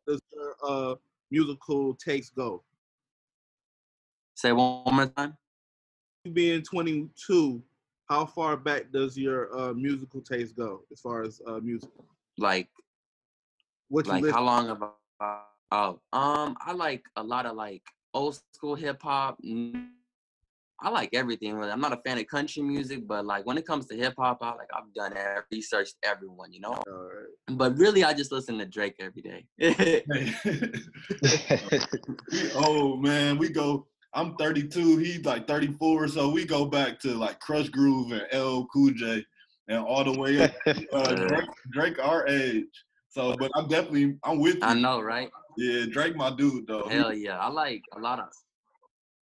[0.07, 0.95] does your uh,
[1.31, 2.63] musical takes go?
[4.35, 5.37] Say one more time.
[6.23, 7.61] You being 22,
[8.09, 11.89] how far back does your uh, musical taste go as far as uh, music?
[12.37, 12.69] Like,
[13.89, 14.83] What like how long have
[15.19, 15.41] I?
[15.71, 17.81] Oh, um, I like a lot of like
[18.13, 19.39] old school hip hop.
[20.81, 21.57] I like everything.
[21.63, 24.39] I'm not a fan of country music, but like when it comes to hip hop,
[24.41, 26.73] I like I've done every, researched everyone, you know.
[26.73, 27.57] All right.
[27.57, 29.45] But really, I just listen to Drake every day.
[32.55, 33.87] oh man, we go.
[34.15, 34.97] I'm 32.
[34.97, 36.07] He's like 34.
[36.09, 39.25] So we go back to like Krush Groove and L Cool J,
[39.67, 40.51] and all the way up.
[40.93, 42.65] Uh, Drake, Drake, our age.
[43.09, 44.61] So, but I'm definitely I'm with you.
[44.63, 45.29] I know, right?
[45.57, 46.87] Yeah, Drake, my dude though.
[46.87, 48.27] Hell yeah, I like a lot of.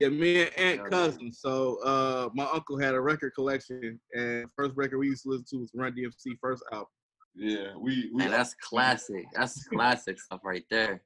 [0.00, 0.88] Yeah, me and Ant Yeah.
[0.88, 1.38] cousins.
[1.40, 5.46] So uh, my uncle had a record collection, and first record we used to listen
[5.50, 6.88] to was Run DMC first album.
[7.34, 8.24] Yeah, we we.
[8.24, 9.26] And that's classic.
[9.34, 11.02] That's classic stuff right there.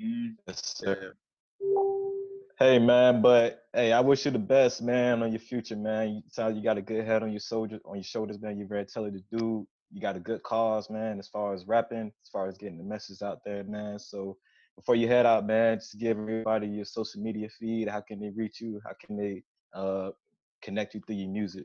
[0.00, 0.36] Mhm.
[0.46, 1.14] Yes, sir.
[2.58, 6.10] Hey man, but hey, I wish you the best, man, on your future, man.
[6.10, 8.58] You sound you got a good head on your soldier on your shoulders, man.
[8.58, 9.66] You're very talented dude.
[9.90, 12.84] You got a good cause, man, as far as rapping, as far as getting the
[12.84, 13.98] message out there, man.
[13.98, 14.36] So
[14.76, 17.88] before you head out, man, just give everybody your social media feed.
[17.88, 18.80] How can they reach you?
[18.84, 19.42] How can they
[19.74, 20.10] uh
[20.62, 21.64] connect you through your music?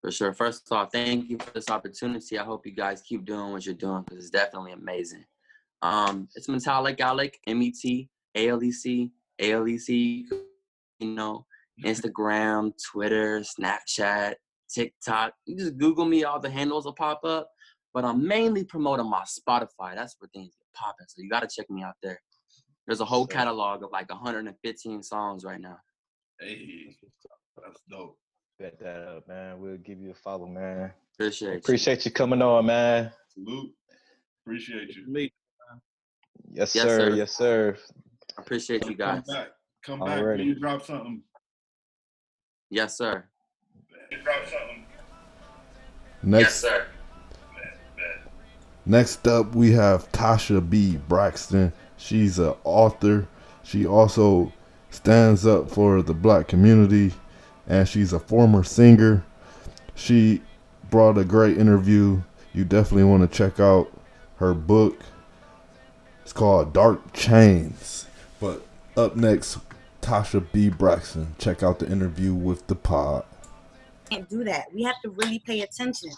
[0.00, 0.32] For sure.
[0.32, 2.38] First of all, thank you for this opportunity.
[2.38, 5.24] I hope you guys keep doing what you're doing because it's definitely amazing.
[5.82, 9.10] Um, it's Metalecalec, M E T A L E C,
[9.40, 10.26] A L E C,
[10.98, 11.46] you know,
[11.82, 11.88] mm-hmm.
[11.88, 14.34] Instagram, Twitter, Snapchat,
[14.72, 15.32] TikTok.
[15.46, 17.50] You just Google me, all the handles will pop up.
[17.92, 19.96] But I'm mainly promoting my Spotify.
[19.96, 21.06] That's where things get popping.
[21.08, 22.20] So you got to check me out there.
[22.86, 23.38] There's a whole Sure.
[23.38, 25.78] catalog of like 115 songs right now.
[26.38, 26.96] Hey,
[27.62, 28.16] that's dope.
[28.58, 29.58] Bet that up, man.
[29.60, 30.92] We'll give you a follow, man.
[31.14, 31.58] Appreciate you.
[31.58, 33.12] Appreciate you coming on, man.
[33.34, 33.72] Salute.
[34.44, 35.06] Appreciate you.
[35.08, 35.32] Me,
[36.52, 37.10] Yes, Yes, sir.
[37.10, 37.16] sir.
[37.16, 37.78] Yes, sir.
[38.40, 39.22] Appreciate you guys.
[39.26, 39.48] Come back.
[39.84, 40.38] Come back Alrighty.
[40.38, 41.22] when you drop something.
[42.70, 43.24] Yes, sir.
[44.24, 44.86] Drop something.
[46.22, 46.86] Next, sir.
[48.84, 50.98] next up, we have Tacha B.
[51.08, 51.72] Braxton.
[51.96, 53.26] She's an author.
[53.62, 54.52] She also
[54.90, 57.12] stands up for the black community,
[57.66, 59.24] and she's a former singer.
[59.94, 60.42] She
[60.90, 62.22] brought a great interview.
[62.52, 63.92] You definitely want to check out
[64.36, 65.00] her book.
[66.22, 68.06] It's called Dark Chains.
[69.00, 69.56] But up next,
[70.02, 70.68] Tacha B.
[70.68, 71.34] Braxton.
[71.38, 73.24] Check out the interview with the pod.
[74.10, 74.66] can't do that.
[74.74, 76.10] We have to really pay attention.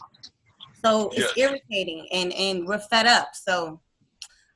[0.84, 3.28] So it's irritating and and we're fed up.
[3.34, 3.80] So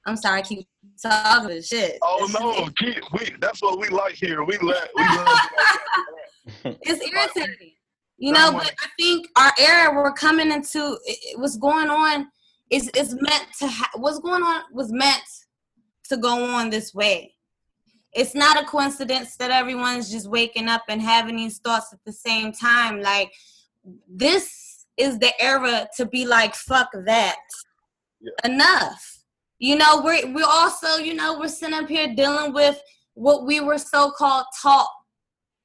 [0.06, 0.66] I'm sorry, I keep
[1.00, 1.98] talking this shit.
[2.02, 4.42] Oh It's no, just- keep, we that's what we like here.
[4.42, 5.38] We let we love
[6.82, 7.74] it's irritating.
[8.18, 12.26] You know, but I think our era we're coming into it, it- what's going on
[12.70, 15.22] is is meant to ha- what's going on was meant
[16.08, 17.34] to go on this way.
[18.16, 22.12] It's not a coincidence that everyone's just waking up and having these thoughts at the
[22.12, 23.02] same time.
[23.02, 23.30] Like
[24.08, 27.36] this is the era to be like fuck that.
[28.42, 29.18] Enough.
[29.58, 32.80] You know, we're we're also, you know, we're sitting up here dealing with
[33.14, 34.90] what we were so called taught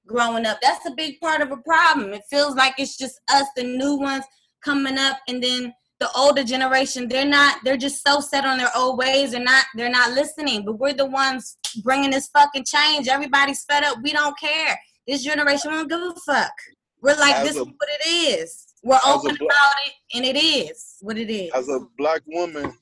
[0.06, 0.60] growing up.
[0.62, 2.14] That's a big part of a problem.
[2.14, 4.26] It feels like it's just us, the new ones
[4.64, 7.08] coming up, and then the older generation.
[7.08, 7.60] They're not.
[7.64, 9.32] They're just so set on their old ways.
[9.32, 9.66] They're not.
[9.76, 10.66] They're not listening.
[10.66, 13.08] But we're the ones bringing this fucking change.
[13.08, 14.00] Everybody's fed up.
[14.04, 14.78] We don't care.
[15.08, 16.52] This generation won't give a fuck.
[17.02, 18.68] We're like, As this a- is what it is.
[18.84, 21.52] We're open about it, and it is what it is.
[21.54, 22.74] as a black woman,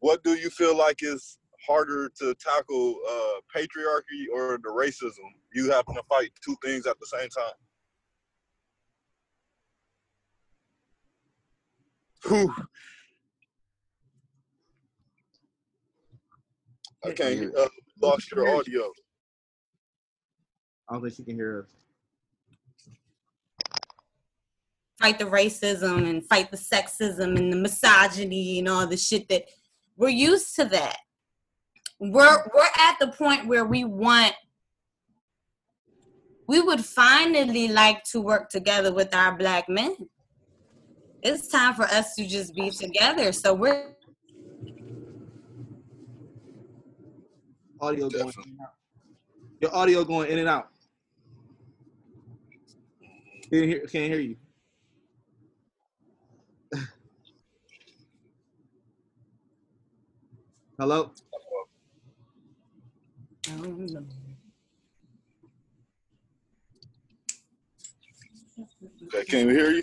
[0.00, 5.24] what do you feel like is harder to tackle, uh, patriarchy or the racism?
[5.54, 7.54] You having to fight two things at the same time.
[12.28, 12.54] Whew.
[17.04, 17.68] I can't uh,
[18.02, 18.90] lost your audio.
[20.88, 21.76] I don't think she can hear us.
[24.98, 29.44] fight the racism and fight the sexism and the misogyny and all the shit that
[29.96, 30.96] we're used to that.
[31.98, 34.34] We're we're at the point where we want
[36.48, 39.96] we would finally like to work together with our black men.
[41.28, 43.32] It's time for us to just be together.
[43.32, 43.96] So we're
[47.80, 48.74] Audio going in and out.
[49.60, 50.68] Your audio going in and out.
[53.50, 54.36] Can't hear, can't hear you.
[60.78, 61.10] Hello?
[69.12, 69.82] Okay, can we hear you?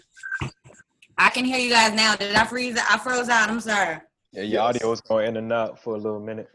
[1.23, 2.17] I can hear you guys now.
[2.17, 2.77] Did I freeze?
[2.77, 3.49] I froze out.
[3.49, 3.97] I'm sorry.
[4.33, 6.49] Yeah, your audio was going in and out for a little minute.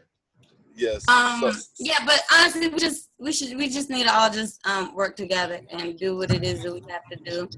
[0.75, 1.03] Yes.
[1.09, 4.59] Um, So- yeah, but honestly, we just we should we just need to all just
[4.67, 7.49] um work together and do what it is that we have to do.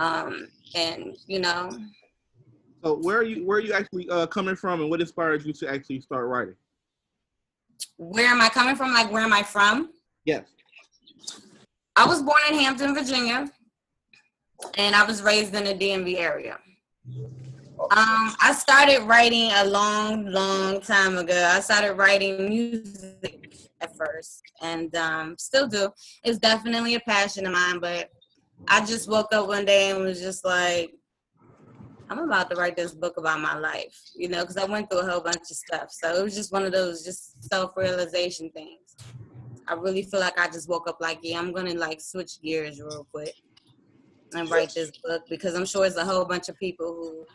[0.00, 1.70] Um, and you know,
[2.82, 5.52] So where are you where are you actually uh, coming from, and what inspired you
[5.52, 6.56] to actually start writing?
[7.98, 8.92] where am I coming from?
[8.92, 9.90] Like, where am I from?
[10.24, 10.44] Yes.
[11.94, 13.50] I was born in Hampton, Virginia,
[14.76, 16.58] and I was raised in the DMV area.
[17.78, 21.50] Um, I started writing a long, long time ago.
[21.52, 25.90] I started writing music at first, and um, still do.
[26.24, 28.10] It's definitely a passion of mine, but
[28.66, 30.92] I just woke up one day and was just like,
[32.08, 35.00] I'm about to write this book about my life, you know, because I went through
[35.00, 35.90] a whole bunch of stuff.
[35.90, 38.96] So it was just one of those just self-realization things.
[39.68, 42.80] I really feel like I just woke up like, yeah, I'm gonna like switch gears
[42.80, 43.34] real quick
[44.34, 47.26] and write this book because I'm sure it's a whole bunch of people who,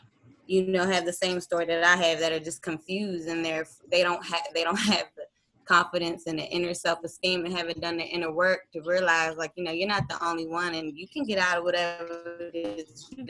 [0.47, 3.65] you know, have the same story that I have that are just confused and they're
[3.91, 5.23] they don't have they don't have the
[5.65, 9.63] confidence and the inner self-esteem and haven't done the inner work to realize like you
[9.63, 13.07] know you're not the only one and you can get out of whatever it is
[13.15, 13.25] you're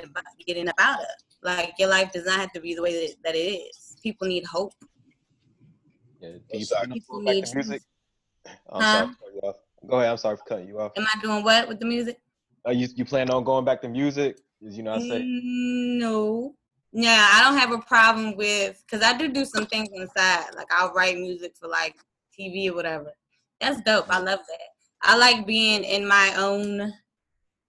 [0.47, 1.05] getting up out of
[1.43, 4.27] like your life does not have to be the way that, that it is people
[4.27, 4.73] need hope
[6.21, 6.29] Yeah.
[6.49, 7.81] Can you people need to music?
[8.69, 8.91] I'm Huh?
[8.91, 9.55] sorry to you off.
[9.87, 10.09] Go ahead.
[10.11, 10.93] I'm sorry for cutting you off.
[10.97, 12.19] am i doing what with the music
[12.65, 14.39] Are you you plan on going back to music?
[14.65, 15.21] As you know, I say.
[15.21, 16.55] Mm, no
[16.93, 20.09] yeah i don't have a problem with because i do do some things on the
[20.15, 21.95] side like i'll write music for like
[22.37, 23.13] tv or whatever
[23.61, 24.59] that's dope i love that
[25.01, 26.91] i like being in my own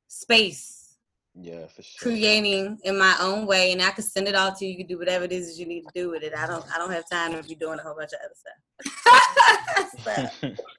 [0.09, 0.97] space
[1.41, 2.11] Yeah, for sure.
[2.11, 4.89] creating in my own way and i can send it all to you you can
[4.89, 6.91] do whatever it is that you need to do with it i don't i don't
[6.91, 10.49] have time to be doing a whole bunch of other stuff So,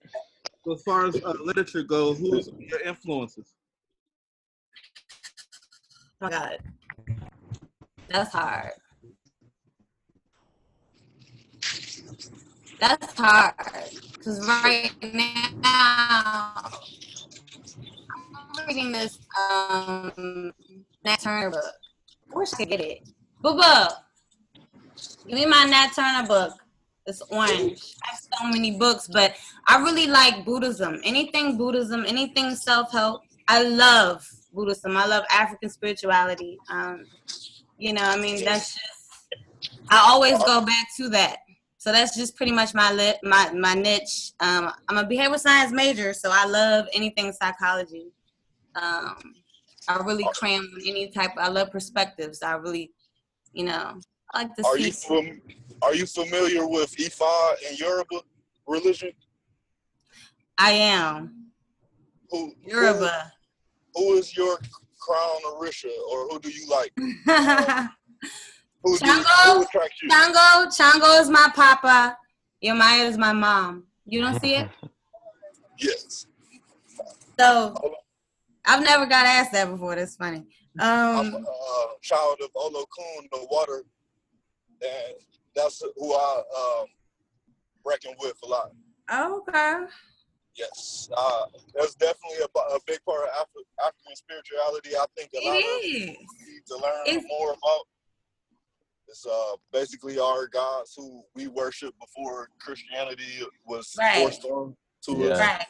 [0.65, 3.53] So as far as uh, literature goes, who's your influences?
[6.23, 6.57] My god.
[8.07, 8.71] That's hard.
[12.79, 13.53] That's hard.
[14.13, 14.91] Because right
[15.61, 16.53] now
[18.15, 20.53] i'm reading this um
[21.03, 21.73] nat turner book.
[22.33, 22.99] I wish i could get it.
[23.41, 23.85] Boo boo
[25.27, 26.53] give me my nat turner book.
[27.05, 27.95] It's orange.
[28.05, 29.35] I have so many books but
[29.67, 31.01] i really like buddhism.
[31.03, 37.05] Anything buddhism anything self-help i love buddhism i love african spirituality um
[37.77, 38.89] you know i mean that's just
[39.89, 41.37] i always go back to that.
[41.77, 44.31] So that's just pretty much my lit my my niche.
[44.39, 48.13] Um i'm a behavioral science major so i love anything psychology.
[48.75, 49.17] Um
[49.89, 52.41] i really cram any type i love perspectives.
[52.41, 52.91] I really
[53.51, 53.99] you know
[54.33, 55.41] i like to Are see you fam-
[55.81, 58.21] Are you familiar with Ifa and Yoruba
[58.65, 59.11] religion?
[60.57, 61.49] i am.
[62.31, 63.32] Who who, yoruba
[63.95, 64.57] who is your
[64.99, 66.91] crown Orisha, or who do you like?
[68.85, 69.65] Who do Chango,
[70.01, 70.09] you?
[70.11, 72.17] Chango, Chango is my papa.
[72.61, 73.85] Yemaya is my mom.
[74.05, 74.69] You don't see it?
[75.79, 76.27] Yes.
[77.39, 77.73] So
[78.65, 79.95] I've never got asked that before.
[79.95, 80.43] That's funny.
[80.79, 83.83] I'm Um, a child of Olokun, the water,
[84.81, 85.13] and
[85.55, 86.85] that's who I um,
[87.85, 88.71] reckon with a lot.
[89.13, 89.85] okay.
[90.55, 94.95] Yes, uh, that's definitely a, a big part of Afri- African spirituality.
[94.95, 95.95] I think a lot It of is.
[96.47, 97.81] need to learn It's- more about.
[99.09, 104.17] It's uh, basically our gods who we worship before Christianity was Right.
[104.21, 104.75] forced on
[105.05, 105.37] to us.
[105.39, 105.57] Yeah.
[105.57, 105.65] Right.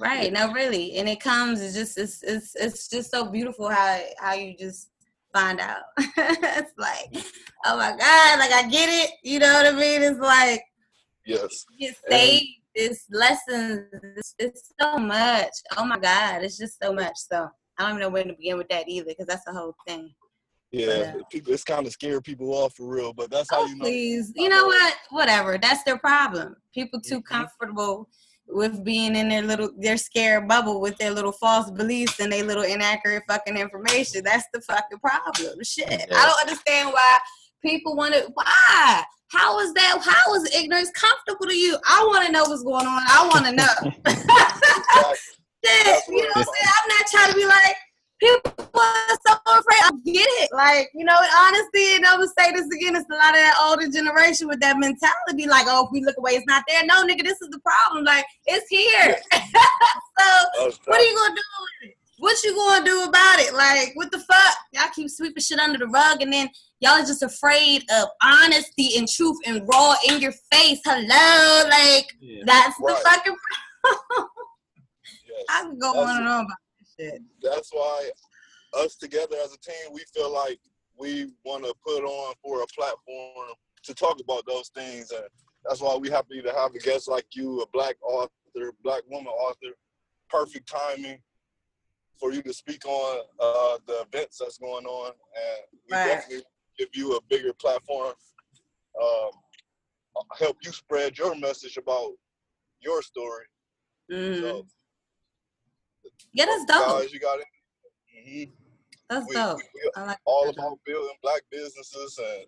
[0.00, 0.32] Right.
[0.32, 0.96] No, really.
[0.96, 4.88] And it comes, it's just it's it's it's just so beautiful how how you just
[5.32, 5.82] find out.
[5.98, 7.24] it's like,
[7.66, 9.12] oh my God, like I get it.
[9.22, 10.02] You know what I mean?
[10.02, 10.62] It's like
[11.24, 11.66] Yes.
[11.78, 13.86] you get saved, it's lessons,
[14.16, 15.50] it's, it's so much.
[15.76, 17.16] Oh my God, it's just so much.
[17.16, 19.74] So I don't even know where to begin with that either, because that's the whole
[19.86, 20.12] thing.
[20.70, 21.14] Yeah, Yeah.
[21.30, 23.84] people, it's kind of scare people off for real, but that's how Oh, you know.
[23.84, 24.32] please.
[24.34, 24.96] You know what?
[25.10, 25.58] Whatever.
[25.58, 26.56] That's their problem.
[26.74, 27.24] People too Mhm.
[27.26, 28.08] comfortable
[28.48, 32.42] with being in their little their scared bubble with their little false beliefs and their
[32.44, 34.22] little inaccurate fucking information.
[34.24, 35.62] That's the fucking problem.
[35.62, 36.08] Shit.
[36.12, 37.18] I don't understand why
[37.62, 39.04] people want to why?
[39.32, 39.98] How is that?
[40.04, 41.78] How is ignorance comfortable to you?
[41.88, 43.02] I want to know what's going on.
[43.08, 44.02] I want to know.
[45.64, 45.92] Exactly.
[45.94, 46.72] Shit, you know what what I'm saying?
[46.82, 47.76] I'm not trying to be like,
[48.18, 49.82] people are so afraid.
[49.84, 50.50] I get it.
[50.52, 53.54] Like, you know, honestly, and I'm gonna say this again, it's a lot of that
[53.62, 56.84] older generation with that mentality, like, oh, if we look away, it's not there.
[56.84, 58.04] No, nigga, this is the problem.
[58.04, 59.16] Like, it's here.
[59.32, 61.91] so what are you gonna do with it?
[62.22, 63.52] What you gonna do about it?
[63.52, 64.56] Like, what the fuck?
[64.72, 68.96] Y'all keep sweeping shit under the rug and then y'all are just afraid of honesty
[68.96, 70.78] and truth and raw in your face.
[70.84, 72.44] Hello, like Yeah.
[72.46, 73.02] that's the Right.
[73.02, 73.36] fucking
[75.26, 75.44] yes.
[75.48, 77.22] I can go That's on and on about this shit.
[77.42, 78.12] that's why
[78.74, 80.60] us together as a team, we feel like
[80.96, 83.48] we want to put on for a platform
[83.82, 85.24] to talk about those things and
[85.64, 89.32] That's why we happy to have a guest like you, a black author, black woman
[89.32, 89.74] author.
[90.28, 91.20] Perfect timing
[92.22, 96.06] for you to speak on uh, the events that's going on, and we Right.
[96.06, 96.44] definitely
[96.78, 98.14] give you a bigger platform.
[99.02, 99.30] Um,
[100.38, 102.12] help you spread your message about
[102.80, 103.46] your story.
[104.10, 104.40] Mm.
[104.40, 104.66] So,
[106.32, 106.88] Yeah, that's dope.
[106.88, 107.46] guys, you got it.
[108.14, 108.44] hmm
[109.10, 109.56] That's We, dope.
[109.56, 112.46] we, we I like all about building black businesses and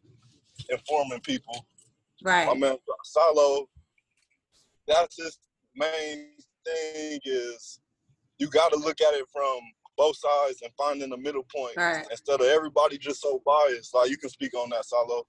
[0.71, 1.67] informing people.
[2.23, 2.47] Right.
[2.47, 3.67] My man Solly,
[4.87, 5.39] that's his
[5.75, 7.81] main thing is
[8.39, 9.61] you got to look at it from
[9.97, 12.07] both sides and finding the middle point Right.
[12.11, 13.95] instead of everybody just so biased.
[13.95, 15.23] Like you can speak on that, Solly.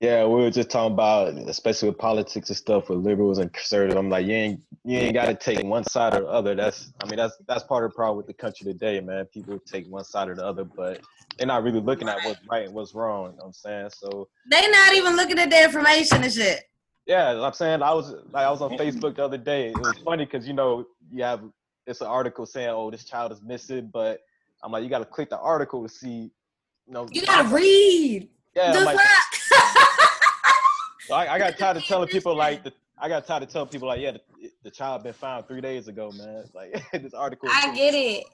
[0.00, 3.96] Yeah, we were just talking about, especially with politics and stuff, with liberals and conservatives.
[3.98, 6.54] I'm like, you ain't you ain't got to take one side or the other.
[6.54, 9.24] That's I mean, that's that's part of the problem with the country today, man.
[9.26, 11.00] People take one side or the other, but
[11.38, 13.30] they're not really looking at what's right and what's wrong.
[13.30, 14.28] You know what I'm saying so.
[14.50, 16.64] They not even looking at the information and shit.
[17.06, 19.68] Yeah, I'm saying I was like I was on Facebook the other day.
[19.70, 21.40] It was funny because you know you have
[21.86, 24.20] it's an article saying, "Oh, this child is missing," but
[24.62, 26.30] I'm like, you got to click the article to see.
[26.86, 28.28] You know, You gotta read.
[28.54, 28.98] Yeah, the like?
[31.06, 33.68] So I, I got tired of telling people like the, I got tired of telling
[33.68, 37.48] people like yeah the, the child been found three days ago man like this article
[37.52, 38.24] I get it.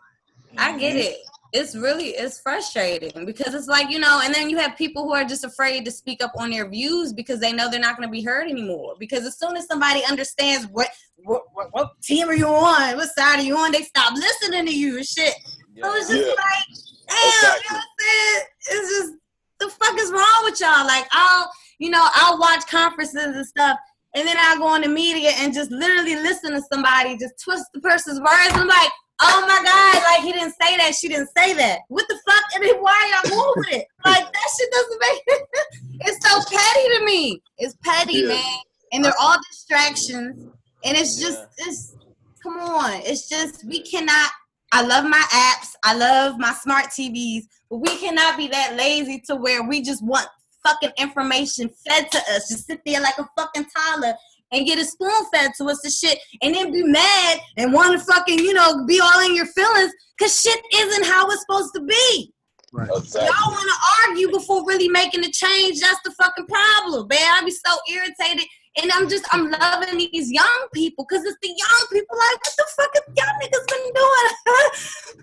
[0.58, 0.78] I mm-hmm.
[0.78, 1.18] get it.
[1.52, 5.12] It's really it's frustrating because it's like you know, and then you have people who
[5.12, 8.08] are just afraid to speak up on their views because they know they're not going
[8.08, 8.94] to be heard anymore.
[8.98, 10.88] Because as soon as somebody understands what
[11.24, 14.66] what, what what team are you on, what side are you on, they stop listening
[14.66, 15.34] to you and shit.
[15.82, 16.34] So it's just Yeah.
[16.34, 16.64] like,
[17.08, 18.44] damn, you know what I'm saying?
[18.70, 19.12] It's just
[19.60, 20.86] the fuck is wrong with y'all?
[20.86, 23.78] Like I'll you know I'll watch conferences and stuff.
[24.14, 27.64] And then I'll go on the media and just literally listen to somebody just twist
[27.72, 28.48] the person's words.
[28.48, 28.90] And I'm like,
[29.20, 31.78] oh my God, like he didn't say that, she didn't say that.
[31.86, 32.42] What the fuck?
[32.56, 33.86] And then why y'all moving it?
[34.04, 35.22] Like that shit doesn't make
[36.00, 37.40] it's so petty to me.
[37.58, 38.28] It's petty, Yeah.
[38.28, 38.58] man.
[38.92, 40.50] And they're all distractions.
[40.84, 41.94] And it's just it's
[42.42, 43.00] come on.
[43.04, 44.30] It's just we cannot
[44.72, 45.72] I love my apps.
[45.84, 50.04] I love my smart TVs, but we cannot be that lazy to where we just
[50.04, 50.28] want
[50.62, 52.48] fucking information fed to us.
[52.48, 54.14] Just sit there like a fucking toddler
[54.52, 57.98] and get a spoon fed to us the shit, and then be mad and want
[57.98, 61.72] to fucking, you know, be all in your feelings because shit isn't how it's supposed
[61.74, 62.32] to be.
[62.72, 62.88] Right.
[62.88, 65.80] Y'all want to argue before really making a change.
[65.80, 67.18] That's the fucking problem, man.
[67.20, 68.46] I be so irritated.
[68.80, 72.54] And I'm just, I'm loving these young people because it's the young people like, what
[72.56, 74.30] the fuck have y'all niggas been doing?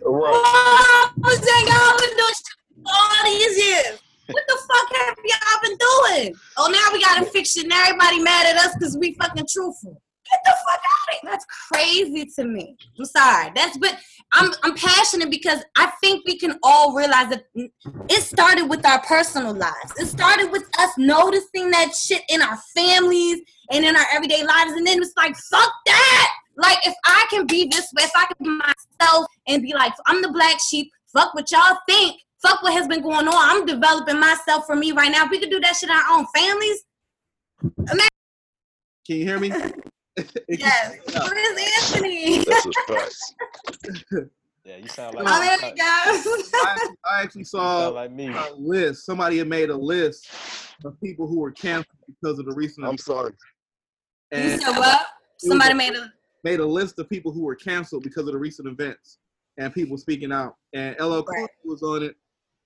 [0.02, 1.10] Right.
[1.18, 2.34] What y'all been doing
[2.86, 4.00] all these years?
[4.28, 6.36] What the fuck have y'all been doing?
[6.58, 7.68] Oh, now we got fix it.
[7.68, 10.02] Now everybody mad at us because we fucking truthful.
[10.32, 11.32] Get the fuck out of here.
[11.32, 12.78] That's crazy to me.
[12.98, 13.52] I'm sorry.
[13.56, 13.98] That's but
[14.34, 19.02] I'm I'm passionate because I think we can all realize that it started with our
[19.04, 19.94] personal lives.
[19.98, 23.42] It started with us noticing that shit in our families
[23.72, 26.34] and in our everyday lives, and then it's like fuck that.
[26.58, 29.94] Like if I can be this way, if I can be myself and be like
[30.08, 30.92] I'm the black sheep.
[31.14, 32.22] Fuck what y'all think.
[32.42, 33.34] Fuck what has been going on.
[33.34, 35.26] I'm developing myself for me right now.
[35.26, 36.84] If we could do that shit in our own families,
[37.64, 38.10] imagine.
[39.06, 39.52] Can you hear me?
[40.50, 40.98] Yes.
[41.14, 42.44] Where's Anthony?
[42.44, 44.30] That's a fact.
[44.66, 46.60] yeah you sound like Oh, there sound- we go.
[46.64, 46.88] I,
[47.20, 49.06] I actually saw like me a list.
[49.06, 50.28] Somebody had made a list
[50.86, 52.86] of people who were canceled because of the recent.
[52.88, 53.32] I'm sorry.
[54.32, 55.02] You And said what?
[55.38, 56.12] Somebody made a.
[56.44, 59.20] made a list of people who were canceled because of the recent events
[59.58, 60.56] and people speaking out.
[60.74, 61.50] And LL Cool Right.
[61.64, 62.16] was on it.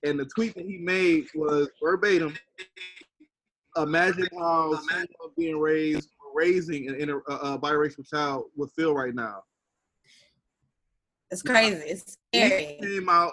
[0.04, 2.34] And the tweet that he made was verbatim.
[3.76, 5.06] Imagine how someone
[5.38, 9.42] being raised, raising an inter, uh, a biracial child would feel right now.
[11.30, 11.76] It's crazy.
[11.86, 12.78] It's He scary.
[12.80, 13.32] came out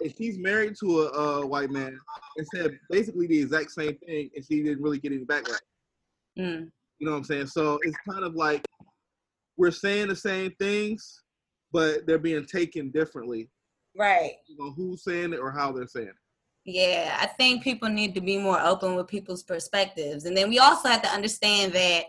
[0.00, 1.98] and she's married to a, uh white man
[2.36, 5.58] and said basically the exact same thing, and she didn't really get any backlash.
[6.38, 6.70] Mm.
[6.98, 7.48] You know what I'm saying?
[7.48, 8.64] So it's kind of like
[9.56, 11.22] we're saying the same things,
[11.72, 13.50] but they're being taken differently.
[13.96, 14.32] Right.
[14.46, 16.14] You know, who's saying it or how they're saying it.
[16.64, 20.26] Yeah, I think people need to be more open with people's perspectives.
[20.26, 22.04] And then we also have to understand that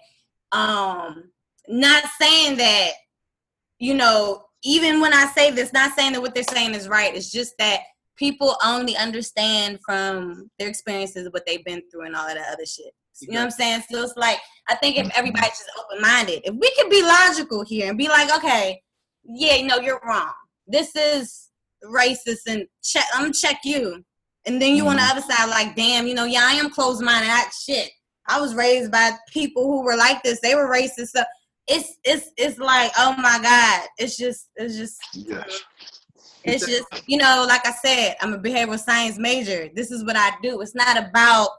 [0.53, 1.31] um
[1.67, 2.91] not saying that
[3.79, 7.13] you know, even when I say this, not saying that what they're saying is right.
[7.13, 7.81] It's just that
[8.15, 12.65] people only understand from their experiences what they've been through and all of that other
[12.65, 12.93] shit.
[13.19, 13.83] You know what I'm saying?
[13.91, 14.39] So it's like
[14.69, 18.07] I think if everybody's just open minded, if we could be logical here and be
[18.07, 18.81] like, okay,
[19.23, 20.31] yeah, no, you're wrong.
[20.65, 21.49] This is
[21.85, 24.03] racist and check I'm gonna check you.
[24.45, 27.01] And then you on the other side, like, damn, you know, yeah, I am closed
[27.01, 27.29] minded.
[27.29, 27.91] I shit.
[28.27, 30.39] I was raised by people who were like this.
[30.41, 31.09] They were racist.
[31.09, 31.23] So
[31.67, 33.87] it's it's it's like, oh my God.
[33.97, 35.61] It's just it's just Yes.
[36.43, 39.69] it's just, you know, like I said, I'm a behavioral science major.
[39.75, 40.61] This is what I do.
[40.61, 41.49] It's not about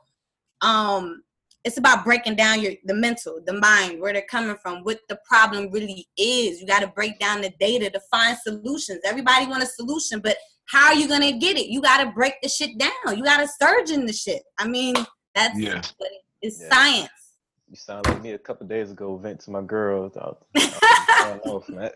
[0.61, 1.23] um
[1.65, 5.19] it's about breaking down your the mental, the mind, where they're coming from, what the
[5.27, 6.61] problem really is.
[6.61, 9.01] You got to break down the data to find solutions.
[9.05, 10.37] Everybody want a solution, but
[10.67, 11.69] how are you gonna get it?
[11.69, 13.17] You got to break the shit down.
[13.17, 14.43] You got to surge in the shit.
[14.59, 14.95] I mean,
[15.35, 15.81] that's Yeah.
[15.97, 16.69] what it- it's Yeah.
[16.69, 17.11] science.
[17.69, 20.13] You sound like me a couple days ago, vent to my girl.
[20.15, 21.91] I was- I was going off, man.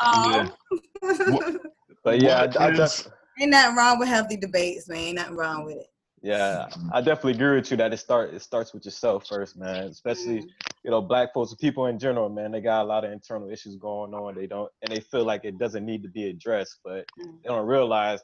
[0.00, 1.58] Oh.
[2.04, 4.98] but yeah, I, I is- def- Ain't nothing wrong with healthy debates, man.
[4.98, 5.86] Ain't nothing wrong with it.
[6.22, 9.84] yeah, I definitely agree with you that it start it starts with yourself first, man.
[9.84, 10.48] Especially mm.
[10.84, 12.52] you know black folks, people in general, man.
[12.52, 14.34] They got a lot of internal issues going on.
[14.34, 17.42] They don't, and they feel like it doesn't need to be addressed, but mm.
[17.42, 18.20] they don't realize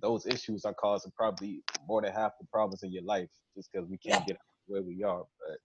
[0.00, 3.88] those issues are causing probably more than half the problems in your life just because
[3.88, 5.24] we can't get where we are.
[5.40, 5.58] But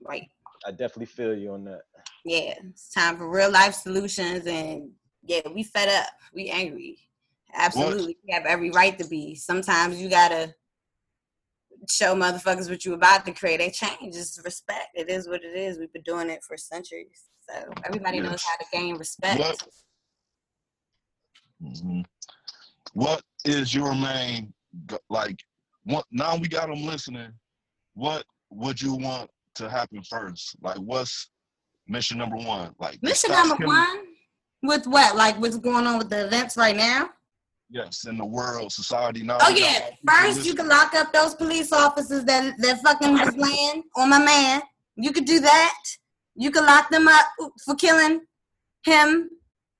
[0.00, 0.28] Right.
[0.66, 1.82] I definitely feel you on that.
[2.24, 4.90] Yeah, it's time for real life solutions, and
[5.22, 6.10] yeah, we fed up.
[6.34, 6.98] We angry.
[7.54, 9.34] Absolutely, we have every right to be.
[9.34, 10.54] Sometimes you gotta
[11.90, 13.58] show motherfuckers what you about to create.
[13.58, 14.14] They change.
[14.14, 14.90] It's respect.
[14.94, 15.78] It is what it is.
[15.78, 19.38] We've been doing it for centuries, so everybody knows how to gain respect.
[19.38, 19.68] What?
[21.60, 22.04] Mhm.
[22.92, 24.54] What is your main
[25.08, 25.40] like?
[25.84, 27.32] What now we got them listening?
[27.94, 30.56] What would you want to happen first?
[30.62, 31.30] Like, what's
[31.88, 32.74] mission number one?
[32.78, 33.98] Like, Mission number killing- one,
[34.62, 35.16] with what?
[35.16, 37.10] Like what's going on with the events right now?
[37.70, 39.38] Yes, in the world, society now.
[39.40, 39.90] Oh yeah.
[40.06, 44.18] First, you can lock up those police officers that that fucking was laying on my
[44.22, 44.60] man.
[44.96, 45.78] You could do that.
[46.34, 47.26] You could lock them up
[47.64, 48.20] for killing
[48.84, 49.30] him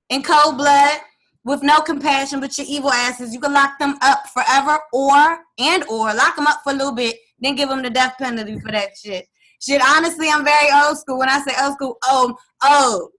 [0.08, 1.00] in cold blood
[1.44, 3.34] with no compassion but your evil asses.
[3.34, 6.94] You can lock them up forever, or and or lock them up for a little
[6.94, 9.28] bit, then give them the death penalty for that shit.
[9.60, 11.18] Shit, honestly, I'm very old school.
[11.18, 13.10] When I say old school, oh, oh,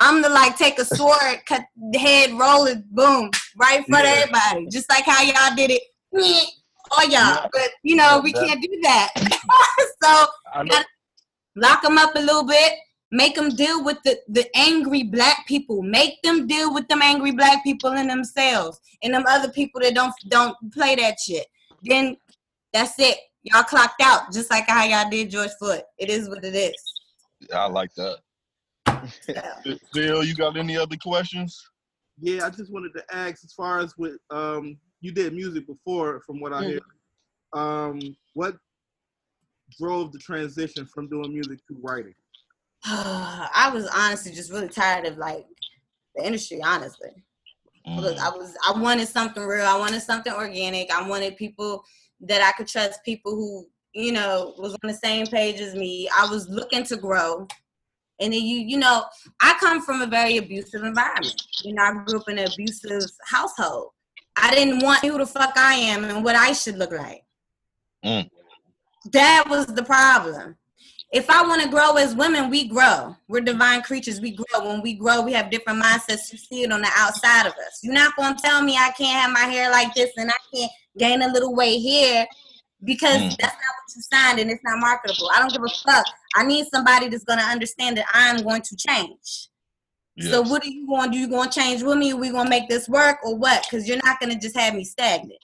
[0.00, 4.06] I'm the like take a sword, cut the head, roll it, boom, right in front
[4.06, 5.82] of everybody, just like how y'all did it.
[6.90, 9.10] Oh y'all, but you know we can't do that.
[10.02, 10.70] so I you know.
[10.70, 10.86] gotta
[11.54, 12.72] lock them up a little bit.
[13.12, 15.82] Make them deal with the, the angry black people.
[15.82, 19.94] Make them deal with them angry black people in themselves and them other people that
[19.94, 21.46] don't don't play that shit.
[21.82, 22.16] Then
[22.72, 23.18] that's it.
[23.44, 25.82] Y'all clocked out just like how y'all did George Floyd.
[25.98, 26.74] It is what it is.
[27.52, 28.18] I like that.
[29.92, 31.60] Phil, you got any other questions?
[32.20, 36.20] Yeah, I just wanted to ask as far as with um you did music before
[36.24, 36.80] from what I hear.
[37.52, 38.56] Um what
[39.80, 42.14] drove the transition from doing music to writing?
[42.84, 45.46] I was honestly just really tired of like
[46.14, 47.10] the industry, honestly.
[47.84, 49.66] Look, I was I wanted something real.
[49.66, 50.92] I wanted something organic.
[50.92, 51.84] I wanted people
[52.22, 56.08] that I could trust, people who, you know, was on the same page as me.
[56.16, 57.46] I was looking to grow.
[58.20, 59.04] And then you, you know,
[59.40, 61.42] I come from a very abusive environment.
[61.64, 63.88] You know, I grew up in an abusive household.
[64.36, 67.24] I didn't want who the fuck I am and what I should look like.
[68.04, 68.30] Mm.
[69.12, 70.56] That was the problem.
[71.12, 73.14] If I want to grow as women, we grow.
[73.28, 74.20] We're divine creatures.
[74.20, 74.66] We grow.
[74.66, 76.32] When we grow, we have different mindsets.
[76.32, 77.80] You see it on the outside of us.
[77.82, 80.56] You're not going to tell me I can't have my hair like this and I
[80.56, 82.26] can't gain a little weight here
[82.84, 83.36] because Mm.
[83.38, 85.30] that's not what you signed and it's not marketable.
[85.34, 86.04] I don't give a fuck.
[86.36, 89.48] I need somebody that's going to understand that I'm going to change.
[90.20, 91.18] So what are you going to do?
[91.20, 92.12] You going to change with me?
[92.12, 93.62] Are we going to make this work or what?
[93.68, 95.38] Because you're not going to just have me stagnant.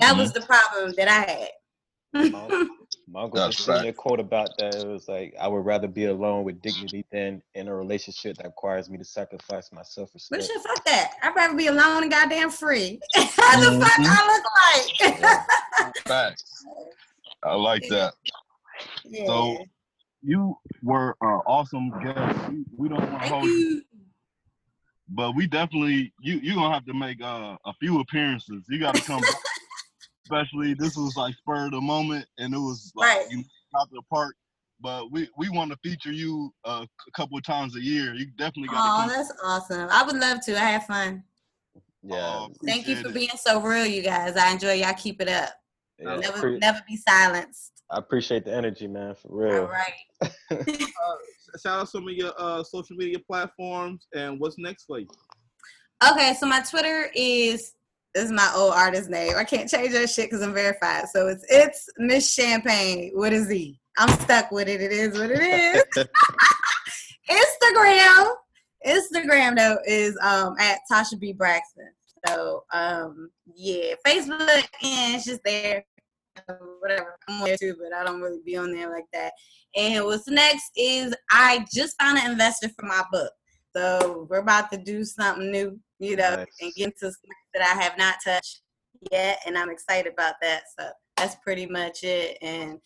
[0.00, 0.40] That was Mm-hmm.
[0.40, 2.68] the problem that I had.
[3.10, 4.74] My uncle That's just sent me a quote about that.
[4.74, 8.46] It was like, I would rather be alone with dignity than in a relationship that
[8.46, 10.44] requires me to sacrifice my self But respect.
[10.44, 11.12] shit, fuck that.
[11.22, 13.00] I'd rather be alone and goddamn free.
[13.14, 15.96] How the fuck I look like?
[16.06, 16.64] Facts.
[17.42, 18.14] I like that.
[19.04, 19.26] yeah.
[19.26, 19.64] So
[20.22, 22.50] you were an awesome guest.
[22.50, 23.82] We, we don't want to hold you, you.
[25.08, 28.64] but we definitely you you gonna have to make uh, a few appearances.
[28.68, 29.22] You got to come.
[30.28, 30.42] back.
[30.44, 33.26] Especially this was like spur of the moment, and it was like Right.
[33.30, 33.44] you
[33.78, 34.34] out the park.
[34.80, 38.14] But we we want to feature you uh, a couple of times a year.
[38.14, 39.08] You definitely got to Oh, come.
[39.08, 39.88] that's awesome.
[39.90, 40.54] I would love to.
[40.56, 41.24] I had fun.
[42.02, 43.14] Yeah, Oh, Thank you for it.
[43.14, 44.36] being so real, you guys.
[44.36, 44.94] I enjoy y'all.
[44.94, 45.50] Keep it up.
[45.98, 46.16] yeah.
[46.16, 47.82] Never, Pre- never be silenced.
[47.90, 49.62] I appreciate the energy, man, for real.
[49.62, 50.32] All right.
[50.50, 55.08] Uh, shout out some of your uh, social media platforms and what's next for you.
[56.08, 57.74] Okay, so my Twitter is
[58.18, 59.34] this is my old artist name.
[59.36, 61.04] I can't change that shit because I'm verified.
[61.12, 63.78] So it's it's Miss Champagne with a Z.
[63.96, 64.80] I'm stuck with it.
[64.80, 65.84] It is what it is.
[67.30, 68.34] Instagram.
[68.84, 71.92] Instagram though is um at Tacha B Braxton.
[72.26, 75.84] So um yeah, Facebook and it's just there.
[76.80, 77.16] Whatever.
[77.28, 79.32] I'm on there too, but I don't really be on there like that.
[79.76, 83.30] And what's next is I just found an investor for my book.
[83.78, 86.46] So we're about to do something new, you know, Nice.
[86.60, 88.62] and get into something that I have not touched
[89.12, 90.64] yet, and I'm excited about that.
[90.76, 92.38] So that's pretty much it.
[92.42, 92.80] And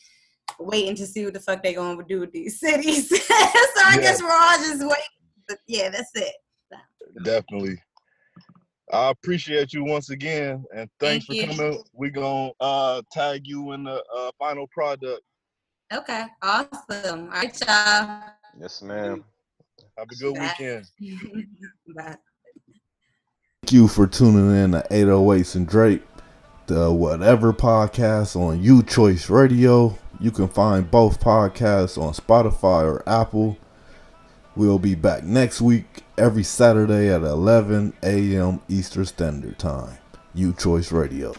[0.59, 3.09] waiting to see what the fuck they're gonna do with these cities.
[3.27, 4.01] so I Yeah.
[4.03, 5.05] guess we're all just waiting.
[5.49, 6.35] But yeah, that's it.
[7.25, 7.83] Definitely.
[8.93, 11.83] I appreciate you once again, and thanks Thank for coming.
[11.95, 15.23] We're gonna uh, tag you in the uh, final product.
[15.91, 16.71] Okay, awesome.
[16.91, 18.23] All right, y'all.
[18.61, 19.25] Yes, ma'am.
[19.99, 20.55] Have a good Bye.
[20.59, 20.87] weekend.
[21.97, 22.17] Bye.
[23.63, 26.03] Thank you for tuning in to 808s and Drake,
[26.67, 29.97] the Whateva podcast on U Choice Radio.
[30.21, 33.57] You can find both podcasts on Spotify or Apple.
[34.57, 38.61] We'll be back next week every Saturday at 11 a.m.
[38.69, 39.97] Eastern Standard Time.
[40.35, 41.35] U Choice Radio.